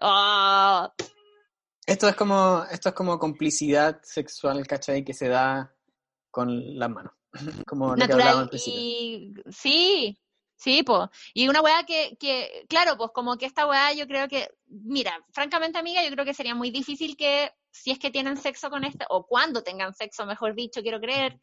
¡Oh! 0.00 0.88
Esto 1.86 2.08
es 2.08 2.16
como, 2.16 2.64
esto 2.70 2.88
es 2.88 2.94
como 2.94 3.18
complicidad 3.18 4.00
sexual, 4.02 4.66
¿cachai? 4.66 5.04
Que 5.04 5.14
se 5.14 5.28
da 5.28 5.72
con 6.30 6.78
la 6.78 6.88
mano. 6.88 7.12
como 7.66 7.96
natural. 7.96 8.50
y 8.52 9.34
sí, 9.50 10.18
sí, 10.56 10.82
pues. 10.82 11.08
Y 11.34 11.48
una 11.48 11.60
weá 11.60 11.84
que, 11.84 12.16
que, 12.18 12.66
claro, 12.68 12.96
pues 12.96 13.10
como 13.14 13.36
que 13.36 13.46
esta 13.46 13.66
weá 13.66 13.92
yo 13.92 14.06
creo 14.06 14.28
que, 14.28 14.48
mira, 14.66 15.24
francamente 15.32 15.78
amiga, 15.78 16.02
yo 16.04 16.10
creo 16.10 16.24
que 16.24 16.34
sería 16.34 16.54
muy 16.54 16.70
difícil 16.70 17.16
que 17.16 17.52
si 17.70 17.90
es 17.90 17.98
que 17.98 18.10
tienen 18.10 18.36
sexo 18.36 18.70
con 18.70 18.84
esta, 18.84 19.06
o 19.10 19.26
cuando 19.26 19.62
tengan 19.62 19.94
sexo, 19.94 20.24
mejor 20.26 20.54
dicho, 20.54 20.82
quiero 20.82 21.00
creer, 21.00 21.38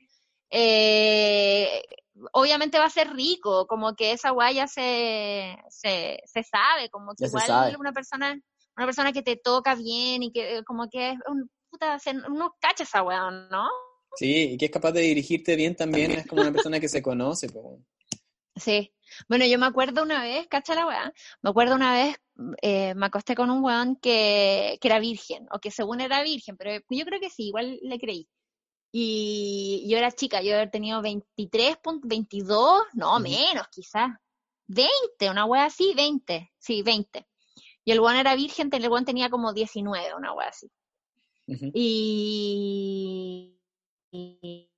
eh, 0.49 1.83
obviamente 2.31 2.79
va 2.79 2.85
a 2.85 2.89
ser 2.89 3.13
rico, 3.13 3.67
como 3.67 3.95
que 3.95 4.11
esa 4.11 4.31
weá 4.31 4.51
ya 4.51 4.67
se, 4.67 5.57
se, 5.69 6.19
se 6.25 6.43
sabe, 6.43 6.89
como 6.89 7.13
que 7.15 7.25
igual 7.25 7.75
una 7.79 7.91
persona, 7.91 8.39
una 8.75 8.85
persona 8.85 9.11
que 9.11 9.21
te 9.21 9.35
toca 9.35 9.75
bien 9.75 10.23
y 10.23 10.31
que 10.31 10.63
como 10.63 10.89
que 10.89 11.11
es 11.11 11.17
un 11.27 11.49
puta, 11.69 11.97
uno 12.27 12.55
cacha 12.59 12.83
esa 12.83 13.03
weá, 13.03 13.31
¿no? 13.31 13.67
Sí, 14.15 14.53
y 14.53 14.57
que 14.57 14.65
es 14.65 14.71
capaz 14.71 14.91
de 14.91 15.01
dirigirte 15.01 15.55
bien 15.55 15.75
también, 15.75 16.11
es 16.11 16.27
como 16.27 16.41
una 16.41 16.51
persona 16.51 16.79
que 16.79 16.89
se 16.89 17.01
conoce. 17.01 17.47
Sí. 18.55 18.93
Bueno, 19.27 19.45
yo 19.45 19.59
me 19.59 19.65
acuerdo 19.65 20.03
una 20.03 20.23
vez, 20.23 20.47
cacha 20.47 20.75
la 20.75 20.87
weá, 20.87 21.13
me 21.41 21.49
acuerdo 21.49 21.75
una 21.75 21.93
vez, 21.93 22.15
eh, 22.61 22.93
me 22.95 23.05
acosté 23.05 23.35
con 23.35 23.49
un 23.49 23.63
weón 23.63 23.95
que, 23.97 24.77
que 24.81 24.87
era 24.87 24.99
virgen, 24.99 25.47
o 25.51 25.59
que 25.59 25.71
según 25.71 26.01
era 26.01 26.23
virgen, 26.23 26.57
pero 26.57 26.83
yo 26.89 27.05
creo 27.05 27.19
que 27.19 27.29
sí, 27.29 27.47
igual 27.47 27.79
le 27.81 27.99
creí. 27.99 28.27
Y 28.91 29.87
yo 29.89 29.97
era 29.97 30.11
chica, 30.11 30.41
yo 30.41 30.53
había 30.53 30.69
tenido 30.69 31.01
23, 31.01 31.77
22, 32.03 32.83
no, 32.93 33.19
menos 33.19 33.67
quizás, 33.71 34.11
20, 34.67 35.29
una 35.29 35.45
weá 35.45 35.65
así, 35.65 35.93
20, 35.95 36.51
sí, 36.59 36.83
20. 36.83 37.27
Y 37.85 37.91
el 37.91 37.99
weón 37.99 38.17
era 38.17 38.35
virgen, 38.35 38.69
el 38.71 38.89
weón 38.89 39.05
tenía 39.05 39.29
como 39.29 39.53
19, 39.53 40.15
una 40.15 40.33
weá 40.33 40.49
así. 40.49 40.71
Y 41.45 43.52
y, 44.13 44.69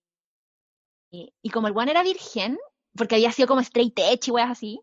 como 1.51 1.67
el 1.67 1.77
one 1.77 1.91
era 1.91 2.03
virgen, 2.03 2.57
porque 2.95 3.15
había 3.15 3.31
sido 3.31 3.47
como 3.47 3.61
straight 3.61 3.97
edge 3.99 4.27
y 4.27 4.31
weas 4.31 4.51
así, 4.51 4.81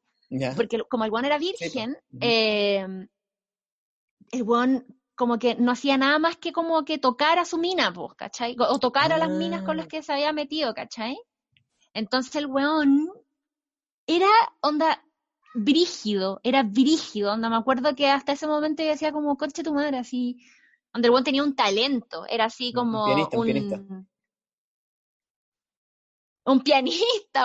porque 0.56 0.80
como 0.88 1.04
el 1.04 1.12
one 1.12 1.26
era 1.26 1.38
virgen, 1.38 1.96
em, 2.20 3.08
el 4.30 4.42
one 4.46 4.84
como 5.14 5.38
que 5.38 5.54
no 5.54 5.72
hacía 5.72 5.96
nada 5.96 6.18
más 6.18 6.36
que 6.36 6.52
como 6.52 6.84
que 6.84 6.98
tocar 6.98 7.38
a 7.38 7.44
su 7.44 7.58
mina, 7.58 7.92
pues, 7.92 8.14
¿cachai? 8.14 8.56
O 8.58 8.78
tocar 8.78 9.12
a 9.12 9.18
las 9.18 9.30
minas 9.30 9.62
con 9.62 9.76
las 9.76 9.86
ah. 9.86 9.88
que 9.88 10.02
se 10.02 10.12
había 10.12 10.32
metido, 10.32 10.74
¿cachai? 10.74 11.18
Entonces 11.94 12.34
el 12.36 12.46
weón 12.46 13.10
era 14.06 14.30
onda 14.60 15.04
brígido, 15.54 16.40
era 16.42 16.62
brígido, 16.62 17.32
onda 17.32 17.50
me 17.50 17.56
acuerdo 17.56 17.94
que 17.94 18.08
hasta 18.08 18.32
ese 18.32 18.46
momento 18.46 18.82
yo 18.82 18.88
decía 18.88 19.12
como, 19.12 19.36
conche 19.36 19.62
tu 19.62 19.74
madre, 19.74 19.98
así, 19.98 20.38
donde 20.92 21.08
el 21.08 21.12
weón 21.12 21.24
tenía 21.24 21.44
un 21.44 21.54
talento, 21.54 22.26
era 22.26 22.46
así 22.46 22.72
como 22.72 23.04
un, 23.04 23.28
un 23.32 23.44
pianista, 23.44 23.82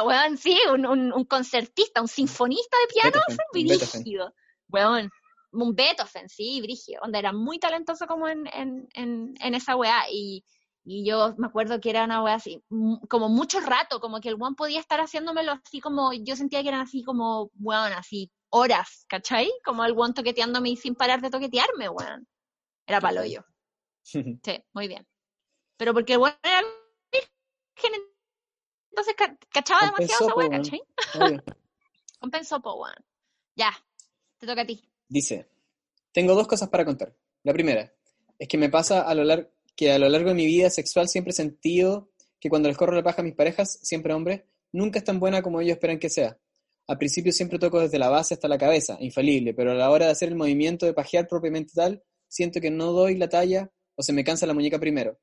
weón, 0.04 0.38
sí, 0.38 0.58
un, 0.72 0.86
un, 0.86 1.26
concertista, 1.26 2.02
un 2.02 2.08
sinfonista 2.08 2.78
de 2.82 2.94
piano, 2.94 3.22
brígido, 3.54 4.34
weón, 4.70 5.10
un 5.52 5.76
Beethoven, 5.76 6.30
sí, 6.30 6.62
brígido, 6.62 7.02
donde 7.04 7.20
era 7.20 7.32
muy 7.32 7.60
talentoso 7.60 8.08
como 8.08 8.28
en, 8.28 8.48
en, 8.54 8.88
en, 8.94 9.54
esa 9.54 9.76
weá, 9.76 10.10
y, 10.12 10.44
y, 10.84 11.06
yo 11.06 11.36
me 11.38 11.48
acuerdo 11.48 11.80
que 11.80 11.90
era 11.92 12.06
una 12.06 12.24
weá 12.24 12.36
así, 12.36 12.64
como 13.08 13.30
mucho 13.30 13.60
rato, 13.60 14.00
como 14.00 14.20
que 14.20 14.30
el 14.30 14.36
weón 14.36 14.56
podía 14.56 14.80
estar 14.80 15.00
haciéndomelo 15.00 15.54
así 15.54 15.80
como, 15.80 16.12
yo 16.14 16.36
sentía 16.36 16.64
que 16.64 16.70
eran 16.70 16.82
así 16.82 17.04
como, 17.04 17.52
weón, 17.60 17.94
así, 17.94 18.32
horas, 18.50 19.06
¿cachai? 19.08 19.52
Como 19.64 19.86
el 19.86 19.94
weón 19.94 20.14
toqueteándome 20.14 20.76
sin 20.76 20.96
parar 20.96 21.22
de 21.22 21.30
toquetearme, 21.30 21.90
weón. 21.90 22.28
Era 22.86 23.02
palo 23.02 23.24
yo. 23.26 23.42
sí, 24.04 24.64
muy 24.74 24.88
bien. 24.88 25.06
Pero 25.78 25.94
porque 25.94 26.14
el 26.14 26.20
weón 26.20 26.36
era 26.42 26.62
virgen 27.12 28.02
entonces 28.98 29.38
cachaba 29.52 29.92
demasiado 29.92 30.42
esa 30.42 30.50
¿cachai? 30.50 30.82
Compensó, 32.20 32.62
po, 32.62 32.76
weón. 32.76 32.96
Ya, 33.56 33.72
te 34.40 34.48
toca 34.48 34.62
a 34.62 34.66
ti. 34.66 34.84
Dice, 35.08 35.48
Tengo 36.12 36.34
dos 36.34 36.48
cosas 36.48 36.70
para 36.70 36.84
contar. 36.84 37.16
La 37.44 37.54
primera 37.54 37.94
es 38.40 38.48
que 38.48 38.58
me 38.58 38.70
pasa 38.70 39.02
a 39.02 39.14
lo 39.14 39.24
largo 39.24 39.50
que 39.76 39.92
a 39.92 40.00
lo 40.00 40.10
largo 40.10 40.30
de 40.30 40.36
mi 40.36 40.48
vida 40.48 40.72
sexual 40.72 41.08
siempre 41.08 41.32
he 41.32 41.36
sentido 41.36 42.10
que 42.40 42.50
cuando 42.50 42.68
les 42.68 42.76
corro 42.76 42.96
la 42.96 43.04
paja 43.04 43.22
a 43.22 43.24
mis 43.24 43.36
parejas, 43.36 43.78
siempre 43.84 44.12
hombres, 44.12 44.42
nunca 44.72 44.98
es 44.98 45.06
tan 45.06 45.20
buena 45.20 45.44
como 45.44 45.62
ellos 45.62 45.74
esperan 45.74 46.00
que 46.00 46.10
sea. 46.10 46.40
Al 46.88 46.98
principio 46.98 47.32
siempre 47.32 47.60
toco 47.60 47.80
desde 47.80 48.00
la 48.00 48.10
base 48.10 48.34
hasta 48.34 48.48
la 48.48 48.58
cabeza, 48.58 48.98
infalible, 49.00 49.54
pero 49.54 49.72
a 49.72 49.76
la 49.76 49.92
hora 49.92 50.08
de 50.08 50.14
hacer 50.14 50.30
el 50.30 50.36
movimiento 50.36 50.88
de 50.88 50.96
pajear 50.96 51.28
propiamente 51.28 51.74
tal, 51.76 52.04
siento 52.28 52.60
que 52.60 52.72
no 52.72 52.92
doy 52.92 53.18
la 53.18 53.30
talla 53.30 53.72
o 53.94 54.02
se 54.02 54.14
me 54.14 54.24
cansa 54.24 54.48
la 54.48 54.56
muñeca 54.56 54.80
primero. 54.80 55.20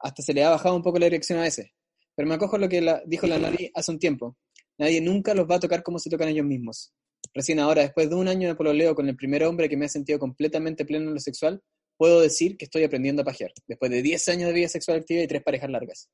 Hasta 0.00 0.22
se 0.24 0.34
le 0.34 0.42
ha 0.42 0.50
bajado 0.50 0.74
un 0.74 0.82
poco 0.82 0.98
la 0.98 1.06
dirección 1.06 1.38
a 1.38 1.42
veces. 1.42 1.70
Pero 2.16 2.28
me 2.28 2.34
acojo 2.34 2.56
a 2.56 2.58
lo 2.58 2.68
que 2.68 2.80
la, 2.80 3.02
dijo 3.06 3.26
la 3.26 3.38
Nari 3.38 3.70
hace 3.74 3.90
un 3.90 3.98
tiempo. 3.98 4.36
Nadie 4.78 5.00
nunca 5.00 5.34
los 5.34 5.48
va 5.48 5.56
a 5.56 5.60
tocar 5.60 5.82
como 5.82 5.98
se 5.98 6.10
tocan 6.10 6.28
ellos 6.28 6.46
mismos. 6.46 6.92
Recién 7.32 7.58
ahora, 7.60 7.82
después 7.82 8.08
de 8.08 8.14
un 8.16 8.28
año 8.28 8.48
de 8.48 8.54
pololeo 8.54 8.94
con 8.94 9.08
el 9.08 9.16
primer 9.16 9.44
hombre 9.44 9.68
que 9.68 9.76
me 9.76 9.86
ha 9.86 9.88
sentido 9.88 10.18
completamente 10.18 10.84
pleno 10.84 11.08
en 11.08 11.14
lo 11.14 11.20
sexual, 11.20 11.62
puedo 11.96 12.20
decir 12.20 12.56
que 12.56 12.64
estoy 12.66 12.84
aprendiendo 12.84 13.22
a 13.22 13.24
pajear, 13.24 13.52
después 13.66 13.90
de 13.90 14.02
10 14.02 14.28
años 14.28 14.48
de 14.48 14.54
vida 14.54 14.68
sexual 14.68 14.98
activa 14.98 15.22
y 15.22 15.26
tres 15.28 15.42
parejas 15.42 15.70
largas. 15.70 16.08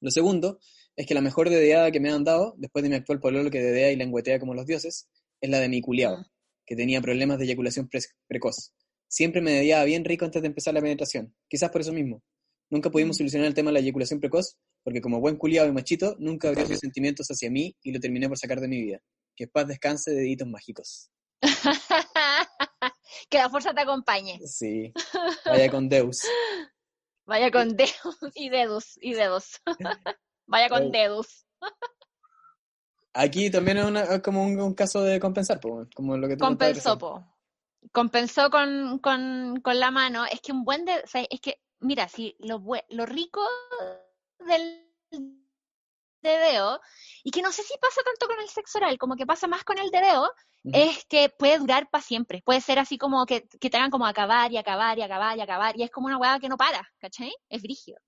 Lo 0.00 0.10
segundo 0.10 0.58
es 0.96 1.06
que 1.06 1.14
la 1.14 1.20
mejor 1.20 1.50
dedeada 1.50 1.90
que 1.90 2.00
me 2.00 2.10
han 2.10 2.24
dado, 2.24 2.54
después 2.56 2.82
de 2.82 2.88
mi 2.88 2.96
actual 2.96 3.20
pololo 3.20 3.50
que 3.50 3.60
dedea 3.60 3.92
y 3.92 3.96
lengüetea 3.96 4.38
como 4.40 4.54
los 4.54 4.66
dioses, 4.66 5.08
es 5.40 5.50
la 5.50 5.58
de 5.60 5.68
mi 5.68 5.80
culiao, 5.80 6.18
Mm. 6.18 6.24
que 6.66 6.76
tenía 6.76 7.00
problemas 7.00 7.38
de 7.38 7.44
eyaculación 7.44 7.88
pre- 7.88 8.00
precoz. 8.28 8.72
Siempre 9.08 9.40
me 9.42 9.52
dediaba 9.52 9.84
bien 9.84 10.04
rico 10.04 10.24
antes 10.24 10.40
de 10.40 10.48
empezar 10.48 10.72
la 10.74 10.80
penetración, 10.80 11.34
quizás 11.48 11.70
por 11.70 11.80
eso 11.82 11.92
mismo. 11.92 12.22
Nunca 12.72 12.88
pudimos 12.88 13.18
solucionar 13.18 13.48
el 13.48 13.52
tema 13.54 13.68
de 13.68 13.74
la 13.74 13.80
eyaculación 13.80 14.18
precoz, 14.18 14.56
porque 14.82 15.02
como 15.02 15.20
buen 15.20 15.36
culiao 15.36 15.66
y 15.66 15.72
machito, 15.72 16.16
nunca 16.18 16.48
abrió 16.48 16.64
sus 16.66 16.78
sentimientos 16.78 17.26
hacia 17.28 17.50
mí 17.50 17.76
y 17.82 17.92
lo 17.92 18.00
terminé 18.00 18.28
por 18.30 18.38
sacar 18.38 18.60
de 18.60 18.68
mi 18.68 18.80
vida. 18.80 18.98
Que 19.36 19.46
paz 19.46 19.66
descanse, 19.68 20.10
deditos 20.12 20.48
mágicos. 20.48 21.10
que 23.28 23.36
la 23.36 23.50
fuerza 23.50 23.74
te 23.74 23.82
acompañe. 23.82 24.40
Sí, 24.46 24.90
vaya 25.44 25.70
con 25.70 25.90
Deus. 25.90 26.20
Vaya 27.24 27.52
con 27.52 27.76
dedos 27.76 28.16
y 28.34 28.48
dedos 28.48 28.98
y 29.00 29.12
dedos. 29.12 29.60
Vaya 30.46 30.68
con 30.68 30.82
Ay. 30.82 30.90
dedos. 30.90 31.46
Aquí 33.12 33.48
también 33.50 33.78
es, 33.78 33.84
una- 33.84 34.02
es 34.04 34.22
como 34.22 34.42
un, 34.44 34.58
un 34.60 34.74
caso 34.74 35.02
de 35.02 35.20
compensar, 35.20 35.60
po, 35.60 35.86
como 35.94 36.16
lo 36.16 36.26
que 36.26 36.36
tú 36.36 36.44
Compensó, 36.44 36.98
po. 36.98 37.24
Compensó 37.92 38.50
con, 38.50 38.98
con, 38.98 39.60
con 39.62 39.78
la 39.78 39.90
mano. 39.92 40.24
Es 40.24 40.40
que 40.40 40.50
un 40.52 40.64
buen 40.64 40.84
de, 40.84 40.94
o 40.96 41.06
sea, 41.06 41.24
es 41.30 41.40
que, 41.40 41.60
mira, 41.82 42.08
si 42.08 42.36
lo, 42.38 42.62
lo 42.88 43.06
rico 43.06 43.42
del 44.38 44.88
dedeo, 46.22 46.80
y 47.24 47.30
que 47.30 47.42
no 47.42 47.52
sé 47.52 47.62
si 47.62 47.74
pasa 47.78 48.00
tanto 48.04 48.26
con 48.26 48.40
el 48.40 48.48
sexo 48.48 48.78
oral, 48.78 48.96
como 48.98 49.16
que 49.16 49.26
pasa 49.26 49.46
más 49.46 49.64
con 49.64 49.78
el 49.78 49.90
dedeo, 49.90 50.22
Ujú. 50.64 50.78
es 50.78 51.04
que 51.06 51.28
puede 51.28 51.58
durar 51.58 51.90
para 51.90 52.02
siempre. 52.02 52.42
Puede 52.44 52.60
ser 52.60 52.78
así 52.78 52.96
como 52.96 53.26
que, 53.26 53.48
que 53.60 53.70
te 53.70 53.76
hagan 53.76 53.90
como 53.90 54.06
acabar 54.06 54.52
y 54.52 54.56
acabar 54.56 54.98
y 54.98 55.02
acabar 55.02 55.36
y 55.36 55.40
acabar. 55.40 55.76
Y 55.76 55.82
es 55.82 55.90
como 55.90 56.06
una 56.06 56.18
hueá 56.18 56.38
que 56.38 56.48
no 56.48 56.56
para, 56.56 56.88
¿cachai? 56.98 57.34
Es 57.48 57.62
brígido. 57.62 57.98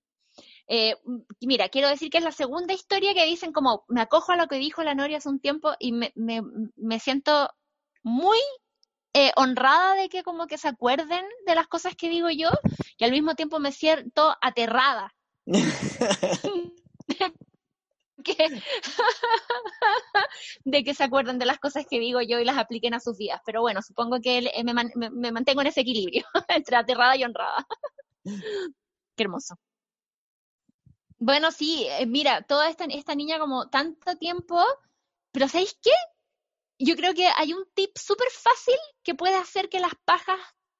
Eh, 0.67 0.95
mira, 1.41 1.69
quiero 1.69 1.89
decir 1.89 2.09
que 2.09 2.17
es 2.17 2.23
la 2.23 2.31
segunda 2.31 2.73
historia 2.73 3.13
que 3.13 3.25
dicen 3.25 3.51
como, 3.51 3.83
me 3.87 4.01
acojo 4.01 4.31
a 4.31 4.37
lo 4.37 4.47
que 4.47 4.55
dijo 4.55 4.83
la 4.83 4.95
Noria 4.95 5.17
hace 5.17 5.29
un 5.29 5.39
tiempo 5.39 5.73
y 5.79 5.91
me, 5.91 6.11
me, 6.15 6.41
me 6.75 6.99
siento 6.99 7.49
muy 8.03 8.39
eh, 9.17 9.31
honrada 9.37 9.95
de 9.95 10.09
que 10.09 10.23
como 10.23 10.45
que 10.45 10.57
se 10.57 10.67
acuerden 10.67 11.23
de 11.45 11.55
las 11.55 11.67
cosas 11.67 11.95
que 11.95 12.09
digo 12.09 12.29
yo 12.29 12.49
y 12.97 13.05
al 13.05 13.11
mismo 13.11 13.33
tiempo 13.35 13.59
me 13.59 13.71
siento 13.71 14.35
aterrada. 14.41 15.13
que- 18.23 18.23
de 20.65 20.83
que 20.83 20.93
se 20.93 21.03
acuerden 21.03 21.39
de 21.39 21.45
las 21.45 21.59
cosas 21.59 21.85
que 21.89 21.99
digo 21.99 22.21
yo 22.21 22.39
y 22.39 22.45
las 22.45 22.57
apliquen 22.57 22.93
a 22.93 22.99
sus 22.99 23.17
vidas. 23.17 23.41
Pero 23.45 23.61
bueno, 23.61 23.81
supongo 23.81 24.19
que 24.21 24.39
eh, 24.39 24.63
me, 24.63 24.73
man- 24.73 24.91
me- 24.95 25.09
me 25.11 25.31
mantengo 25.31 25.61
en 25.61 25.67
ese 25.67 25.81
equilibrio 25.81 26.25
entre 26.49 26.75
aterrada 26.75 27.15
y 27.15 27.23
honrada. 27.23 27.65
Qué 28.23 29.23
hermoso. 29.23 29.55
Bueno, 31.17 31.51
sí, 31.51 31.87
eh, 31.89 32.05
mira, 32.05 32.41
toda 32.41 32.69
esta, 32.69 32.85
esta 32.85 33.15
niña 33.15 33.39
como 33.39 33.69
tanto 33.69 34.15
tiempo, 34.17 34.61
pero 35.31 35.47
¿sabéis 35.47 35.77
qué? 35.81 35.91
Yo 36.79 36.95
creo 36.95 37.13
que 37.13 37.27
hay 37.37 37.53
un 37.53 37.65
tip 37.73 37.97
súper 37.97 38.27
fácil 38.31 38.75
que 39.03 39.15
puede 39.15 39.35
hacer 39.35 39.69
que 39.69 39.79
las 39.79 39.93
pajas 40.03 40.39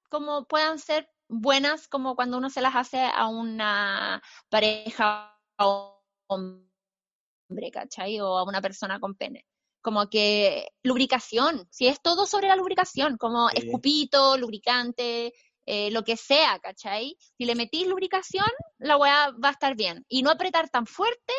como 0.10 0.46
puedan 0.46 0.78
ser 0.80 1.10
buenas 1.28 1.88
como 1.88 2.16
cuando 2.16 2.38
uno 2.38 2.50
se 2.50 2.62
las 2.62 2.76
hace 2.76 3.02
a 3.02 3.28
una 3.28 4.22
pareja 4.50 5.40
o 5.60 6.04
hombre, 6.28 7.72
¿cachai? 7.72 8.20
O 8.20 8.38
a 8.38 8.44
una 8.44 8.62
persona 8.62 9.00
con 9.00 9.16
pene. 9.16 9.46
Como 9.82 10.10
que 10.10 10.68
lubricación, 10.84 11.68
si 11.72 11.88
es 11.88 12.02
todo 12.02 12.26
sobre 12.26 12.48
la 12.48 12.56
lubricación, 12.56 13.18
como 13.18 13.50
Sí. 13.50 13.58
escupito, 13.60 14.38
lubricante, 14.38 15.34
eh, 15.66 15.92
lo 15.92 16.04
que 16.04 16.18
sea, 16.18 16.60
¿cachai? 16.60 17.18
Si 17.38 17.46
le 17.46 17.56
metís 17.56 17.88
lubricación, 17.88 18.50
la 18.80 18.98
weá 18.98 19.32
va 19.32 19.50
a 19.50 19.52
estar 19.52 19.76
bien. 19.76 20.06
Y 20.08 20.24
no 20.24 20.30
apretar 20.32 20.70
tan 20.70 20.86
fuerte 20.88 21.34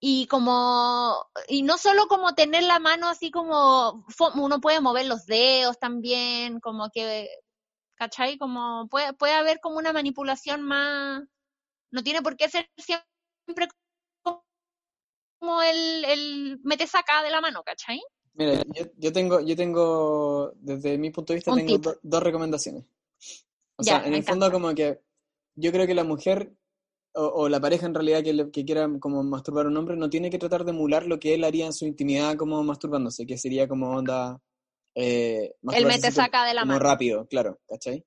y 0.00 0.26
como, 0.28 1.26
y 1.48 1.62
no 1.62 1.78
solo 1.78 2.06
como 2.08 2.34
tener 2.34 2.62
la 2.64 2.78
mano 2.78 3.08
así 3.08 3.30
como, 3.30 4.06
uno 4.36 4.60
puede 4.60 4.80
mover 4.80 5.06
los 5.06 5.26
dedos 5.26 5.78
también, 5.78 6.60
como 6.60 6.90
que, 6.90 7.28
¿cachai? 7.96 8.38
Como 8.38 8.88
puede, 8.88 9.12
puede 9.14 9.34
haber 9.34 9.60
como 9.60 9.78
una 9.78 9.92
manipulación 9.92 10.62
más, 10.62 11.22
no 11.92 12.02
tiene 12.02 12.22
por 12.22 12.36
qué 12.36 12.48
ser 12.48 12.68
siempre 12.78 13.68
como 15.38 15.62
el, 15.62 16.04
el 16.04 16.60
mete 16.62 16.86
saca 16.86 17.22
de 17.22 17.30
la 17.30 17.40
mano, 17.40 17.62
¿cachai? 17.62 18.00
Mira, 18.34 18.62
yo, 18.74 18.86
yo 18.96 19.12
tengo, 19.12 19.40
yo 19.40 19.56
tengo, 19.56 20.52
desde 20.56 20.96
mi 20.98 21.10
punto 21.10 21.32
de 21.32 21.38
vista, 21.38 21.52
Un 21.52 21.58
tengo 21.58 21.78
do- 21.78 21.98
dos 22.02 22.22
recomendaciones. 22.22 22.84
O 23.76 23.82
Ya, 23.84 23.98
sea, 23.98 24.06
en 24.06 24.14
el 24.14 24.22
fondo 24.22 24.50
como 24.52 24.74
que 24.74 25.00
yo 25.56 25.72
creo 25.72 25.86
que 25.86 25.94
la 25.94 26.04
mujer 26.04 26.52
o, 27.14 27.22
o 27.24 27.48
la 27.48 27.60
pareja 27.60 27.86
en 27.86 27.94
realidad 27.94 28.22
que, 28.22 28.32
le- 28.32 28.50
que 28.50 28.64
quiera 28.64 28.88
como 29.00 29.22
masturbar 29.22 29.66
a 29.66 29.68
un 29.68 29.76
hombre 29.76 29.96
no 29.96 30.08
tiene 30.10 30.30
que 30.30 30.38
tratar 30.38 30.64
de 30.64 30.70
emular 30.70 31.06
lo 31.06 31.18
que 31.18 31.34
él 31.34 31.44
haría 31.44 31.66
en 31.66 31.72
su 31.72 31.86
intimidad 31.86 32.36
como 32.36 32.62
masturbándose, 32.62 33.26
que 33.26 33.36
sería 33.38 33.66
como 33.68 33.90
onda 33.96 34.38
eh, 34.94 35.54
El 35.72 35.86
mete 35.86 36.10
saca 36.10 36.44
de 36.44 36.54
la 36.54 36.64
mano. 36.64 36.78
rápido, 36.80 37.26
claro, 37.28 37.58
¿cachai? 37.68 38.04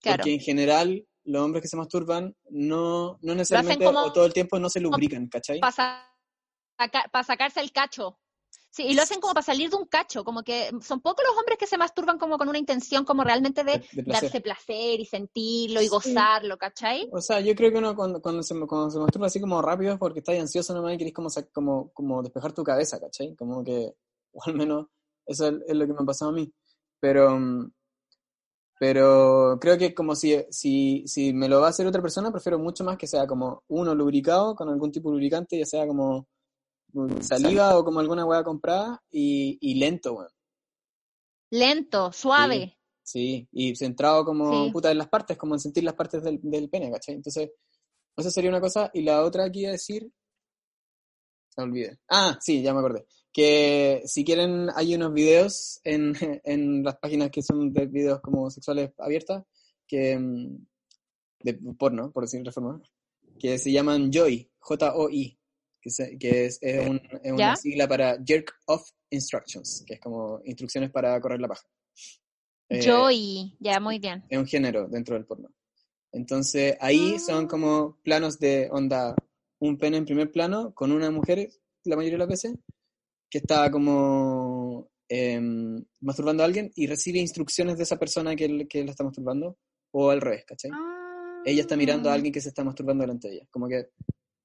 Claro. 0.00 0.18
Porque 0.18 0.34
en 0.34 0.40
general 0.40 1.06
los 1.24 1.42
hombres 1.42 1.62
que 1.62 1.68
se 1.68 1.76
masturban 1.76 2.34
no, 2.50 3.18
no 3.22 3.34
necesariamente 3.34 3.84
como- 3.84 4.00
o 4.00 4.12
todo 4.12 4.26
el 4.26 4.32
tiempo 4.32 4.58
no 4.58 4.68
se 4.70 4.80
lubrican, 4.80 5.26
¿cachai? 5.28 5.60
Para 5.60 7.24
sacarse 7.24 7.60
el 7.60 7.72
cacho. 7.72 8.18
Sí, 8.70 8.84
y 8.86 8.94
lo 8.94 9.02
hacen 9.02 9.18
como 9.20 9.32
para 9.34 9.44
salir 9.44 9.70
de 9.70 9.76
un 9.76 9.86
cacho, 9.86 10.24
como 10.24 10.42
que 10.42 10.70
son 10.82 11.00
pocos 11.00 11.24
los 11.26 11.36
hombres 11.38 11.58
que 11.58 11.66
se 11.66 11.78
masturban 11.78 12.18
como 12.18 12.36
con 12.38 12.48
una 12.48 12.58
intención 12.58 13.04
como 13.04 13.24
realmente 13.24 13.64
de, 13.64 13.78
De- 13.78 13.78
de 13.92 14.02
placer. 14.04 14.22
darse 14.24 14.40
placer 14.40 15.00
y 15.00 15.04
sentirlo 15.06 15.80
y 15.80 15.84
Sí. 15.84 15.90
gozarlo, 15.90 16.58
¿cachai? 16.58 17.08
O 17.10 17.20
sea, 17.20 17.40
yo 17.40 17.54
creo 17.54 17.72
que 17.72 17.78
uno 17.78 17.96
cuando, 17.96 18.20
cuando, 18.20 18.42
se, 18.42 18.54
cuando 18.66 18.90
se 18.90 18.98
masturba 18.98 19.26
así 19.26 19.40
como 19.40 19.60
rápido 19.62 19.92
es 19.94 19.98
porque 19.98 20.18
estás 20.20 20.38
ansioso 20.38 20.74
nomás 20.74 20.94
y 20.94 20.98
querés 20.98 21.14
como, 21.14 21.28
como, 21.52 21.90
como 21.92 22.22
despejar 22.22 22.52
tu 22.52 22.62
cabeza, 22.62 23.00
¿cachai? 23.00 23.34
Como 23.36 23.64
que, 23.64 23.94
o 24.32 24.42
al 24.44 24.54
menos 24.54 24.86
eso 25.26 25.48
es, 25.48 25.54
es 25.66 25.74
lo 25.74 25.86
que 25.86 25.92
me 25.94 26.00
ha 26.02 26.04
pasado 26.06 26.30
a 26.30 26.34
mí. 26.34 26.52
Pero, 27.00 27.38
pero 28.78 29.58
creo 29.60 29.76
que 29.76 29.92
como 29.94 30.14
si, 30.14 30.36
si, 30.50 31.02
si 31.06 31.32
me 31.32 31.48
lo 31.48 31.60
va 31.60 31.66
a 31.66 31.70
hacer 31.70 31.86
otra 31.86 32.00
persona, 32.02 32.30
prefiero 32.30 32.58
mucho 32.58 32.84
más 32.84 32.96
que 32.96 33.06
sea 33.08 33.26
como 33.26 33.64
uno 33.68 33.94
lubricado 33.94 34.54
con 34.54 34.68
algún 34.68 34.92
tipo 34.92 35.08
de 35.08 35.14
lubricante, 35.14 35.58
ya 35.58 35.66
sea 35.66 35.86
como 35.86 36.28
saliva 37.20 37.78
o 37.78 37.84
como 37.84 38.00
alguna 38.00 38.24
hueá 38.24 38.42
comprada 38.44 39.02
y, 39.10 39.58
y 39.60 39.74
lento, 39.74 40.14
weón. 40.14 40.30
Lento, 41.50 42.12
suave. 42.12 42.76
Sí, 43.02 43.48
y 43.52 43.74
centrado 43.74 44.24
como 44.24 44.66
Sí. 44.66 44.70
puta 44.72 44.90
en 44.90 44.98
las 44.98 45.08
partes, 45.08 45.36
como 45.38 45.54
en 45.54 45.60
sentir 45.60 45.82
las 45.84 45.94
partes 45.94 46.22
del, 46.22 46.38
del 46.42 46.68
pene, 46.68 46.90
¿cachai? 46.90 47.14
Entonces, 47.14 47.50
esa 48.16 48.30
sería 48.30 48.50
una 48.50 48.60
cosa. 48.60 48.90
Y 48.92 49.02
la 49.02 49.24
otra 49.24 49.50
que 49.50 49.60
iba 49.60 49.68
a 49.70 49.72
decir, 49.72 50.10
se 51.48 51.62
olvidé. 51.62 51.98
Ah, 52.08 52.38
sí, 52.40 52.60
ya 52.62 52.74
me 52.74 52.80
acordé. 52.80 53.06
Que 53.32 54.02
si 54.04 54.24
quieren, 54.24 54.68
hay 54.74 54.94
unos 54.94 55.12
videos 55.14 55.80
en, 55.84 56.12
en 56.44 56.82
las 56.82 56.98
páginas 56.98 57.30
que 57.30 57.42
son 57.42 57.72
de 57.72 57.86
videos 57.86 58.20
como 58.20 58.50
sexuales 58.50 58.90
abiertas, 58.98 59.44
que 59.86 60.18
mm, 60.18 60.66
de 61.44 61.54
porno, 61.78 62.10
por 62.12 62.24
decirlo 62.24 62.44
de 62.50 62.52
forma, 62.52 62.82
que 63.38 63.56
se 63.58 63.72
llaman 63.72 64.10
JOI, 64.12 64.50
J-O-I, 64.58 65.37
que, 65.88 65.90
se- 65.90 66.18
que 66.18 66.46
es, 66.46 66.58
es 66.60 66.86
un- 66.86 67.00
es 67.22 67.32
una 67.32 67.56
sigla 67.56 67.88
para 67.88 68.18
Jerk 68.24 68.52
Off 68.66 68.90
Instructions, 69.10 69.84
que 69.86 69.94
es 69.94 70.00
como 70.00 70.40
instrucciones 70.44 70.90
para 70.90 71.20
correr 71.20 71.40
la 71.40 71.48
paja. 71.48 71.66
Eh, 72.70 72.80
Joy, 72.82 73.56
ya, 73.60 73.80
muy 73.80 73.98
bien. 73.98 74.24
es 74.28 74.38
un 74.38 74.46
género 74.46 74.86
dentro 74.88 75.14
del 75.14 75.24
porno. 75.24 75.48
Entonces 76.12 76.76
ahí 76.80 77.18
son 77.18 77.44
Ah. 77.44 77.48
como 77.48 77.98
planos 78.02 78.38
de 78.38 78.68
onda, 78.70 79.14
un 79.60 79.76
pene 79.78 79.96
en 79.96 80.04
primer 80.04 80.30
plano 80.30 80.72
con 80.74 80.92
una 80.92 81.10
mujer, 81.10 81.48
la 81.84 81.96
mayoría 81.96 82.14
de 82.16 82.18
las 82.18 82.28
veces, 82.28 82.54
que 83.30 83.38
está 83.38 83.70
como 83.70 84.88
em, 85.10 85.82
masturbando 86.00 86.42
a 86.42 86.46
alguien 86.46 86.70
y 86.74 86.86
recibe 86.86 87.18
instrucciones 87.18 87.78
de 87.78 87.84
esa 87.84 87.98
persona 87.98 88.36
que, 88.36 88.68
que 88.68 88.84
la 88.84 88.90
está 88.90 89.04
masturbando, 89.04 89.56
o 89.90 90.10
al 90.10 90.20
revés, 90.20 90.44
¿cachai? 90.46 90.70
Ella 91.46 91.62
está 91.62 91.76
mirando 91.76 92.10
a 92.10 92.12
Ah. 92.12 92.14
alguien 92.16 92.32
que 92.32 92.42
se 92.42 92.50
está 92.50 92.62
masturbando 92.62 93.02
delante 93.02 93.28
de 93.28 93.34
ella. 93.36 93.46
Como 93.50 93.68
que 93.68 93.86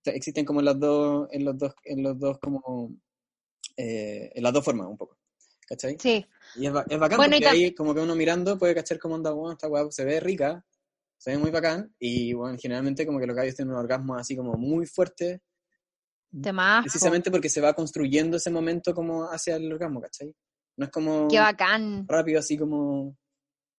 te- 0.04 0.16
existen 0.16 0.46
como 0.46 0.62
las 0.62 0.80
dos, 0.80 1.28
en 1.32 1.46
los 1.46 1.58
dos, 1.58 1.74
en 1.86 2.04
los 2.04 2.20
dos 2.20 2.38
como, 2.40 2.96
eh, 3.78 4.32
en 4.36 4.44
las 4.44 4.54
dos 4.54 4.64
formas 4.64 4.88
un 4.88 4.98
poco. 4.98 5.18
¿cachai? 5.68 5.98
Sí. 6.00 6.24
Y 6.56 6.68
es, 6.68 6.74
es 6.90 7.00
bacán 7.00 7.18
Bueno, 7.18 7.36
porque 7.38 7.48
ahí 7.48 7.74
como 7.74 7.96
que 7.96 8.02
uno 8.02 8.16
mirando 8.16 8.58
puede 8.60 8.76
cachar 8.76 9.00
como 9.00 9.16
onda, 9.16 9.32
bueno, 9.32 9.54
esta 9.54 9.68
weá 9.70 9.90
se 9.90 10.04
ve 10.06 10.20
rica, 10.20 10.64
se 11.18 11.32
ve 11.32 11.38
muy 11.38 11.52
bacán, 11.52 11.96
y 11.98 12.34
bueno, 12.34 12.58
generalmente 12.62 13.06
como 13.06 13.18
que 13.20 13.26
los 13.26 13.36
gallos 13.36 13.56
tienen 13.56 13.74
un 13.74 13.80
orgasmo 13.80 14.16
así 14.16 14.36
como 14.36 14.54
muy 14.56 14.86
fuerte, 14.86 15.42
Temazo. 16.42 16.84
precisamente 16.84 17.32
porque 17.32 17.50
se 17.50 17.62
va 17.62 17.74
construyendo 17.74 18.38
ese 18.38 18.50
momento 18.52 18.94
como 18.94 19.24
hacia 19.32 19.56
el 19.56 19.72
orgasmo, 19.72 20.02
¿cachai? 20.02 20.36
No 20.78 20.86
es 20.86 20.92
como 20.92 21.28
Qué 21.30 21.40
bacán. 21.40 22.06
rápido 22.08 22.40
así 22.40 22.58
como, 22.58 23.16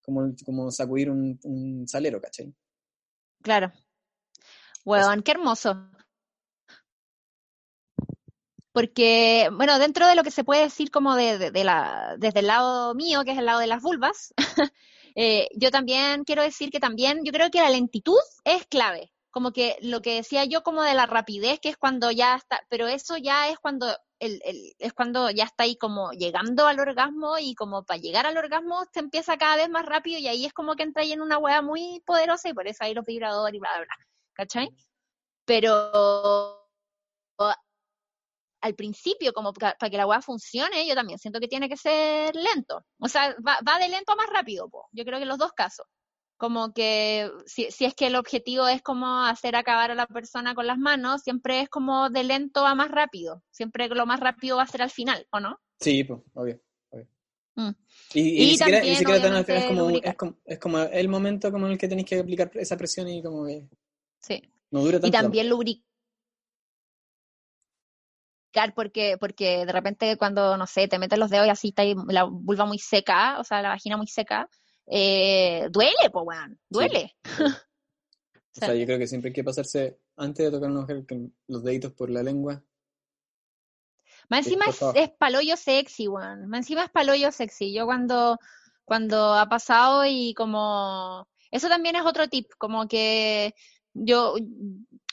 como, 0.02 0.32
como 0.44 0.70
sacudir 0.70 1.10
un, 1.10 1.38
un 1.44 1.86
salero, 1.86 2.20
¿cachai? 2.20 2.52
Claro. 3.42 3.72
Weón, 4.84 5.22
qué 5.22 5.32
hermoso. 5.32 5.90
Porque, 8.74 9.50
bueno, 9.54 9.78
dentro 9.80 10.06
de 10.08 10.16
lo 10.16 10.24
que 10.24 10.32
se 10.32 10.44
puede 10.44 10.62
decir 10.64 10.92
como 10.92 11.16
de, 11.16 11.52
la, 11.64 12.16
desde 12.18 12.40
el 12.40 12.48
lado 12.48 12.94
mío, 12.94 13.24
que 13.24 13.32
es 13.32 13.38
el 13.38 13.46
lado 13.46 13.60
de 13.60 13.68
las 13.68 13.82
vulvas, 13.82 14.34
eh, 15.16 15.48
yo 15.56 15.70
también 15.72 16.24
quiero 16.24 16.42
decir 16.42 16.70
que 16.70 16.80
también 16.80 17.20
yo 17.24 17.32
creo 17.32 17.50
que 17.50 17.60
la 17.60 17.70
lentitud 17.70 18.18
es 18.44 18.66
clave. 18.66 19.12
Como 19.30 19.52
que 19.52 19.76
lo 19.82 20.02
que 20.02 20.16
decía 20.16 20.44
yo 20.44 20.62
como 20.64 20.82
de 20.82 20.94
la 20.94 21.06
rapidez, 21.06 21.60
que 21.60 21.68
es 21.70 21.76
cuando 21.76 22.10
ya 22.12 22.36
está, 22.36 22.62
pero 22.68 22.88
eso 22.88 23.16
ya 23.16 23.48
es 23.48 23.58
cuando 23.58 23.86
el, 24.20 24.40
el- 24.44 24.74
es 24.78 24.92
cuando 24.92 25.30
ya 25.30 25.44
está 25.44 25.64
ahí 25.64 25.76
como 25.76 26.12
llegando 26.12 26.66
al 26.66 26.78
orgasmo 26.80 27.38
y 27.38 27.54
como 27.56 27.84
para 27.84 28.00
llegar 28.00 28.26
al 28.26 28.36
orgasmo 28.38 28.84
se 28.92 29.00
empieza 29.00 29.36
cada 29.38 29.56
vez 29.56 29.68
más 29.70 29.86
rápido 29.86 30.18
y 30.20 30.28
ahí 30.28 30.46
es 30.46 30.52
como 30.52 30.76
que 30.76 30.84
entra 30.84 31.02
ahí 31.02 31.12
en 31.12 31.20
una 31.22 31.38
hueá 31.38 31.62
muy 31.62 32.00
poderosa 32.06 32.48
y 32.48 32.54
por 32.54 32.68
eso 32.68 32.84
hay 32.84 32.94
los 32.94 33.04
vibradores 33.06 33.56
y 33.56 33.60
bla, 33.60 33.70
bla, 33.76 33.84
bla. 33.86 34.06
¿Cachai? 34.34 34.70
Pero 35.46 36.60
al 38.64 38.74
principio, 38.74 39.32
como 39.32 39.52
para 39.52 39.76
que 39.90 39.96
la 39.96 40.06
hueá 40.06 40.22
funcione, 40.22 40.86
yo 40.86 40.94
también 40.94 41.18
siento 41.18 41.38
que 41.38 41.48
tiene 41.48 41.68
que 41.68 41.76
ser 41.76 42.34
lento. 42.34 42.84
O 42.98 43.08
sea, 43.08 43.34
va, 43.46 43.58
va 43.66 43.78
de 43.78 43.88
lento 43.88 44.12
a 44.12 44.16
más 44.16 44.26
rápido, 44.32 44.68
po. 44.70 44.86
yo 44.92 45.04
creo 45.04 45.18
que 45.18 45.22
en 45.24 45.28
los 45.28 45.38
dos 45.38 45.52
casos. 45.52 45.86
Como 46.36 46.72
que 46.72 47.30
si, 47.46 47.70
si 47.70 47.84
es 47.84 47.94
que 47.94 48.06
el 48.08 48.16
objetivo 48.16 48.66
es 48.66 48.82
como 48.82 49.22
hacer 49.24 49.54
acabar 49.54 49.90
a 49.90 49.94
la 49.94 50.06
persona 50.06 50.54
con 50.54 50.66
las 50.66 50.78
manos, 50.78 51.22
siempre 51.22 51.60
es 51.60 51.68
como 51.68 52.10
de 52.10 52.24
lento 52.24 52.66
a 52.66 52.74
más 52.74 52.90
rápido. 52.90 53.42
Siempre 53.50 53.88
lo 53.88 54.04
más 54.06 54.18
rápido 54.18 54.56
va 54.56 54.62
a 54.64 54.66
ser 54.66 54.82
al 54.82 54.90
final, 54.90 55.26
¿o 55.30 55.38
no? 55.40 55.58
Sí, 55.78 56.02
pues, 56.04 56.20
obvio. 56.34 56.60
obvio. 56.90 57.06
Mm. 57.56 57.70
Y, 58.14 58.20
y 58.20 58.42
Y 58.42 58.46
ni 58.46 58.56
siquiera, 58.56 58.66
ni 58.66 58.72
también, 58.78 58.96
siquiera 58.96 59.20
tan- 59.20 59.30
obviamente, 59.30 59.56
es, 59.58 59.64
como, 59.66 59.80
lubricar. 59.82 60.10
es, 60.12 60.16
como, 60.18 60.36
es 60.44 60.58
como 60.58 60.78
el 60.80 61.08
momento 61.08 61.52
como 61.52 61.66
en 61.66 61.72
el 61.72 61.78
que 61.78 61.88
tenéis 61.88 62.08
que 62.08 62.18
aplicar 62.18 62.50
esa 62.54 62.76
presión 62.76 63.08
y 63.08 63.22
como 63.22 63.46
que 63.46 63.68
Sí. 64.20 64.42
no 64.70 64.80
dura 64.80 64.98
tanto. 65.00 65.06
Y 65.06 65.10
también 65.10 65.48
lubricar 65.48 65.84
porque, 68.74 69.16
porque 69.18 69.66
de 69.66 69.72
repente 69.72 70.16
cuando, 70.16 70.56
no 70.56 70.66
sé, 70.66 70.88
te 70.88 70.98
metes 70.98 71.18
los 71.18 71.30
dedos 71.30 71.46
y 71.46 71.50
así 71.50 71.68
está 71.68 71.82
ahí 71.82 71.94
la 72.08 72.24
vulva 72.24 72.64
muy 72.64 72.78
seca, 72.78 73.38
o 73.38 73.44
sea, 73.44 73.62
la 73.62 73.70
vagina 73.70 73.96
muy 73.96 74.06
seca, 74.06 74.48
eh, 74.86 75.68
duele, 75.70 76.10
pues, 76.12 76.24
weón, 76.26 76.58
duele. 76.68 77.14
O 78.56 78.60
sea, 78.60 78.74
yo 78.76 78.86
creo 78.86 78.98
que 79.00 79.08
siempre 79.08 79.30
hay 79.30 79.34
que 79.34 79.42
pasarse, 79.42 79.98
antes 80.16 80.46
de 80.46 80.52
tocar 80.52 80.70
una 80.70 80.82
mujer, 80.82 81.04
con 81.08 81.34
los 81.48 81.64
deditos 81.64 81.92
por 81.92 82.08
la 82.08 82.22
lengua. 82.22 82.62
Más 84.28 84.46
encima 84.46 84.66
es, 84.66 84.80
es 84.94 85.10
paloyo 85.10 85.56
sexy, 85.56 86.06
weón. 86.06 86.46
Más 86.46 86.58
encima 86.58 86.84
es 86.84 86.90
paloyo 86.90 87.32
sexy. 87.32 87.74
Yo 87.74 87.84
cuando, 87.84 88.38
cuando 88.84 89.34
ha 89.34 89.48
pasado 89.48 90.04
y 90.06 90.34
como... 90.34 91.26
Eso 91.50 91.68
también 91.68 91.96
es 91.96 92.02
otro 92.02 92.28
tip, 92.28 92.48
como 92.56 92.86
que 92.86 93.54
yo, 93.92 94.36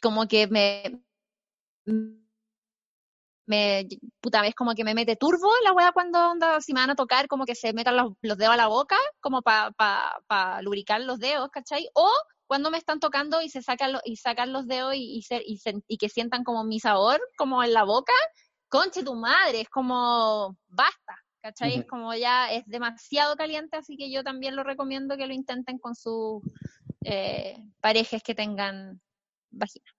como 0.01 0.27
que 0.27 0.47
me... 0.47 1.01
me 3.45 3.87
puta 4.21 4.41
vez 4.41 4.53
como 4.55 4.73
que 4.75 4.83
me 4.83 4.93
mete 4.93 5.15
turbo 5.15 5.49
la 5.63 5.73
weá 5.73 5.91
cuando 5.91 6.19
onda, 6.31 6.61
si 6.61 6.73
me 6.73 6.79
van 6.81 6.91
a 6.91 6.95
tocar, 6.95 7.27
como 7.27 7.45
que 7.45 7.55
se 7.55 7.73
metan 7.73 7.97
los, 7.97 8.13
los 8.21 8.37
dedos 8.37 8.53
a 8.53 8.57
la 8.57 8.67
boca, 8.67 8.95
como 9.19 9.41
para 9.41 9.71
pa, 9.71 10.21
pa 10.27 10.61
lubricar 10.61 11.01
los 11.01 11.19
dedos, 11.19 11.49
¿cachai? 11.51 11.89
O 11.93 12.09
cuando 12.47 12.69
me 12.71 12.77
están 12.77 12.99
tocando 12.99 13.41
y 13.41 13.49
se 13.49 13.61
sacan 13.61 13.93
los, 13.93 14.01
y 14.05 14.17
sacan 14.17 14.51
los 14.53 14.67
dedos 14.67 14.93
y, 14.95 15.17
y, 15.17 15.21
se- 15.23 15.43
y 15.45 15.57
se- 15.57 15.81
y 15.87 15.97
que 15.97 16.09
sientan 16.09 16.43
como 16.43 16.63
mi 16.63 16.79
sabor, 16.79 17.19
como 17.37 17.63
en 17.63 17.73
la 17.73 17.83
boca, 17.83 18.13
conche 18.69 19.03
tu 19.03 19.15
madre, 19.15 19.61
es 19.61 19.69
como 19.69 20.57
basta, 20.67 21.15
¿cachai? 21.41 21.75
Es 21.79 21.85
como 21.87 22.13
ya 22.13 22.51
es 22.51 22.65
demasiado 22.67 23.35
caliente, 23.35 23.77
así 23.77 23.97
que 23.97 24.11
yo 24.11 24.23
también 24.23 24.55
lo 24.55 24.63
recomiendo 24.63 25.17
que 25.17 25.27
lo 25.27 25.33
intenten 25.33 25.77
con 25.79 25.95
sus 25.95 26.41
eh, 27.03 27.57
parejas 27.79 28.21
que 28.23 28.35
tengan 28.35 29.01
vagina. 29.49 29.89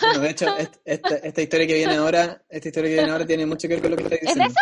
Bueno, 0.00 0.20
de 0.20 0.30
hecho, 0.30 0.56
est- 0.56 0.76
esta, 0.84 1.16
esta 1.16 1.42
historia 1.42 1.66
que 1.66 1.74
viene 1.74 1.94
ahora, 1.94 2.44
esta 2.48 2.68
historia 2.68 2.90
que 2.90 2.94
viene 2.96 3.10
ahora 3.10 3.26
tiene 3.26 3.44
mucho 3.46 3.68
que 3.68 3.74
ver 3.74 3.82
con 3.82 3.90
lo 3.90 3.96
que 3.98 4.04
¿Es 4.04 4.10
de 4.10 4.18
diciendo. 4.20 4.44
eso? 4.50 4.60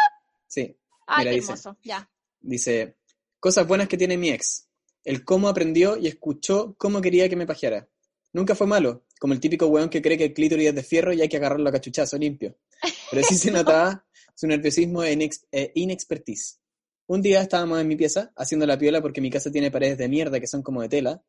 Sí, 0.49 0.77
Ay, 1.07 1.19
Mira, 1.21 1.31
qué 1.31 1.35
dice. 1.37 1.53
hermoso, 1.53 1.77
ya. 1.83 2.11
dice, 2.41 2.97
cosas 3.39 3.67
buenas 3.67 3.89
que 3.89 3.97
tiene 3.97 4.17
mi 4.17 4.31
ex. 4.31 4.69
El 5.05 5.25
cómo 5.25 5.49
aprendió 5.49 5.97
y 5.97 6.07
escuchó 6.09 6.75
cómo 6.79 7.01
quería 7.01 7.29
que 7.29 7.37
me 7.37 7.47
pajeara. 7.47 7.89
Nunca 8.33 8.55
fue 8.55 8.67
malo, 8.67 9.05
como 9.21 9.35
el 9.35 9.41
típico 9.41 9.67
weón 9.67 9.89
que 9.91 10.01
cree 10.03 10.17
que 10.19 10.25
el 10.25 10.33
clítoris 10.35 10.69
es 10.69 10.75
de 10.75 10.83
fierro 10.83 11.13
y 11.13 11.21
hay 11.21 11.29
que 11.29 11.37
agarrarlo 11.37 11.69
a 11.69 11.73
cachuchazo 11.73 12.17
limpio. 12.19 12.57
Pero 13.11 13.23
sí 13.25 13.37
se 13.37 13.51
notaba 13.53 14.05
su 14.35 14.47
nerviosismo 14.47 15.03
e 15.05 15.15
inex- 15.15 15.47
e 15.53 15.71
inexpertise. 15.75 16.59
Un 17.07 17.21
día 17.21 17.43
estábamos 17.43 17.81
en 17.81 17.89
mi 17.89 17.97
pieza 17.97 18.33
haciendo 18.37 18.65
la 18.67 18.79
piola 18.79 19.03
porque 19.03 19.21
mi 19.21 19.31
casa 19.31 19.51
tiene 19.53 19.71
paredes 19.71 19.99
de 19.99 20.09
mierda 20.09 20.41
que 20.41 20.47
son 20.47 20.63
como 20.63 20.81
de 20.83 20.89
tela, 20.89 21.23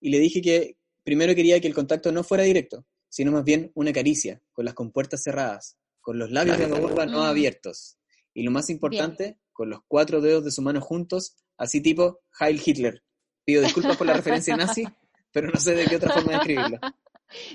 y 0.00 0.10
le 0.10 0.18
dije 0.18 0.40
que 0.42 0.76
primero 1.04 1.34
quería 1.34 1.60
que 1.60 1.68
el 1.68 1.74
contacto 1.74 2.10
no 2.10 2.24
fuera 2.24 2.42
directo, 2.44 2.84
sino 3.10 3.30
más 3.32 3.44
bien 3.44 3.70
una 3.74 3.92
caricia, 3.92 4.40
con 4.52 4.64
las 4.64 4.72
compuertas 4.72 5.22
cerradas, 5.22 5.76
con 6.00 6.18
los 6.18 6.30
labios 6.30 6.56
de 6.56 6.66
la 6.68 6.78
vulva 6.80 7.04
no 7.04 7.18
Mm. 7.20 7.24
abiertos, 7.24 7.98
y 8.32 8.42
lo 8.44 8.50
más 8.50 8.70
importante, 8.70 9.38
con 9.52 9.68
los 9.68 9.80
cuatro 9.86 10.22
dedos 10.22 10.42
de 10.44 10.50
su 10.50 10.62
mano 10.62 10.80
juntos, 10.80 11.36
así 11.58 11.82
tipo 11.82 12.20
Heil 12.40 12.58
Hitler. 12.64 13.02
Pido 13.44 13.60
disculpas 13.62 13.98
por 13.98 14.06
la 14.06 14.14
referencia 14.14 14.56
nazi, 14.56 14.84
pero 15.32 15.50
no 15.50 15.60
sé 15.60 15.74
de 15.74 15.84
qué 15.86 15.96
otra 15.96 16.14
forma 16.14 16.32
describirlo. 16.32 16.78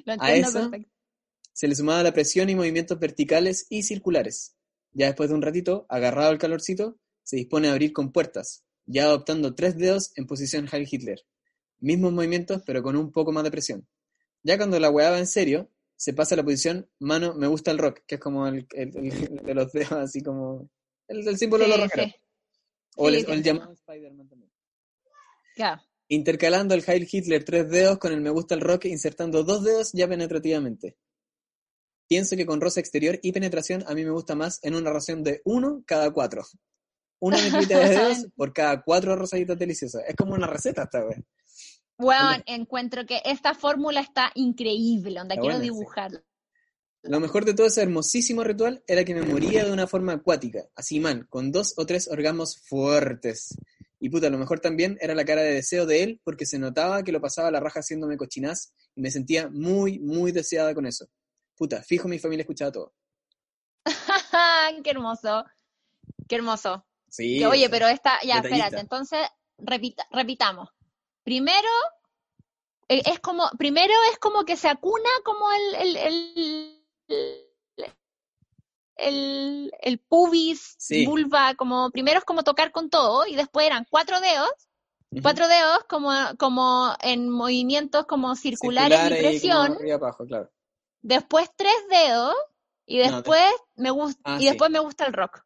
Lo 0.05 0.13
A 0.19 0.33
eso- 0.35 0.69
perfecto. 0.69 0.91
Se 1.53 1.67
le 1.69 1.75
sumaba 1.75 2.03
la 2.03 2.11
presión 2.13 2.49
y 2.49 2.55
movimientos 2.55 2.99
verticales 2.99 3.65
y 3.69 3.83
circulares. 3.83 4.55
Ya 4.91 5.05
después 5.07 5.29
de 5.29 5.35
un 5.35 5.41
ratito, 5.41 5.85
agarrado 5.89 6.29
al 6.29 6.37
calorcito, 6.37 6.99
se 7.23 7.37
dispone 7.37 7.69
a 7.69 7.71
abrir 7.71 7.93
con 7.93 8.11
puertas, 8.11 8.65
ya 8.85 9.05
adoptando 9.05 9.55
tres 9.55 9.77
dedos 9.77 10.11
en 10.17 10.27
posición 10.27 10.67
Heil 10.71 10.87
Hitler. 10.91 11.25
Mismos 11.79 12.11
movimientos, 12.11 12.61
pero 12.65 12.83
con 12.83 12.95
un 12.97 13.11
poco 13.11 13.31
más 13.31 13.43
de 13.45 13.51
presión. 13.51 13.87
Ya 14.45 14.57
cuando 14.57 14.79
la 14.79 14.91
weá 14.91 15.09
va 15.09 15.17
en 15.17 15.25
serio, 15.25 15.71
se 15.95 16.13
pasa 16.13 16.35
a 16.35 16.37
la 16.37 16.43
posición 16.43 16.87
mano 16.99 17.33
me 17.33 17.47
gusta 17.47 17.71
el 17.71 17.79
rock, 17.79 18.01
que 18.05 18.15
es 18.15 18.21
como 18.21 18.45
el, 18.47 18.67
el- 18.73 18.95
el 18.95 19.09
de 19.43 19.53
los 19.55 19.71
dedos, 19.71 19.91
así 19.93 20.21
como 20.21 20.69
el, 21.07 21.27
el 21.27 21.37
símbolo 21.37 21.63
de 21.63 21.69
los 21.71 21.79
rockeros. 21.81 22.11
sí, 22.11 22.15
O, 22.97 23.09
el, 23.09 23.19
Sí, 23.21 23.25
o 23.27 23.33
el 23.33 23.37
sí. 23.39 23.43
llamado 23.43 23.73
Spider-Man 23.73 24.27
también. 24.29 24.51
ya. 25.57 25.83
Intercalando 26.07 26.75
el 26.75 26.83
Heil 26.87 27.07
Hitler 27.11 27.43
tres 27.43 27.67
dedos 27.71 27.97
con 27.97 28.13
el 28.13 28.21
me 28.21 28.29
gusta 28.29 28.53
el 28.53 28.61
rock, 28.61 28.85
insertando 28.85 29.43
dos 29.43 29.63
dedos 29.63 29.91
ya 29.93 30.07
penetrativamente. 30.07 30.95
Pienso 32.07 32.35
que 32.35 32.45
con 32.45 32.61
rosa 32.61 32.79
exterior 32.79 33.17
y 33.23 33.31
penetración 33.31 33.83
a 33.87 33.95
mí 33.95 34.03
me 34.05 34.11
gusta 34.11 34.35
más 34.35 34.59
en 34.61 34.75
una 34.75 34.93
ración 34.93 35.23
de 35.23 35.41
uno 35.45 35.83
cada 35.87 36.11
cuatro. 36.13 36.43
Una 37.19 37.41
metita 37.41 37.79
de 37.79 37.89
dedos 37.95 38.27
por 38.35 38.53
cada 38.53 38.83
cuatro 38.83 39.15
rosaditas 39.15 39.57
deliciosas. 39.57 40.03
Es 40.07 40.15
como 40.15 40.35
una 40.35 40.45
receta 40.45 40.83
esta 40.83 41.03
vez. 41.03 41.17
Bueno, 41.97 42.43
encuentro 42.45 43.05
que 43.05 43.21
esta 43.25 43.53
fórmula 43.53 44.01
está 44.01 44.31
increíble, 44.35 45.19
onda 45.21 45.35
quiero 45.35 45.55
buena, 45.55 45.59
sí. 45.59 45.63
dibujarla. 45.63 46.23
Lo 47.03 47.19
mejor 47.19 47.45
de 47.45 47.53
todo 47.53 47.67
ese 47.67 47.83
hermosísimo 47.83 48.43
ritual 48.43 48.83
era 48.87 49.05
que 49.05 49.13
me 49.13 49.21
moría 49.21 49.63
de 49.63 49.71
una 49.71 49.85
forma 49.85 50.13
acuática, 50.13 50.63
así 50.75 50.99
mal, 50.99 51.27
con 51.29 51.51
dos 51.51 51.75
o 51.77 51.85
tres 51.85 52.07
orgasmos 52.07 52.57
fuertes. 52.57 53.55
Y 53.99 54.09
puta, 54.09 54.29
lo 54.29 54.39
mejor 54.39 54.59
también 54.59 54.97
era 54.99 55.13
la 55.13 55.23
cara 55.23 55.41
de 55.41 55.53
deseo 55.53 55.85
de 55.85 56.03
él, 56.03 56.21
porque 56.23 56.45
se 56.45 56.57
notaba 56.57 57.03
que 57.03 57.11
lo 57.11 57.21
pasaba 57.21 57.51
la 57.51 57.59
raja 57.59 57.79
haciéndome 57.79 58.17
cochinaz 58.17 58.73
y 58.95 59.01
me 59.01 59.11
sentía 59.11 59.49
muy, 59.49 59.99
muy 59.99 60.31
deseada 60.31 60.73
con 60.73 60.85
eso. 60.85 61.07
Puta, 61.55 61.81
fijo 61.83 62.07
mi 62.07 62.19
familia 62.19 62.41
escuchaba 62.41 62.71
todo. 62.71 62.93
qué 64.83 64.89
hermoso, 64.89 65.45
qué 66.27 66.35
hermoso. 66.35 66.85
Sí. 67.07 67.39
Que, 67.39 67.45
oye, 67.45 67.69
pero 67.69 67.87
esta, 67.87 68.19
ya, 68.23 68.37
detallista. 68.37 68.65
espérate, 68.65 68.79
entonces 68.81 69.19
repita- 69.57 70.07
repitamos. 70.11 70.69
Primero, 71.25 71.67
eh, 72.87 73.01
es 73.07 73.19
como, 73.19 73.49
primero 73.57 73.93
es 74.11 74.19
como 74.19 74.45
que 74.45 74.55
se 74.55 74.69
acuna 74.69 75.09
como 75.23 75.51
el, 75.51 75.97
el, 75.97 76.81
el, 78.97 79.73
el, 79.81 79.99
pubis, 79.99 80.75
Sí. 80.77 81.03
vulva, 81.05 81.55
como 81.55 81.89
primero 81.89 82.19
es 82.19 82.25
como 82.25 82.43
tocar 82.43 82.71
con 82.71 82.89
todo 82.91 83.25
y 83.25 83.35
después 83.35 83.65
eran 83.65 83.87
cuatro 83.89 84.21
dedos, 84.21 84.51
cuatro 85.23 85.47
dedos 85.47 85.83
como, 85.89 86.11
como 86.37 86.93
en 87.01 87.27
movimientos 87.29 88.05
como 88.05 88.35
circulares 88.35 88.99
Circular 88.99 89.19
y 89.19 89.23
presión, 89.23 89.71
arriba 89.73 89.95
abajo, 89.95 90.25
claro. 90.25 90.51
después 91.01 91.49
tres 91.55 91.75
dedos 91.89 92.35
y 92.85 92.99
No, 92.99 93.15
después 93.15 93.51
me 93.75 93.89
gusta 93.89 94.21
Ah, 94.25 94.37
y 94.37 94.43
sí. 94.43 94.49
después 94.49 94.69
me 94.69 94.79
gusta 94.79 95.05
el 95.07 95.13
rock. 95.13 95.41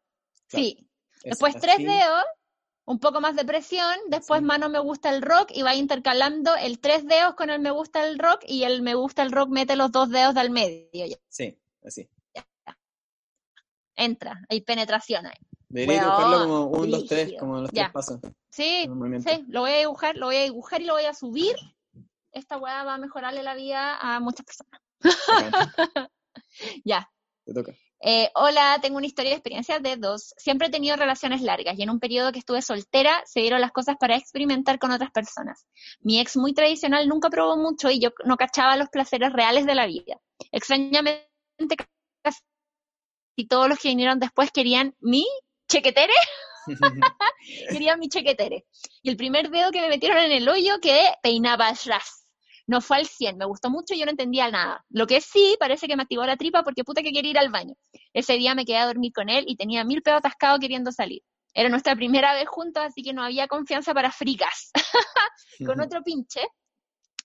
Claro. 0.48 0.64
Sí, 0.64 0.86
Es 1.22 1.30
Después 1.38 1.56
tres 1.58 1.78
dedos, 1.78 2.24
un 2.90 2.98
poco 2.98 3.20
más 3.20 3.36
de 3.36 3.44
presión, 3.44 3.94
después 4.08 4.40
Sí. 4.40 4.46
mano 4.46 4.68
me 4.68 4.80
gusta 4.80 5.10
el 5.10 5.22
rock 5.22 5.50
y 5.54 5.62
va 5.62 5.74
intercalando 5.74 6.56
el 6.56 6.80
tres 6.80 7.06
dedos 7.06 7.34
con 7.34 7.48
el 7.50 7.60
me 7.60 7.70
gusta 7.70 8.04
el 8.06 8.18
rock 8.18 8.42
y 8.46 8.64
el 8.64 8.82
me 8.82 8.94
gusta 8.94 9.22
el 9.22 9.30
rock 9.30 9.48
mete 9.50 9.76
los 9.76 9.92
dos 9.92 10.10
dedos 10.10 10.34
del 10.34 10.50
medio. 10.50 11.06
ya, 11.06 11.16
Sí, 11.28 11.56
así. 11.84 12.08
Entra, 13.96 14.40
hay 14.48 14.60
penetración 14.62 15.26
ahí. 15.26 15.36
Debería 15.68 16.00
dibujarlo 16.02 16.38
como 16.40 16.64
un, 16.66 16.90
dos, 16.90 17.06
tres, 17.06 17.34
como 17.38 17.60
los 17.60 17.70
Ya. 17.70 17.84
tres 17.84 17.92
pasos. 17.92 18.20
Sí, 18.50 18.86
lo 19.48 19.60
voy 19.60 19.70
a 19.72 19.78
dibujar, 19.78 20.16
lo 20.16 20.26
voy 20.26 20.36
a 20.36 20.42
dibujar 20.42 20.80
y 20.80 20.86
lo 20.86 20.94
voy 20.94 21.04
a 21.04 21.14
subir. 21.14 21.54
Esta 22.32 22.56
weá 22.56 22.82
va 22.84 22.94
a 22.94 22.98
mejorarle 22.98 23.42
la 23.42 23.54
vida 23.54 23.96
a 23.98 24.18
muchas 24.20 24.46
personas. 24.46 24.80
Ya. 26.84 27.08
Te 27.44 27.54
toca. 27.54 27.72
Eh, 28.02 28.30
hola, 28.34 28.78
tengo 28.80 28.96
una 28.96 29.06
historia 29.06 29.30
de 29.30 29.36
experiencia 29.36 29.78
de 29.78 29.96
dos. 29.96 30.32
Siempre 30.38 30.68
he 30.68 30.70
tenido 30.70 30.96
relaciones 30.96 31.42
largas 31.42 31.78
y 31.78 31.82
en 31.82 31.90
un 31.90 32.00
periodo 32.00 32.32
que 32.32 32.38
estuve 32.38 32.62
soltera 32.62 33.22
se 33.26 33.40
dieron 33.40 33.60
las 33.60 33.72
cosas 33.72 33.96
para 34.00 34.16
experimentar 34.16 34.78
con 34.78 34.90
otras 34.90 35.10
personas. 35.10 35.66
Mi 36.00 36.18
ex 36.18 36.36
muy 36.36 36.54
tradicional 36.54 37.06
nunca 37.08 37.28
probó 37.28 37.58
mucho 37.58 37.90
y 37.90 38.00
yo 38.00 38.10
no 38.24 38.36
cachaba 38.38 38.76
los 38.76 38.88
placeres 38.88 39.32
reales 39.32 39.66
de 39.66 39.74
la 39.74 39.86
vida. 39.86 40.18
Extrañamente, 40.50 41.28
casi 42.22 42.40
todos 43.48 43.68
los 43.68 43.78
que 43.78 43.88
vinieron 43.88 44.18
después 44.18 44.50
querían 44.50 44.94
mi 45.00 45.26
chequetere, 45.68 46.14
querían 47.70 47.98
mi 47.98 48.08
chequetere. 48.08 48.64
Y 49.02 49.10
el 49.10 49.16
primer 49.18 49.50
dedo 49.50 49.70
que 49.70 49.82
me 49.82 49.88
metieron 49.88 50.18
en 50.18 50.32
el 50.32 50.48
hoyo 50.48 50.80
quedé 50.80 51.18
peinaba 51.22 51.68
a 51.68 51.74
ras. 51.84 52.19
No 52.70 52.80
fue 52.80 52.98
al 52.98 53.06
100, 53.06 53.36
me 53.36 53.46
gustó 53.46 53.68
mucho 53.68 53.94
y 53.94 53.98
yo 53.98 54.04
no 54.04 54.12
entendía 54.12 54.48
nada. 54.48 54.84
Lo 54.90 55.08
que 55.08 55.20
sí, 55.20 55.56
parece 55.58 55.88
que 55.88 55.96
me 55.96 56.04
activó 56.04 56.24
la 56.24 56.36
tripa 56.36 56.62
porque 56.62 56.84
puta 56.84 57.02
que 57.02 57.10
quería 57.10 57.32
ir 57.32 57.38
al 57.40 57.50
baño. 57.50 57.74
Ese 58.12 58.34
día 58.34 58.54
me 58.54 58.64
quedé 58.64 58.76
a 58.76 58.86
dormir 58.86 59.10
con 59.12 59.28
él 59.28 59.44
y 59.48 59.56
tenía 59.56 59.82
mil 59.82 60.02
pedos 60.02 60.18
atascados 60.18 60.60
queriendo 60.60 60.92
salir. 60.92 61.20
Era 61.52 61.68
nuestra 61.68 61.96
primera 61.96 62.32
vez 62.32 62.48
juntos, 62.48 62.80
así 62.84 63.02
que 63.02 63.12
no 63.12 63.24
había 63.24 63.48
confianza 63.48 63.92
para 63.92 64.12
fricas. 64.12 64.70
con 65.66 65.80
otro 65.80 66.04
pinche, 66.04 66.42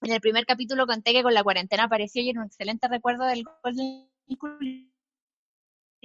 en 0.02 0.14
el 0.14 0.20
primer 0.20 0.48
capítulo 0.48 0.88
conté 0.88 1.14
que 1.14 1.22
con 1.22 1.36
la 1.36 1.44
cuarentena 1.44 1.84
apareció 1.84 2.24
y 2.24 2.32
era 2.32 2.40
un 2.40 2.48
excelente 2.48 2.88
recuerdo 2.88 3.26
del 3.26 3.44
Golden 3.62 4.10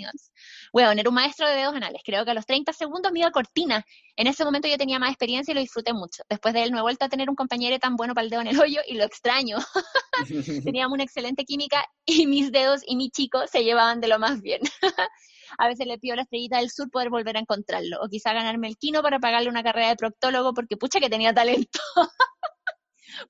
Culions. 0.01 0.33
Weón, 0.73 0.99
era 0.99 1.09
un 1.09 1.15
maestro 1.15 1.49
de 1.49 1.57
dedos 1.57 1.75
anales. 1.75 2.03
Creo 2.05 2.25
que 2.25 2.31
a 2.31 2.35
los 2.35 2.47
30 2.47 2.73
segundos 2.73 3.13
me 3.13 3.21
iba 3.21 3.29
a 3.29 3.33
cortina. 3.33 3.85
En 4.17 4.27
ese 4.27 4.45
momento 4.45 4.69
yo 4.69 4.79
tenía 4.79 4.99
más 4.99 5.11
experiencia 5.11 5.53
y 5.53 5.55
lo 5.55 5.61
disfruté 5.61 5.93
mucho. 5.93 6.23
Después 6.29 6.55
de 6.55 6.63
él 6.63 6.71
no 6.71 6.79
he 6.79 6.83
vuelto 6.83 7.05
a 7.05 7.09
tener 7.09 7.29
un 7.29 7.37
compañero 7.37 7.79
tan 7.79 7.97
bueno 7.97 8.15
para 8.15 8.25
el 8.25 8.31
dedo 8.31 8.41
en 8.41 8.49
el 8.49 8.61
hoyo 8.61 8.81
y 8.87 8.95
lo 8.95 9.05
extraño. 9.05 9.59
Teníamos 10.65 10.95
una 10.95 11.05
excelente 11.05 11.45
química 11.45 11.85
y 12.05 12.27
mis 12.27 12.53
dedos 12.53 12.83
y 12.87 12.97
mi 12.97 13.11
chico 13.11 13.47
se 13.47 13.65
llevaban 13.65 14.01
de 14.01 14.09
lo 14.09 14.19
más 14.19 14.41
bien. 14.41 14.61
a 15.59 15.69
veces 15.69 15.87
le 15.87 15.99
pido 15.99 16.15
a 16.15 16.17
la 16.17 16.23
estrellita 16.23 16.59
del 16.59 16.71
sur 16.71 16.91
poder 16.91 17.11
volver 17.11 17.37
a 17.37 17.41
encontrarlo. 17.41 17.99
O 18.03 18.09
quizá 18.09 18.33
ganarme 18.33 18.69
el 18.69 18.77
quino 18.77 19.03
para 19.03 19.19
pagarle 19.19 19.49
una 19.49 19.63
carrera 19.63 19.89
de 19.89 19.97
proctólogo 19.97 20.55
porque 20.55 20.77
pucha 20.77 21.01
que 21.01 21.11
tenía 21.11 21.35
talento. 21.35 21.81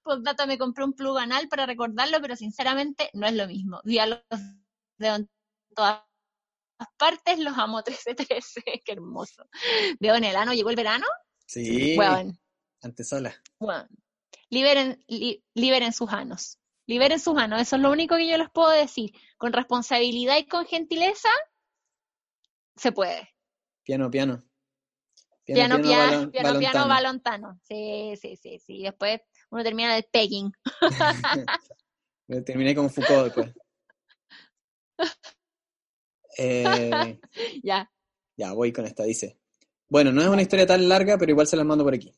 Postdata 0.02 0.46
me 0.46 0.58
compré 0.58 0.84
un 0.84 0.92
plug 0.92 1.18
anal 1.18 1.48
para 1.48 1.66
recordarlo, 1.66 2.20
pero 2.20 2.36
sinceramente 2.36 3.10
no 3.14 3.26
es 3.26 3.34
lo 3.34 3.46
mismo. 3.46 3.80
Vi 3.84 3.98
a 3.98 4.06
los 4.06 4.20
dedos 4.98 5.20
en 5.20 5.30
todas 5.74 6.02
partes, 6.98 7.38
los 7.38 7.56
amo 7.58 7.82
13-13. 7.82 8.62
Qué 8.84 8.92
hermoso. 8.92 9.44
Dedo 9.98 10.14
en 10.16 10.24
el 10.24 10.36
ano, 10.36 10.52
llegó 10.54 10.70
el 10.70 10.76
verano. 10.76 11.06
Sí, 11.46 11.96
Weón, 11.98 12.38
antesola. 12.82 13.34
weón. 13.58 13.88
Liberen, 14.50 15.02
li- 15.08 15.44
liberen 15.54 15.92
sus 15.92 16.12
anos. 16.12 16.58
Liberen 16.86 17.20
sus 17.20 17.36
anos. 17.38 17.60
Eso 17.60 17.76
es 17.76 17.82
lo 17.82 17.90
único 17.90 18.16
que 18.16 18.28
yo 18.28 18.36
les 18.36 18.50
puedo 18.50 18.70
decir. 18.70 19.12
Con 19.38 19.52
responsabilidad 19.52 20.38
y 20.38 20.46
con 20.46 20.66
gentileza, 20.66 21.28
se 22.76 22.90
puede. 22.92 23.28
Piano, 23.84 24.10
piano. 24.10 24.42
Piano, 25.44 25.80
piano, 25.82 26.12
balon- 26.26 26.30
piano, 26.30 26.58
piano, 26.58 26.88
balontano. 26.88 27.60
Sí, 27.64 28.14
sí, 28.20 28.36
sí, 28.36 28.58
sí. 28.60 28.82
Después 28.82 29.20
uno 29.50 29.62
termina 29.64 29.94
de 29.94 30.02
pegging. 30.04 30.52
Terminé 32.46 32.74
como 32.74 32.88
Foucault 32.88 33.24
después. 33.24 33.52
Eh, 36.36 37.18
ya. 37.62 37.90
ya, 38.36 38.52
voy 38.52 38.72
con 38.72 38.86
esta, 38.86 39.04
dice. 39.04 39.38
Bueno, 39.88 40.12
no 40.12 40.22
es 40.22 40.28
una 40.28 40.42
historia 40.42 40.66
tan 40.66 40.88
larga, 40.88 41.18
pero 41.18 41.32
igual 41.32 41.46
se 41.46 41.56
las 41.56 41.66
mando 41.66 41.84
por 41.84 41.94
aquí. 41.94 42.12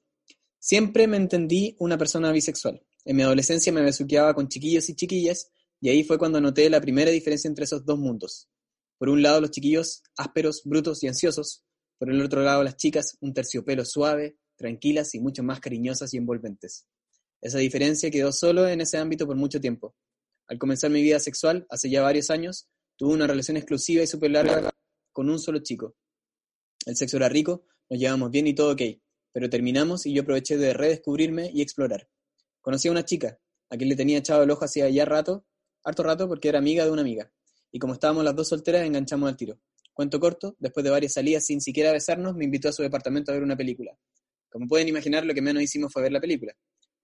Siempre 0.58 1.06
me 1.06 1.16
entendí 1.16 1.74
una 1.78 1.98
persona 1.98 2.30
bisexual. 2.30 2.84
En 3.04 3.16
mi 3.16 3.22
adolescencia 3.22 3.72
me 3.72 3.82
besuqueaba 3.82 4.34
con 4.34 4.48
chiquillos 4.48 4.88
y 4.88 4.94
chiquillas, 4.94 5.50
y 5.80 5.88
ahí 5.88 6.04
fue 6.04 6.18
cuando 6.18 6.40
noté 6.40 6.70
la 6.70 6.80
primera 6.80 7.10
diferencia 7.10 7.48
entre 7.48 7.64
esos 7.64 7.84
dos 7.84 7.98
mundos. 7.98 8.48
Por 8.98 9.08
un 9.08 9.22
lado 9.22 9.40
los 9.40 9.50
chiquillos 9.50 10.02
ásperos, 10.16 10.62
brutos 10.64 11.02
y 11.02 11.08
ansiosos, 11.08 11.64
por 11.98 12.10
el 12.10 12.22
otro 12.22 12.42
lado 12.42 12.62
las 12.62 12.76
chicas 12.76 13.16
un 13.20 13.34
terciopelo 13.34 13.84
suave, 13.84 14.36
tranquilas 14.56 15.14
y 15.14 15.20
mucho 15.20 15.42
más 15.42 15.58
cariñosas 15.58 16.14
y 16.14 16.18
envolventes. 16.18 16.86
Esa 17.40 17.58
diferencia 17.58 18.10
quedó 18.10 18.30
solo 18.30 18.68
en 18.68 18.80
ese 18.80 18.98
ámbito 18.98 19.26
por 19.26 19.34
mucho 19.34 19.60
tiempo. 19.60 19.96
Al 20.46 20.58
comenzar 20.58 20.90
mi 20.90 21.02
vida 21.02 21.18
sexual, 21.18 21.66
hace 21.68 21.90
ya 21.90 22.02
varios 22.02 22.30
años, 22.30 22.68
tuve 23.02 23.14
una 23.14 23.26
relación 23.26 23.56
exclusiva 23.56 24.04
y 24.04 24.06
súper 24.06 24.30
larga 24.30 24.70
con 25.10 25.28
un 25.28 25.40
solo 25.40 25.58
chico. 25.58 25.96
El 26.86 26.94
sexo 26.94 27.16
era 27.16 27.28
rico, 27.28 27.66
nos 27.90 27.98
llevamos 27.98 28.30
bien 28.30 28.46
y 28.46 28.54
todo 28.54 28.74
ok, 28.74 28.82
pero 29.32 29.50
terminamos 29.50 30.06
y 30.06 30.14
yo 30.14 30.22
aproveché 30.22 30.56
de 30.56 30.72
redescubrirme 30.72 31.50
y 31.52 31.62
explorar. 31.62 32.08
Conocí 32.60 32.86
a 32.86 32.92
una 32.92 33.04
chica, 33.04 33.40
a 33.70 33.76
quien 33.76 33.88
le 33.88 33.96
tenía 33.96 34.18
echado 34.18 34.44
el 34.44 34.50
ojo 34.52 34.66
hacía 34.66 34.88
ya 34.88 35.04
rato, 35.04 35.44
harto 35.82 36.04
rato 36.04 36.28
porque 36.28 36.48
era 36.48 36.60
amiga 36.60 36.84
de 36.84 36.92
una 36.92 37.02
amiga, 37.02 37.32
y 37.72 37.80
como 37.80 37.94
estábamos 37.94 38.22
las 38.22 38.36
dos 38.36 38.46
solteras 38.46 38.86
enganchamos 38.86 39.28
al 39.28 39.36
tiro. 39.36 39.58
Cuento 39.92 40.20
corto, 40.20 40.54
después 40.60 40.84
de 40.84 40.90
varias 40.90 41.14
salidas 41.14 41.44
sin 41.44 41.60
siquiera 41.60 41.90
besarnos, 41.90 42.36
me 42.36 42.44
invitó 42.44 42.68
a 42.68 42.72
su 42.72 42.82
departamento 42.82 43.32
a 43.32 43.34
ver 43.34 43.42
una 43.42 43.56
película. 43.56 43.98
Como 44.48 44.68
pueden 44.68 44.86
imaginar, 44.86 45.26
lo 45.26 45.34
que 45.34 45.42
menos 45.42 45.60
hicimos 45.60 45.92
fue 45.92 46.02
ver 46.02 46.12
la 46.12 46.20
película. 46.20 46.54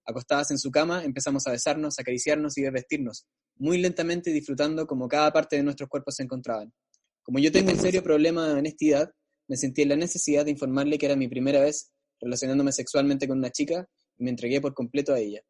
Acostadas 0.08 0.50
en 0.50 0.58
su 0.58 0.70
cama, 0.70 1.04
empezamos 1.04 1.46
a 1.46 1.50
besarnos, 1.50 1.98
acariciarnos 1.98 2.56
y 2.56 2.62
desvestirnos, 2.62 3.26
muy 3.56 3.76
lentamente 3.76 4.32
disfrutando 4.32 4.86
como 4.86 5.06
cada 5.06 5.30
parte 5.30 5.56
de 5.56 5.62
nuestros 5.62 5.86
cuerpos 5.86 6.14
se 6.14 6.22
encontraban. 6.22 6.72
Como 7.22 7.38
yo 7.40 7.52
tengo 7.52 7.72
un 7.72 7.78
serio 7.78 8.02
problema 8.02 8.48
de 8.48 8.54
honestidad, 8.54 9.10
me 9.48 9.58
sentí 9.58 9.82
en 9.82 9.90
la 9.90 9.96
necesidad 9.96 10.46
de 10.46 10.50
informarle 10.50 10.96
que 10.96 11.04
era 11.04 11.14
mi 11.14 11.28
primera 11.28 11.60
vez 11.60 11.90
relacionándome 12.22 12.72
sexualmente 12.72 13.28
con 13.28 13.36
una 13.36 13.50
chica 13.50 13.86
y 14.16 14.24
me 14.24 14.30
entregué 14.30 14.62
por 14.62 14.72
completo 14.72 15.12
a 15.12 15.18
ella. 15.18 15.42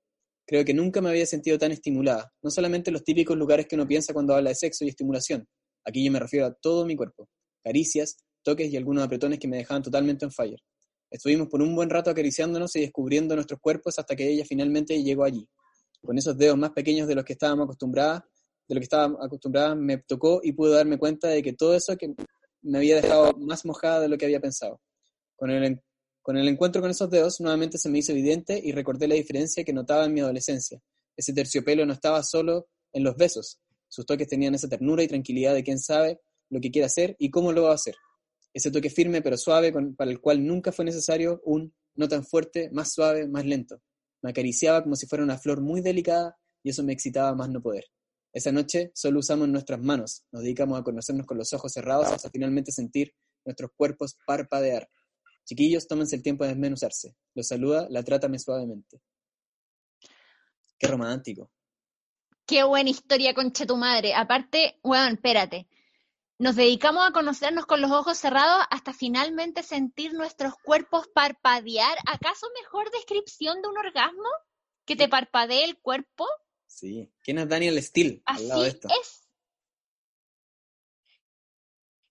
Creo 0.45 0.65
que 0.65 0.75
nunca 0.75 1.01
me 1.01 1.11
había 1.11 1.27
sentido 1.27 1.57
tan 1.57 1.71
estimulada, 1.71 2.33
no 2.43 2.51
solamente 2.51 2.91
en 2.91 2.95
los 2.95 3.05
típicos 3.05 3.37
lugares 3.37 3.67
que 3.69 3.77
uno 3.77 3.87
piensa 3.87 4.13
cuando 4.13 4.35
habla 4.35 4.51
de 4.51 4.57
sexo 4.57 4.85
y 4.85 4.89
estimulación, 4.89 5.47
aquí 5.85 6.05
yo 6.05 6.11
me 6.11 6.19
refiero 6.19 6.47
a 6.47 6.55
todo 6.55 6.85
mi 6.85 6.97
cuerpo, 6.97 7.29
caricias, 7.63 8.17
toques 8.43 8.73
y 8.73 8.77
algunos 8.77 9.05
apretones 9.05 9.39
que 9.39 9.47
me 9.47 9.59
dejaban 9.59 9.85
totalmente 9.85 10.25
en 10.25 10.33
fire. 10.33 10.59
Estuvimos 11.11 11.49
por 11.49 11.63
un 11.63 11.75
buen 11.75 11.89
rato 11.89 12.11
acariciándonos 12.11 12.77
y 12.77 12.81
descubriendo 12.81 13.35
nuestros 13.35 13.61
cuerpos 13.61 13.99
hasta 13.99 14.15
que 14.15 14.29
ella 14.29 14.45
finalmente 14.47 15.03
llegó 15.03 15.25
allí. 15.25 15.49
Con 16.03 16.19
esos 16.19 16.37
dedos 16.37 16.59
más 16.59 16.71
pequeños 16.71 17.09
de 17.09 17.15
los 17.15 17.25
que 17.25 17.33
estábamos 17.33 17.65
acostumbradas, 17.65 18.23
de 18.69 18.75
lo 18.75 18.81
que 18.81 18.85
estaba 18.85 19.17
acostumbrada, 19.25 19.75
me 19.75 19.99
tocó 19.99 20.41
y 20.43 20.53
pude 20.53 20.75
darme 20.75 20.99
cuenta 20.99 21.29
de 21.29 21.43
que 21.43 21.55
todo 21.55 21.75
eso 21.75 21.97
que 21.97 22.15
me 22.63 22.79
había 22.79 22.97
dejado 22.97 23.33
más 23.39 23.65
mojada 23.65 24.01
de 24.01 24.09
lo 24.09 24.19
que 24.19 24.27
había 24.27 24.41
pensado. 24.41 24.81
Con 25.37 25.51
el, 25.51 25.81
con 26.21 26.37
el 26.37 26.47
encuentro 26.47 26.83
con 26.83 26.91
esos 26.91 27.09
dedos, 27.09 27.41
nuevamente 27.41 27.79
se 27.79 27.89
me 27.89 27.99
hizo 27.99 28.13
evidente 28.13 28.61
y 28.63 28.73
recordé 28.73 29.09
la 29.09 29.15
diferencia 29.15 29.65
que 29.65 29.73
notaba 29.73 30.05
en 30.05 30.13
mi 30.13 30.21
adolescencia. 30.21 30.81
Ese 31.17 31.33
terciopelo 31.33 31.87
no 31.87 31.95
estaba 31.95 32.23
solo 32.23 32.69
en 32.93 33.05
los 33.05 33.17
besos. 33.17 33.59
Sus 33.89 34.05
toques 34.05 34.29
tenían 34.29 34.55
esa 34.55 34.69
ternura 34.69 35.03
y 35.03 35.09
tranquilidad 35.09 35.55
de 35.55 35.65
quien 35.65 35.79
sabe 35.79 36.21
lo 36.51 36.61
que 36.61 36.71
quiere 36.71 36.87
hacer 36.87 37.17
y 37.19 37.31
cómo 37.31 37.53
lo 37.53 37.63
va 37.63 37.71
a 37.71 37.75
hacer. 37.75 37.95
Ese 38.55 38.71
toque 38.71 38.91
firme 38.91 39.23
pero 39.23 39.37
suave 39.37 39.73
con- 39.73 39.95
para 39.95 40.11
el 40.11 40.21
cual 40.21 40.45
nunca 40.47 40.73
fue 40.73 40.85
necesario 40.85 41.41
un 41.45 41.75
no 41.95 42.09
tan 42.09 42.25
fuerte, 42.25 42.71
más 42.73 42.93
suave, 42.93 43.27
más 43.29 43.45
lento. 43.45 43.81
Me 44.23 44.31
acariciaba 44.31 44.83
como 44.83 44.97
si 44.97 45.07
fuera 45.07 45.25
una 45.25 45.39
flor 45.39 45.61
muy 45.61 45.81
delicada 45.81 46.37
y 46.63 46.71
eso 46.71 46.83
me 46.83 46.93
excitaba 46.93 47.35
más 47.35 47.49
no 47.51 47.61
poder. 47.61 47.85
Esa 48.33 48.53
noche 48.53 48.91
solo 48.95 49.21
usamos 49.21 49.49
nuestras 49.49 49.81
manos, 49.81 50.25
nos 50.33 50.43
dedicamos 50.43 50.79
a 50.79 50.83
conocernos 50.85 51.27
con 51.27 51.39
los 51.39 51.53
ojos 51.53 51.73
cerrados 51.73 52.07
hasta 52.09 52.31
finalmente 52.31 52.73
sentir 52.73 53.13
nuestros 53.45 53.71
cuerpos 53.77 54.17
parpadear. 54.27 54.89
Chiquillos, 55.45 55.87
tómense 55.89 56.15
el 56.17 56.23
tiempo 56.23 56.45
de 56.45 56.51
desmenuzarse. 56.51 57.17
Los 57.35 57.49
saluda, 57.49 57.87
la 57.91 58.03
trátame 58.03 58.39
suavemente. 58.39 59.01
Qué 60.79 60.87
romántico. 60.87 61.51
Qué 62.47 62.63
buena 62.65 62.91
historia, 62.91 63.35
concha 63.35 63.67
tu 63.67 63.77
madre. 63.77 64.15
Aparte, 64.15 64.79
weón, 64.83 65.15
espérate. 65.15 65.67
Nos 66.39 66.55
dedicamos 66.55 67.05
a 67.05 67.11
conocernos 67.13 67.67
con 67.67 67.81
los 67.81 67.91
ojos 67.91 68.17
cerrados 68.17 68.65
hasta 68.71 68.93
finalmente 68.93 69.65
sentir 69.65 70.15
nuestros 70.15 70.55
cuerpos 70.63 71.09
parpadear. 71.13 71.99
¿Acaso 72.07 72.47
mejor 72.63 72.91
descripción 72.93 73.61
de 73.61 73.69
un 73.69 73.77
orgasmo? 73.77 74.29
Que 74.85 74.95
te 74.95 75.09
parpadee 75.09 75.65
el 75.65 75.79
cuerpo. 75.81 76.27
Sí. 76.67 77.13
¿Quién 77.25 77.39
es 77.39 77.49
Daniel 77.49 77.83
Steele 77.83 78.23
al 78.25 78.37
Así 78.37 78.47
lado 78.47 78.63
de 78.63 78.69
esto? 78.69 78.89
es. 79.01 79.29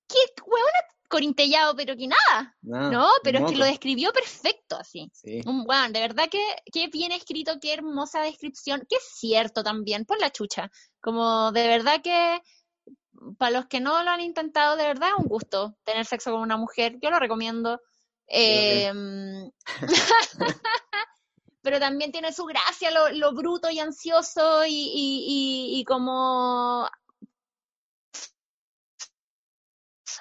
Qué 0.09 0.17
weona 0.45 0.79
corintellado, 1.07 1.75
pero 1.75 1.95
que 1.95 2.07
nada. 2.07 2.57
No, 2.61 3.09
pero 3.23 3.39
es 3.39 3.51
que 3.51 3.57
lo 3.57 3.65
describió 3.65 4.11
perfecto 4.11 4.75
así. 4.75 5.09
Sí. 5.13 5.41
Un 5.45 5.63
weón, 5.65 5.93
de 5.93 6.01
verdad 6.01 6.27
que, 6.29 6.43
que 6.71 6.87
bien 6.87 7.13
escrito, 7.13 7.59
qué 7.61 7.73
hermosa 7.73 8.21
descripción, 8.21 8.85
que 8.89 8.97
es 8.97 9.03
cierto 9.15 9.63
también, 9.63 10.03
por 10.05 10.19
la 10.19 10.31
chucha. 10.31 10.69
Como 10.99 11.51
de 11.53 11.67
verdad 11.67 12.01
que 12.01 12.41
para 13.37 13.51
los 13.51 13.67
que 13.67 13.79
no 13.79 14.03
lo 14.03 14.11
han 14.11 14.21
intentado, 14.21 14.75
de 14.75 14.85
verdad 14.85 15.09
es 15.09 15.23
un 15.23 15.27
gusto 15.27 15.75
tener 15.83 16.05
sexo 16.05 16.31
con 16.31 16.41
una 16.41 16.57
mujer, 16.57 16.97
yo 17.01 17.09
lo 17.09 17.19
recomiendo. 17.19 17.81
Eh, 18.27 18.91
pero 21.61 21.79
también 21.79 22.11
tiene 22.11 22.33
su 22.33 22.45
gracia 22.45 22.91
lo, 22.91 23.09
lo 23.11 23.33
bruto 23.33 23.69
y 23.69 23.79
ansioso 23.79 24.65
y, 24.65 24.71
y, 24.71 25.25
y, 25.27 25.79
y 25.79 25.85
como 25.85 26.87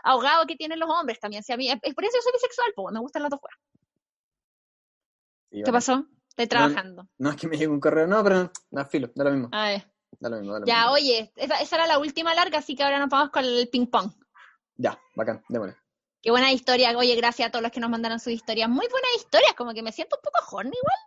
ahogado 0.06 0.46
que 0.46 0.56
tienen 0.56 0.78
los 0.78 0.88
hombres 0.88 1.20
también. 1.20 1.42
Si 1.42 1.52
a 1.52 1.56
mí, 1.56 1.70
es 1.70 1.94
por 1.94 2.04
eso 2.04 2.16
yo 2.16 2.22
soy 2.22 2.32
bisexual, 2.32 2.72
pues 2.74 2.92
me 2.92 3.00
gustan 3.00 3.22
las 3.22 3.30
dos 3.30 3.40
fuerzas. 3.40 3.60
¿Qué 5.50 5.72
pasó? 5.72 6.06
Estoy 6.28 6.46
trabajando. 6.46 7.08
No, 7.18 7.30
es 7.30 7.36
que 7.36 7.48
me 7.48 7.56
llegue 7.56 7.68
un 7.68 7.80
correo, 7.80 8.06
no, 8.06 8.22
pero 8.22 8.52
da 8.70 8.84
filo, 8.84 9.10
da 9.14 9.24
lo 9.24 9.30
mismo. 9.30 9.48
A 9.52 9.68
ver. 9.68 9.95
Da 10.18 10.28
lo 10.28 10.36
mismo, 10.38 10.52
da 10.54 10.60
lo 10.60 10.66
ya, 10.66 10.76
mismo. 10.76 10.92
oye, 10.92 11.32
esa, 11.36 11.60
esa, 11.60 11.76
era 11.76 11.86
la 11.86 11.98
última 11.98 12.34
larga, 12.34 12.58
así 12.58 12.74
que 12.74 12.82
ahora 12.82 12.98
nos 12.98 13.08
vamos 13.08 13.30
con 13.30 13.44
el 13.44 13.68
ping 13.68 13.86
pong. 13.86 14.10
Ya, 14.76 14.98
bacán, 15.14 15.42
démosle. 15.48 15.76
Qué 16.22 16.30
buena 16.30 16.50
historia, 16.52 16.96
oye, 16.96 17.14
gracias 17.14 17.48
a 17.48 17.50
todos 17.52 17.62
los 17.62 17.70
que 17.70 17.80
nos 17.80 17.88
mandaron 17.88 18.18
sus 18.18 18.32
historias. 18.32 18.68
Muy 18.68 18.88
buenas 18.88 19.10
historias, 19.16 19.54
como 19.54 19.72
que 19.72 19.82
me 19.82 19.92
siento 19.92 20.16
un 20.16 20.22
poco 20.22 20.56
horny 20.56 20.76
igual. 20.76 20.98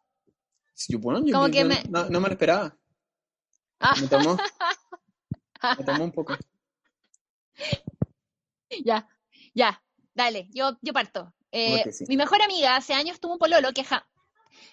Sí, 0.74 0.96
bueno, 0.96 1.20
yo, 1.26 1.34
como 1.34 1.48
yo, 1.48 1.54
que 1.54 1.66
me... 1.66 1.84
No, 1.90 2.10
no, 2.10 2.22
me 2.22 2.28
lo 2.28 2.34
esperaba. 2.34 2.74
Ah. 3.82 3.96
Me 4.00 4.08
tomó. 4.08 4.38
me 5.78 5.84
tomó 5.84 6.04
un 6.06 6.12
poco. 6.14 6.38
Ya, 8.86 9.10
ya, 9.54 9.84
dale, 10.14 10.48
yo, 10.52 10.78
yo 10.82 10.94
parto. 10.94 11.34
Eh, 11.52 11.92
sí. 11.92 12.06
Mi 12.08 12.16
mejor 12.16 12.42
amiga 12.42 12.78
hace 12.78 12.94
años 12.94 13.20
tuvo 13.20 13.34
un 13.34 13.40
pololo 13.40 13.74
que 13.74 13.84
ja... 13.84 14.08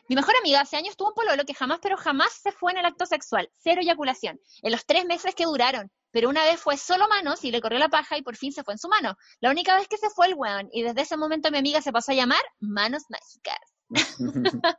Mi 0.09 0.17
mejor 0.17 0.35
amiga 0.41 0.61
hace 0.61 0.77
años 0.77 0.97
tuvo 0.97 1.09
un 1.09 1.15
pololo 1.15 1.45
que 1.45 1.55
jamás, 1.55 1.79
pero 1.83 1.97
jamás 1.97 2.33
se 2.33 2.53
fue 2.53 2.73
en 2.73 2.79
el 2.79 2.85
acto 2.85 3.07
sexual. 3.07 3.51
Cero 3.59 3.81
eyaculación. 3.83 4.41
En 4.63 4.73
los 4.73 4.87
tres 4.87 5.05
meses 5.05 5.35
que 5.35 5.45
duraron. 5.45 5.91
Pero 6.11 6.29
una 6.29 6.45
vez 6.45 6.61
fue 6.61 6.77
solo 6.77 7.09
manos 7.09 7.45
y 7.45 7.51
le 7.51 7.61
corrió 7.61 7.79
la 7.79 7.89
paja 7.89 8.17
y 8.17 8.23
por 8.23 8.37
fin 8.37 8.53
se 8.53 8.65
fue 8.65 8.75
en 8.75 8.79
su 8.79 8.89
mano. 8.89 9.17
La 9.41 9.51
única 9.51 9.77
vez 9.77 9.89
que 9.89 9.99
se 9.99 10.09
fue 10.11 10.29
el 10.29 10.35
weón. 10.35 10.69
Y 10.73 10.83
desde 10.83 11.03
ese 11.03 11.17
momento 11.17 11.51
mi 11.51 11.59
amiga 11.59 11.83
se 11.83 11.93
pasó 11.93 12.13
a 12.13 12.15
llamar 12.15 12.43
Manos 12.61 13.05
Mágicas. 13.09 13.59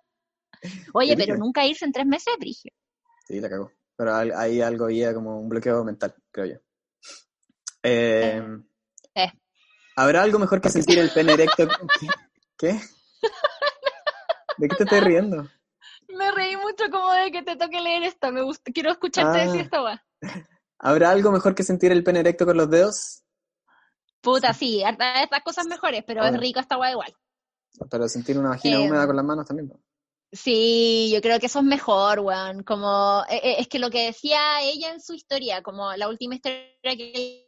Oye, 0.94 1.16
pero 1.16 1.38
nunca 1.38 1.66
irse 1.66 1.86
en 1.86 1.92
tres 1.92 2.06
meses, 2.06 2.34
Brigio. 2.40 2.72
Sí, 3.28 3.40
la 3.40 3.50
cagó. 3.50 3.72
Pero 3.96 4.16
ahí 4.16 4.62
algo 4.62 4.86
había 4.86 5.14
como 5.14 5.40
un 5.40 5.50
bloqueo 5.50 5.84
mental, 5.84 6.16
creo 6.32 6.46
yo. 6.46 6.56
Eh, 7.84 8.42
eh. 9.16 9.32
¿Habrá 9.96 10.22
algo 10.22 10.40
mejor 10.40 10.62
que 10.62 10.70
sentir 10.70 11.00
el 11.00 11.12
pene 11.12 11.34
erecto? 11.34 11.68
¿Qué? 12.58 12.80
¿De 14.58 14.68
qué 14.68 14.76
te 14.76 14.84
estás 14.84 15.04
riendo? 15.04 15.48
Me 16.10 16.32
reí 16.32 16.56
mucho 16.58 16.86
como 16.92 17.12
de 17.14 17.32
que 17.32 17.44
te 17.44 17.56
toque 17.56 17.80
leer 17.82 18.04
esto. 18.04 18.32
Me 18.32 18.42
gusta, 18.42 18.72
quiero 18.72 18.92
escucharte 18.92 19.40
Ah. 19.40 19.44
decir 19.46 19.62
esta 19.62 19.84
weá. 19.84 20.06
¿Habrá 20.80 21.12
algo 21.12 21.32
mejor 21.32 21.56
que 21.56 21.64
sentir 21.64 21.92
el 21.92 22.04
pene 22.04 22.20
erecto 22.20 22.46
con 22.46 22.58
los 22.58 22.70
dedos? 22.70 23.24
Puta, 24.22 24.54
sí, 24.54 24.84
estas 24.84 25.44
cosas 25.44 25.66
mejores, 25.68 26.04
pero 26.06 26.24
Ah. 26.24 26.30
es 26.30 26.38
rico 26.40 26.60
esta 26.60 26.78
weá 26.78 26.92
igual. 26.92 27.16
Pero 27.90 28.08
sentir 28.10 28.38
una 28.40 28.50
vagina 28.50 28.78
Eh, 28.78 28.88
húmeda 28.88 29.06
con 29.06 29.16
las 29.16 29.26
manos 29.26 29.46
también. 29.46 29.68
¿no? 29.70 29.80
Sí, 30.32 31.10
yo 31.14 31.22
creo 31.22 31.40
que 31.40 31.46
eso 31.46 31.60
es 31.60 31.66
mejor, 31.66 32.20
weón. 32.20 32.64
Como, 32.64 33.24
eh, 33.30 33.40
eh, 33.44 33.56
es 33.60 33.68
que 33.68 33.80
lo 33.80 33.90
que 33.90 34.06
decía 34.08 34.62
ella 34.62 34.92
en 34.92 35.00
su 35.02 35.14
historia, 35.14 35.62
como 35.62 35.94
la 35.96 36.10
última 36.10 36.36
historia 36.36 36.68
que 36.84 37.48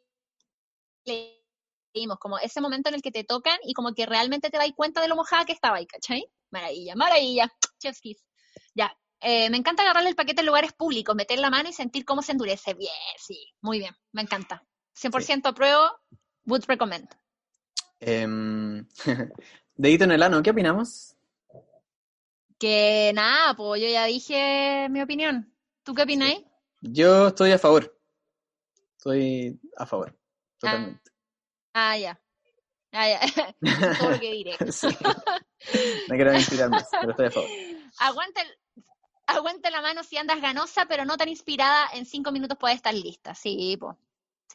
como 2.20 2.38
ese 2.40 2.62
momento 2.62 2.90
en 2.90 2.96
el 2.96 3.02
que 3.02 3.12
te 3.12 3.24
tocan 3.24 3.58
y 3.64 3.74
como 3.74 3.94
que 3.94 4.06
realmente 4.06 4.50
te 4.50 4.58
das 4.58 4.70
cuenta 4.76 5.02
de 5.02 5.08
lo 5.08 5.16
mojada 5.16 5.46
que 5.46 5.54
estaba 5.54 5.78
ahí, 5.78 5.86
¿cachai? 5.86 6.26
Maravilla, 6.52 6.96
maravilla. 6.96 7.54
Chef's 7.80 8.02
kiss. 8.02 8.24
Ya. 8.74 8.96
Eh, 9.22 9.50
me 9.50 9.58
encanta 9.58 9.84
agarrarle 9.84 10.10
el 10.10 10.16
paquete 10.16 10.42
en 10.42 10.48
lugares 10.48 10.72
públicos, 10.74 11.16
meter 11.16 11.40
la 11.40 11.50
mano 11.50 11.70
y 11.70 11.74
sentir 11.74 12.06
cómo 12.06 12.22
se 12.22 12.32
endurece. 12.32 12.74
Bien, 12.74 12.92
sí, 13.18 13.54
muy 13.62 13.80
bien, 13.80 13.94
me 14.14 14.22
encanta. 14.22 14.64
100% 14.96 15.50
apruebo, 15.50 15.90
would 16.46 16.64
recommend. 16.68 17.10
Em, 18.00 18.88
dedito 19.76 20.06
en 20.06 20.12
el 20.12 20.24
ano, 20.24 20.42
¿qué 20.42 20.52
opinamos? 20.52 21.16
Que 22.58 23.12
nada, 23.14 23.56
pues 23.56 23.82
yo 23.82 23.90
ya 23.90 24.06
dije 24.06 24.88
mi 24.90 25.02
opinión. 25.02 25.54
¿Tú 25.84 25.94
qué 25.94 26.04
opináis? 26.04 26.42
Yo 26.82 27.28
estoy 27.28 27.52
a 27.52 27.58
favor. 27.58 27.98
Estoy 28.98 29.60
a 29.78 29.86
favor. 29.86 30.18
Totalmente. 30.60 31.09
Ah, 31.74 31.98
ya. 31.98 32.20
Ah, 32.92 33.08
ya. 33.08 33.18
Eso 33.20 33.42
es 33.42 34.00
todo 34.00 34.10
lo 34.12 34.20
que 34.20 34.32
diré. 34.32 34.58
Sí. 34.72 34.88
Me 36.10 36.16
quiero 36.16 36.34
inspirar 36.34 36.70
más, 36.70 36.88
pero 36.90 37.12
estoy 37.12 37.26
a 37.28 37.32
favor. 37.32 37.50
Aguanta, 38.00 38.42
el- 38.42 38.58
aguanta 39.28 39.70
la 39.70 39.82
mano 39.82 40.04
si 40.04 40.18
andas 40.18 40.42
ganosa, 40.42 40.86
pero 40.88 41.04
no 41.06 41.18
tan 41.18 41.28
inspirada, 41.30 41.90
en 41.94 42.06
cinco 42.06 42.32
minutos 42.32 42.58
puede 42.58 42.76
estar 42.76 42.94
lista. 42.94 43.36
Sí, 43.36 43.76
pues. 43.80 43.96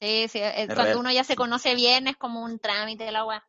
Sí, 0.01 0.27
sí. 0.29 0.39
eh, 0.43 0.65
Cuando 0.67 0.85
real. 0.85 0.97
uno 0.99 1.13
ya 1.13 1.23
se 1.23 1.37
conoce 1.37 1.75
bien, 1.75 2.09
es 2.09 2.17
como 2.17 2.43
un 2.43 2.59
trámite 2.59 3.05
de 3.05 3.13
la 3.13 3.25
weá. 3.25 3.47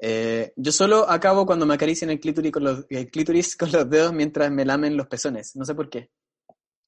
Eh, 0.00 0.52
yo 0.56 0.72
solo 0.72 1.08
acabo 1.08 1.46
cuando 1.46 1.66
me 1.66 1.74
acarician 1.74 2.10
el 2.10 2.20
clítoris 2.20 2.52
con 2.52 2.64
los, 2.64 2.86
el 2.90 3.10
clítoris 3.10 3.56
con 3.56 3.70
los 3.70 3.88
dedos 3.88 4.12
mientras 4.12 4.50
me 4.50 4.64
lamen 4.64 4.96
los 4.96 5.06
pezones. 5.06 5.54
No 5.56 5.64
sé 5.64 5.74
por 5.74 5.88
qué. 5.88 6.10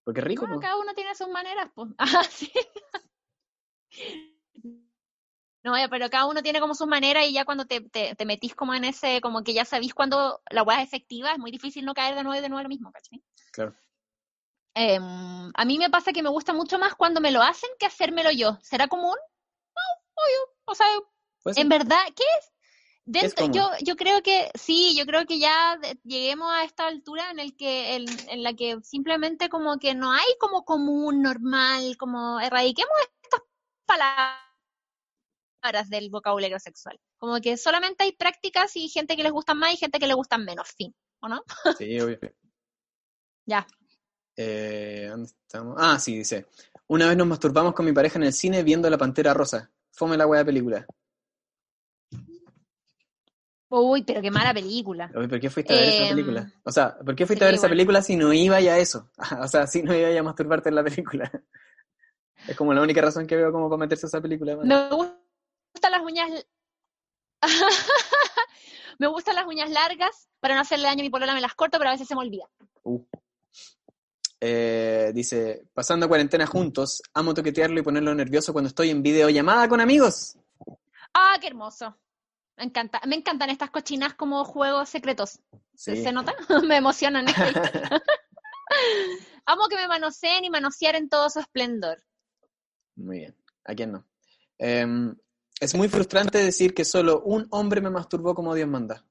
Porque 0.05 0.21
es 0.21 0.27
rico, 0.27 0.43
Bueno, 0.43 0.57
po. 0.57 0.61
cada 0.61 0.77
uno 0.77 0.93
tiene 0.95 1.15
sus 1.15 1.29
maneras, 1.29 1.71
pues. 1.75 1.89
Ah, 1.99 2.25
sí. 2.29 2.51
No, 5.65 5.75
pero 5.91 6.11
cada 6.11 6.27
uno 6.27 6.43
tiene 6.43 6.61
como 6.61 6.75
sus 6.75 6.89
maneras 6.89 7.25
y 7.27 7.33
ya 7.33 7.45
cuando 7.45 7.67
te, 7.67 7.81
te, 7.81 8.17
te 8.17 8.25
metís 8.27 8.55
como 8.55 8.75
en 8.75 8.85
ese, 8.85 9.21
como 9.21 9.45
que 9.45 9.55
ya 9.55 9.65
sabís 9.65 9.95
cuando 9.95 10.43
la 10.51 10.65
weá 10.65 10.83
es 10.83 10.89
efectiva, 10.89 11.33
es 11.33 11.39
muy 11.39 11.53
difícil 11.53 11.85
no 11.85 11.95
caer 11.95 12.17
de 12.17 12.25
nuevo 12.25 12.37
y 12.39 12.43
de 12.43 12.49
nuevo 12.49 12.65
lo 12.65 12.69
mismo, 12.69 12.91
¿cachai? 12.91 13.23
Claro. 13.53 13.75
Em, 14.75 15.53
a 15.55 15.65
mí 15.65 15.79
me 15.79 15.91
pasa 15.91 16.13
que 16.13 16.23
me 16.23 16.31
gusta 16.31 16.53
mucho 16.53 16.79
más 16.79 16.95
cuando 16.95 17.21
me 17.21 17.31
lo 17.31 17.43
hacen 17.43 17.71
que 17.79 17.87
hacérmelo 17.87 18.33
yo. 18.33 18.59
¿Será 18.63 18.89
común? 18.89 19.17
No, 19.77 19.83
obvio. 20.15 20.55
O 20.65 20.75
sea, 20.75 20.87
en 21.45 21.69
verdad, 21.69 22.03
¿qué 22.17 22.25
es? 22.41 22.53
Dentro, 23.05 23.51
yo, 23.51 23.69
yo 23.83 23.97
creo 23.97 24.23
que 24.23 24.51
sí, 24.55 24.97
yo 24.97 25.05
creo 25.07 25.27
que 25.27 25.41
ya 25.41 25.79
lleguemos 26.05 26.53
a 26.53 26.63
esta 26.63 26.87
altura 26.87 27.31
en 27.33 27.41
el 27.41 27.57
que 27.57 27.97
en, 27.97 28.05
en 28.29 28.43
la 28.45 28.55
que 28.55 28.79
simplemente 28.83 29.49
como 29.49 29.79
que 29.79 29.95
no 29.95 30.13
hay 30.13 30.37
como 30.39 30.65
común, 30.65 31.21
normal, 31.21 31.97
como 31.99 32.39
erradiquemos 32.39 32.93
estas 33.25 33.43
palabras 33.87 34.52
del 35.89 36.11
vocabulario 36.11 36.59
sexual. 36.59 36.99
Como 37.19 37.41
que 37.41 37.57
solamente 37.57 38.03
hay 38.05 38.13
prácticas 38.13 38.75
y 38.77 38.89
gente 38.89 39.17
que 39.17 39.23
les 39.23 39.33
gustan 39.33 39.59
más 39.59 39.73
y 39.73 39.77
gente 39.77 39.99
que 39.99 40.07
les 40.07 40.17
gustan 40.17 40.45
menos, 40.45 40.69
fin, 40.77 40.95
¿o 41.21 41.29
no? 41.29 41.43
Sí, 41.79 42.01
obvio. 42.01 42.19
Ya. 43.47 43.67
Eh, 44.37 45.07
¿Dónde 45.09 45.27
estamos? 45.29 45.77
Ah, 45.79 45.99
sí, 45.99 46.19
dice. 46.19 46.47
Una 46.89 47.07
vez 47.07 47.17
nos 47.17 47.27
masturbamos 47.27 47.75
con 47.75 47.87
mi 47.87 47.93
pareja 47.93 48.19
en 48.19 48.25
el 48.25 48.33
cine 48.33 48.63
viendo 48.63 48.89
La 48.91 48.99
Pantera 48.99 49.33
Rosa. 49.35 49.71
Fome 49.93 50.17
la 50.17 50.27
wea 50.27 50.45
película. 50.45 50.87
Uy, 53.69 54.03
pero 54.03 54.21
qué 54.21 54.31
mala 54.31 54.53
película. 54.53 55.11
¿Por 55.11 55.41
qué 55.41 55.49
fuiste 55.49 55.73
a 55.73 55.77
ver 55.77 55.89
esa 55.89 56.03
Em, 56.05 56.09
película? 56.11 56.53
O 56.63 56.71
sea, 56.71 56.95
¿por 56.99 57.15
qué 57.15 57.25
fuiste 57.27 57.43
sí, 57.43 57.45
a 57.45 57.49
ver 57.49 57.55
esa 57.55 57.63
bueno. 57.63 57.73
película 57.73 58.03
si 58.03 58.17
no 58.17 58.33
iba 58.33 58.61
ya 58.61 58.75
a 58.75 58.79
eso? 58.79 59.11
O 59.41 59.49
sea, 59.49 59.67
si 59.67 59.83
no 59.83 59.95
iba 59.95 60.11
ya 60.11 60.21
a 60.21 60.23
masturbarte 60.23 60.69
en 60.69 60.75
la 60.75 60.85
película. 60.85 61.31
Es 62.49 62.57
como 62.57 62.75
la 62.75 62.83
única 62.83 63.01
razón 63.01 63.25
que 63.25 63.37
veo 63.37 63.53
como 63.53 63.69
para 63.71 63.79
meterse 63.79 64.07
a 64.07 64.09
esa 64.09 64.21
película. 64.21 64.57
man. 64.57 64.67
Me 64.67 64.75
gustan 65.83 65.93
las 65.93 66.03
uñas. 66.03 66.47
me 68.99 69.07
gustan 69.09 69.35
las 69.35 69.47
uñas 69.47 69.71
largas. 69.71 70.29
Para 70.41 70.55
no 70.55 70.61
hacerle 70.61 70.87
daño 70.87 71.01
a 71.01 71.05
mi 71.05 71.11
polola 71.11 71.35
me 71.35 71.41
las 71.41 71.55
corto, 71.55 71.79
pero 71.79 71.91
a 71.91 71.93
veces 71.93 72.07
se 72.07 72.15
me 72.15 72.21
olvida. 72.21 72.49
Uh. 72.85 73.05
Eh, 74.41 75.13
dice, 75.15 75.65
pasando 75.73 76.09
cuarentena 76.09 76.47
juntos, 76.47 77.03
amo 77.15 77.33
toquetearlo 77.35 77.79
y 77.81 77.83
ponerlo 77.83 78.15
nervioso 78.15 78.53
cuando 78.53 78.69
estoy 78.69 78.91
en 78.91 79.03
videollamada 79.03 79.69
con 79.69 79.81
amigos. 79.81 80.37
Ah, 81.15 81.37
qué 81.41 81.49
hermoso. 81.49 81.97
Me 82.57 82.65
encanta. 82.65 83.01
Me 83.07 83.17
encantan 83.17 83.51
estas 83.51 83.71
cochinas 83.71 84.15
como 84.15 84.45
juegos 84.45 84.89
secretos. 84.89 85.41
¿Se, 85.75 85.97
Sí. 85.97 86.03
se 86.05 86.13
nota? 86.13 86.35
me 86.67 86.77
emocionan. 86.77 87.29
historia. 87.29 88.03
Amo 89.47 89.67
que 89.69 89.77
me 89.77 89.89
manoseen 89.89 90.45
y 90.45 90.51
manosear 90.51 90.95
en 90.95 91.09
todo 91.09 91.29
su 91.29 91.41
esplendor. 91.41 92.03
Muy 92.95 93.19
bien, 93.19 93.37
¿a 93.65 93.75
quién 93.75 93.93
no? 93.93 94.07
Em, 94.59 95.17
es 95.63 95.75
muy 95.75 95.89
frustrante 95.89 96.39
decir 96.39 96.75
que 96.75 96.85
solo 96.85 97.23
un 97.23 97.47
hombre 97.51 97.81
me 97.81 97.91
masturbó 97.91 98.35
como 98.35 98.55
Dios 98.55 98.69
manda. 98.69 99.05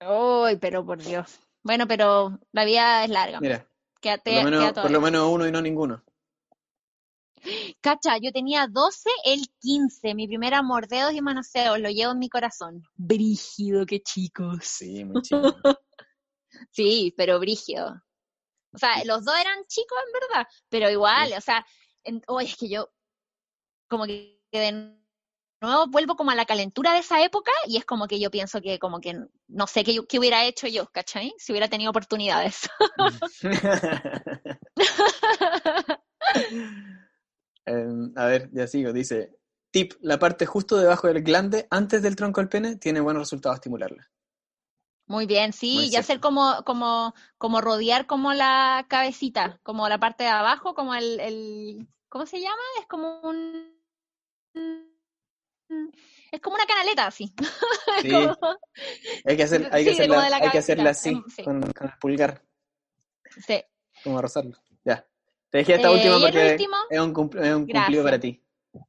Uy, 0.00 0.56
pero 0.56 0.84
por 0.84 1.02
Dios. 1.02 1.38
Bueno, 1.62 1.86
pero 1.86 2.38
la 2.50 2.64
vida 2.64 3.04
es 3.04 3.10
larga. 3.10 3.40
Mira, 3.40 3.68
Quédate, 4.00 4.32
por 4.34 4.42
lo 4.42 4.50
menos, 4.50 4.72
por 4.72 4.90
lo 4.90 5.00
menos 5.00 5.28
uno 5.30 5.46
y 5.46 5.52
no 5.52 5.62
ninguno. 5.62 6.04
Cacha, 7.80 8.18
yo 8.18 8.32
tenía 8.32 8.66
12, 8.68 9.10
el 9.24 9.40
15. 9.60 10.14
Mi 10.14 10.28
primer 10.28 10.54
amor, 10.54 10.86
dedos 10.88 11.12
y 11.12 11.20
manoseos, 11.20 11.78
lo 11.80 11.88
llevo 11.90 12.12
en 12.12 12.18
mi 12.18 12.28
corazón. 12.28 12.82
Brígido, 12.94 13.84
qué 13.86 14.00
chicos. 14.00 14.58
Sí, 14.64 15.04
muy 15.04 15.22
chido. 15.22 15.42
Sí, 16.70 17.12
pero 17.16 17.40
brígido. 17.40 18.02
O 18.74 18.78
sea, 18.78 19.02
los 19.04 19.24
dos 19.24 19.34
eran 19.40 19.64
chicos 19.66 19.98
en 20.06 20.12
verdad, 20.12 20.46
pero 20.68 20.88
igual, 20.90 21.32
o 21.36 21.40
sea, 21.40 21.66
en- 22.04 22.22
oye, 22.28 22.46
es 22.48 22.56
que 22.56 22.68
yo 22.68 22.88
como 23.88 24.04
que 24.06 24.38
de 24.52 25.01
nuevo 25.62 25.86
vuelvo 25.86 26.16
como 26.16 26.30
a 26.30 26.34
la 26.34 26.44
calentura 26.44 26.92
de 26.92 26.98
esa 26.98 27.22
época 27.22 27.52
y 27.66 27.76
es 27.76 27.84
como 27.84 28.06
que 28.06 28.20
yo 28.20 28.30
pienso 28.30 28.60
que 28.60 28.78
como 28.78 29.00
que 29.00 29.18
no 29.48 29.66
sé 29.66 29.84
qué, 29.84 30.18
hubiera 30.18 30.44
hecho 30.44 30.66
yo, 30.66 30.86
¿cachai? 30.92 31.32
Si 31.38 31.52
hubiera 31.52 31.68
tenido 31.68 31.90
oportunidades. 31.90 32.68
Em, 37.64 38.12
a 38.16 38.26
ver, 38.26 38.50
ya 38.52 38.66
sigo. 38.66 38.92
Dice, 38.92 39.36
tip, 39.70 39.92
la 40.00 40.18
parte 40.18 40.46
justo 40.46 40.76
debajo 40.76 41.06
del 41.06 41.22
glande, 41.22 41.68
antes 41.70 42.02
del 42.02 42.16
tronco 42.16 42.40
del 42.40 42.48
pene, 42.48 42.76
tiene 42.76 42.98
buenos 42.98 43.22
resultados 43.22 43.58
estimularla. 43.58 44.10
Muy 45.06 45.26
bien, 45.26 45.52
sí, 45.52 45.74
Muy 45.74 45.84
y 45.84 45.88
cierto. 45.90 46.00
hacer 46.00 46.20
como, 46.20 46.64
como, 46.64 47.14
como 47.38 47.60
rodear 47.60 48.06
como 48.06 48.32
la 48.32 48.84
cabecita, 48.88 49.60
como 49.62 49.88
la 49.88 50.00
parte 50.00 50.24
de 50.24 50.30
abajo, 50.30 50.74
como 50.74 50.96
el, 50.96 51.20
el 51.20 51.88
¿cómo 52.08 52.26
se 52.26 52.40
llama? 52.40 52.62
Es 52.80 52.86
como 52.88 53.20
un 53.20 53.80
es 56.30 56.40
como 56.40 56.56
una 56.56 56.66
canaleta 56.66 57.06
así. 57.06 57.32
Sí. 58.02 58.10
Hay 59.24 59.36
que, 59.36 59.42
hacer, 59.42 59.68
hay 59.72 59.84
que 59.84 59.94
Sí, 59.94 60.08
como 60.08 60.18
hacerla, 60.20 60.36
hay 60.36 60.50
que 60.50 60.58
así, 60.88 61.22
sí. 61.36 61.44
con, 61.44 61.60
con 61.72 61.86
el 61.88 61.98
pulgar, 62.00 62.42
Sí. 63.46 63.62
como 64.02 64.20
rozarlo. 64.20 64.56
Ya. 64.84 65.06
Te 65.50 65.58
dejé 65.58 65.74
esta 65.74 65.88
Eh, 65.88 65.94
última 65.94 66.18
porque 66.18 66.50
último, 66.52 66.76
es 66.90 67.00
un, 67.00 67.14
cumpl- 67.14 67.44
es 67.44 67.54
un 67.54 67.66
cumplido 67.66 68.02
para 68.04 68.18
ti. 68.18 68.42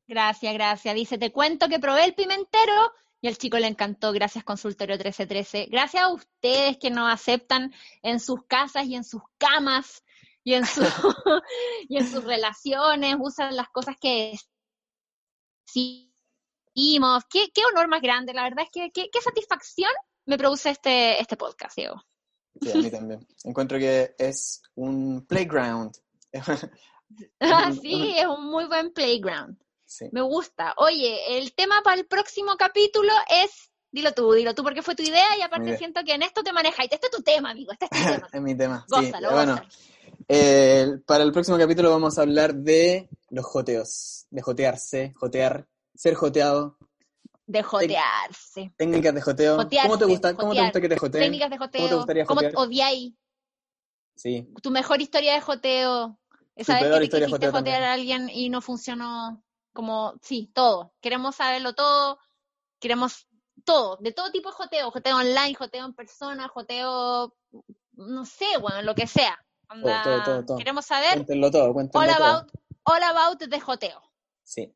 gracias, 0.07 0.53
gracias. 0.53 0.95
Dice, 0.95 1.17
te 1.17 1.31
cuento 1.31 1.67
que 1.67 1.79
probé 1.79 2.05
el 2.05 2.15
pimentero 2.15 2.93
y 3.21 3.27
al 3.27 3.37
chico 3.37 3.57
le 3.59 3.67
encantó. 3.67 4.11
Gracias, 4.13 4.43
consultorio 4.45 4.95
1313. 4.95 5.67
Gracias 5.69 6.03
a 6.03 6.09
ustedes 6.13 6.77
que 6.77 6.89
nos 6.89 7.11
aceptan 7.11 7.73
en 8.01 8.19
sus 8.19 8.45
casas 8.47 8.85
y 8.85 8.95
en 8.95 9.03
sus 9.03 9.21
camas 9.37 10.03
y 10.45 10.53
en, 10.55 10.65
su, 10.65 10.81
y 11.89 11.97
en 11.97 12.07
sus 12.09 12.23
relaciones, 12.23 13.15
usan 13.19 13.55
las 13.55 13.69
cosas 13.69 13.95
que 13.99 14.35
decimos. 16.75 17.23
Qué, 17.29 17.49
qué 17.53 17.61
honor 17.71 17.87
más 17.87 18.01
grande, 18.01 18.33
la 18.33 18.43
verdad 18.43 18.65
es 18.65 18.71
que 18.71 18.91
qué, 18.91 19.09
qué 19.11 19.21
satisfacción 19.21 19.91
me 20.25 20.37
produce 20.37 20.69
este, 20.69 21.19
este 21.21 21.37
podcast, 21.37 21.75
Diego. 21.75 22.01
Sí, 22.61 22.71
a 22.71 22.75
mí 22.75 22.91
también. 22.91 23.27
Encuentro 23.43 23.77
que 23.79 24.15
es 24.17 24.61
un 24.75 25.25
playground. 25.27 25.91
Ah, 27.39 27.71
sí, 27.79 28.15
es 28.17 28.25
un 28.25 28.49
muy 28.49 28.65
buen 28.65 28.91
playground. 28.91 29.55
sí. 29.85 30.05
Me 30.11 30.21
gusta. 30.21 30.73
Oye, 30.77 31.37
el 31.37 31.53
tema 31.53 31.81
para 31.83 31.97
el 32.01 32.07
próximo 32.07 32.55
capítulo 32.57 33.11
es, 33.29 33.69
dilo 33.91 34.13
tú, 34.13 34.33
dilo 34.33 34.55
tú, 34.55 34.63
porque 34.63 34.81
fue 34.81 34.95
tu 34.95 35.03
idea 35.03 35.37
y 35.37 35.41
aparte 35.43 35.67
idea. 35.67 35.77
siento 35.77 36.01
que 36.03 36.13
en 36.15 36.23
esto 36.23 36.41
te 36.41 36.51
manejas. 36.51 36.87
Este 36.89 37.05
es 37.05 37.11
tu 37.11 37.21
tema, 37.21 37.51
amigo, 37.51 37.71
este 37.71 37.85
es 37.85 37.91
tu 37.91 37.97
tema. 38.13 38.27
es 38.33 38.41
mi 38.41 38.55
tema. 38.57 38.83
sí. 38.89 38.95
Gózalo, 38.95 39.31
Bueno, 39.31 39.51
gózalo. 39.51 39.69
eh, 40.27 40.87
para 41.05 41.23
el 41.23 41.31
próximo 41.31 41.57
capítulo 41.59 41.91
vamos 41.91 42.17
a 42.17 42.23
hablar 42.23 42.55
de 42.55 43.09
los 43.29 43.45
joteos, 43.45 44.25
de 44.31 44.41
jotearse, 44.41 45.13
jotear, 45.15 45.67
ser 45.95 46.15
joteado, 46.15 46.77
De 47.45 47.61
jotearse. 47.63 48.73
técnicas 48.77 49.13
de 49.13 49.21
joteo. 49.21 49.55
Jotearse, 49.57 49.87
¿Cómo 49.89 49.99
te 49.99 50.05
gusta, 50.05 50.35
cómo 50.35 50.53
te 50.53 50.61
gusta 50.61 50.81
que 50.81 50.89
te 50.89 50.97
joteen? 50.97 51.23
Técnicas 51.23 51.49
de 51.49 51.57
¿Cómo 51.57 51.69
te 51.69 51.79
joteo. 51.81 51.97
gustaría 51.97 52.25
¿Cómo 52.25 52.39
jotear? 52.41 52.53
odiáis 52.55 53.13
Sí, 54.15 54.47
tu 54.61 54.69
mejor 54.71 55.01
historia 55.01 55.33
de 55.33 55.41
joteo? 55.41 56.19
Esa 56.55 56.75
vez 56.79 56.83
que 56.83 56.89
te 56.91 56.99
quisiste 57.05 57.29
joteo 57.31 57.51
jotear 57.51 57.81
también. 57.81 57.83
a 57.83 57.93
alguien 57.93 58.29
y 58.29 58.49
no 58.49 58.61
funcionó. 58.61 59.43
Como, 59.73 60.13
sí, 60.21 60.51
todo. 60.53 60.93
Queremos 61.01 61.35
saberlo 61.35 61.73
todo. 61.73 62.19
Queremos 62.79 63.27
todo. 63.65 63.97
De 63.97 64.11
todo 64.11 64.31
tipo 64.31 64.49
de 64.49 64.55
joteo. 64.55 64.91
Joteo 64.91 65.17
online, 65.17 65.55
joteo 65.55 65.85
en 65.85 65.93
persona, 65.95 66.47
joteo, 66.47 67.35
no 67.93 68.25
sé, 68.25 68.45
bueno, 68.61 68.83
lo 68.83 68.93
que 68.93 69.07
sea. 69.07 69.35
Todo, 69.67 70.23
todo, 70.23 70.45
todo. 70.45 70.57
Queremos 70.59 70.85
saber 70.85 71.13
cuéntenlo 71.13 71.49
todo, 71.49 71.73
cuéntenlo 71.73 72.07
all 72.07 72.15
todo. 72.15 72.27
about, 72.27 72.51
all 72.83 73.03
about 73.03 73.41
de 73.41 73.59
joteo. 73.59 74.01
Sí. 74.43 74.71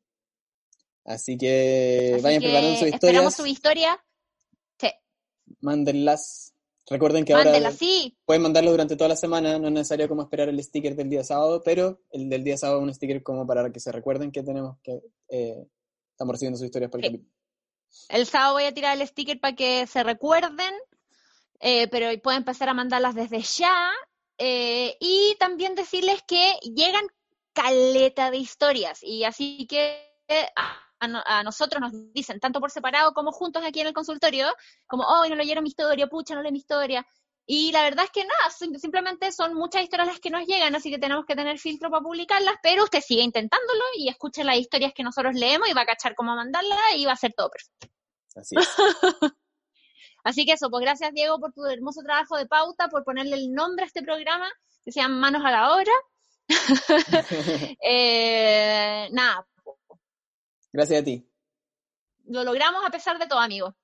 Así 1.08 1.38
que 1.38 2.12
Así 2.14 2.22
vayan 2.22 2.40
que 2.40 2.46
preparando 2.48 2.78
sus 2.78 2.88
esperamos 2.88 3.34
su 3.34 3.46
historia. 3.46 4.04
Sí, 4.78 4.88
mándenlas. 5.60 6.54
Recuerden 6.90 7.24
que 7.24 7.32
ahora 7.34 7.46
mándela, 7.46 7.70
sí. 7.72 8.16
pueden 8.24 8.42
mandarlo 8.42 8.70
durante 8.70 8.96
toda 8.96 9.08
la 9.08 9.16
semana, 9.16 9.58
no 9.58 9.68
es 9.68 9.72
necesario 9.74 10.08
como 10.08 10.22
esperar 10.22 10.48
el 10.48 10.62
sticker 10.62 10.94
del 10.96 11.10
día 11.10 11.22
sábado, 11.24 11.62
pero 11.62 12.00
el 12.12 12.28
del 12.30 12.44
día 12.44 12.56
sábado 12.56 12.80
es 12.80 12.84
un 12.84 12.94
sticker 12.94 13.22
como 13.22 13.46
para 13.46 13.70
que 13.70 13.80
se 13.80 13.92
recuerden 13.92 14.32
que 14.32 14.42
tenemos 14.42 14.78
que 14.82 15.00
eh, 15.28 15.66
estamos 16.12 16.32
recibiendo 16.34 16.56
sus 16.58 16.66
historias 16.66 16.90
para 16.90 17.00
el 17.00 17.10
Sí. 17.10 17.16
capítulo. 17.16 17.34
El 18.10 18.26
sábado 18.26 18.54
voy 18.54 18.64
a 18.64 18.72
tirar 18.74 18.98
el 19.00 19.06
sticker 19.06 19.38
para 19.40 19.54
que 19.56 19.86
se 19.86 20.02
recuerden, 20.02 20.74
eh, 21.60 21.88
pero 21.88 22.06
pueden 22.22 22.38
empezar 22.38 22.68
a 22.68 22.74
mandarlas 22.74 23.14
desde 23.14 23.40
ya. 23.42 23.90
eh, 24.38 24.96
y 25.00 25.34
también 25.40 25.74
decirles 25.74 26.22
que 26.26 26.54
llegan 26.62 27.04
caleta 27.52 28.30
de 28.30 28.36
historias. 28.38 29.02
Y 29.02 29.24
así 29.24 29.66
que 29.66 29.98
a, 30.56 30.78
a 31.00 31.08
no- 31.08 31.22
a 31.24 31.42
nosotros 31.42 31.80
nos 31.80 31.92
dicen, 32.12 32.40
tanto 32.40 32.60
por 32.60 32.70
separado 32.70 33.12
como 33.12 33.32
juntos 33.32 33.62
aquí 33.64 33.80
en 33.80 33.86
el 33.88 33.92
consultorio, 33.94 34.48
como, 34.86 35.04
oh, 35.04 35.26
no 35.28 35.34
leyeron 35.34 35.62
mi 35.64 35.68
historia, 35.70 36.06
pucha, 36.08 36.34
no 36.34 36.42
leí 36.42 36.52
mi 36.52 36.58
historia. 36.58 37.06
Y 37.50 37.72
la 37.72 37.82
verdad 37.82 38.04
es 38.04 38.10
que 38.10 38.24
nada, 38.24 38.50
sim- 38.50 38.74
simplemente 38.78 39.32
son 39.32 39.54
muchas 39.54 39.82
historias 39.82 40.08
las 40.08 40.20
que 40.20 40.28
nos 40.30 40.46
llegan, 40.46 40.74
así 40.76 40.90
que 40.90 40.98
tenemos 40.98 41.24
que 41.24 41.34
tener 41.34 41.58
filtro 41.58 41.88
para 41.90 42.02
publicarlas, 42.02 42.54
pero 42.62 42.84
usted 42.84 43.00
sigue 43.00 43.22
intentándolo 43.22 43.82
y 43.96 44.08
escuche 44.08 44.44
las 44.44 44.56
historias 44.58 44.92
que 44.94 45.02
nosotros 45.02 45.34
leemos 45.34 45.66
y 45.68 45.72
va 45.72 45.80
a 45.82 45.86
cachar 45.86 46.14
cómo 46.14 46.34
mandarlas 46.36 46.78
y 46.96 47.06
va 47.06 47.12
a 47.12 47.16
ser 47.16 47.32
todo 47.34 47.48
perfecto. 47.50 47.88
Así 48.36 48.54
es. 48.58 48.68
Así 50.24 50.44
que 50.44 50.52
eso, 50.52 50.68
pues 50.68 50.82
gracias 50.82 51.12
Diego 51.14 51.38
por 51.40 51.52
tu 51.54 51.64
hermoso 51.64 52.02
trabajo 52.02 52.36
de 52.36 52.46
pauta, 52.46 52.88
por 52.88 53.02
ponerle 53.04 53.36
el 53.36 53.50
nombre 53.52 53.84
a 53.84 53.86
este 53.86 54.02
programa, 54.02 54.50
que 54.84 54.92
se 54.92 55.00
llama 55.00 55.16
Manos 55.16 55.42
a 55.44 55.50
la 55.50 55.74
Obra. 55.74 55.92
Eh, 57.82 59.08
nada, 59.12 59.46
Gracias 60.78 61.00
a 61.00 61.04
ti. 61.04 61.28
lo 62.26 62.44
logramos 62.44 62.82
a 62.86 62.90
pesar 62.90 63.18
de 63.18 63.26
todo, 63.26 63.40
amigo. 63.40 63.74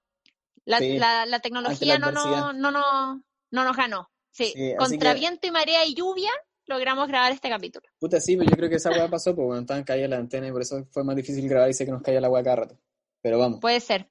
La, 0.64 0.78
Sí, 0.78 0.97
la, 0.99 1.26
la 1.26 1.40
tecnología 1.40 1.95
la 1.95 1.99
no, 1.99 2.12
no, 2.12 2.20
adversidad. 2.20 2.53
no, 2.55 2.70
no, 2.70 3.22
no 3.51 3.64
nos 3.64 3.76
ganó. 3.76 4.11
Sí, 4.30 4.53
Sí, 4.55 4.74
contra 4.78 5.12
que- 5.12 5.20
viento 5.20 5.47
y 5.47 5.51
marea 5.51 5.84
y 5.84 5.95
lluvia 5.95 6.30
logramos 6.66 7.09
grabar 7.09 7.32
este 7.32 7.49
capítulo. 7.51 7.86
Puta, 7.99 8.20
sí, 8.20 8.36
pero 8.36 8.49
yo 8.51 8.57
creo 8.57 8.70
que 8.70 8.76
esa 8.76 8.90
weá 8.90 9.09
pasó, 9.09 9.34
pues 9.34 9.45
bueno, 9.47 9.61
estaban 9.62 9.82
caídas 9.84 10.09
las 10.11 10.20
antenas 10.20 10.49
y 10.49 10.53
por 10.53 10.62
eso 10.62 10.86
fue 10.92 11.05
más 11.05 11.16
difícil 11.16 11.49
grabar 11.49 11.68
y 11.68 11.74
sé 11.74 11.84
que 11.84 11.90
nos 11.92 12.01
caía 12.03 12.20
la 12.20 12.30
weá 12.30 12.42
cada 12.45 12.57
rato. 12.57 12.78
Pero 13.20 13.38
vamos, 13.38 13.61
Puede 13.61 13.80
ser. 13.80 14.09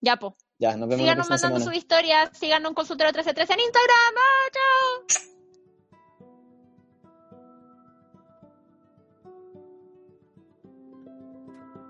Ya, 0.00 0.16
pues. 0.16 0.34
ya, 0.58 0.76
nos 0.76 0.88
vemos 0.88 1.00
Síganos 1.02 1.26
la 1.26 1.30
mandando 1.36 1.58
semana. 1.60 1.64
sus 1.64 1.74
historias, 1.76 2.30
síganos 2.38 2.68
en 2.70 2.74
Consultorio 2.74 3.08
1313 3.12 3.52
en 3.54 3.60
Instagram. 3.60 4.14
¡Ah, 4.16 4.50
chao! 4.52 5.33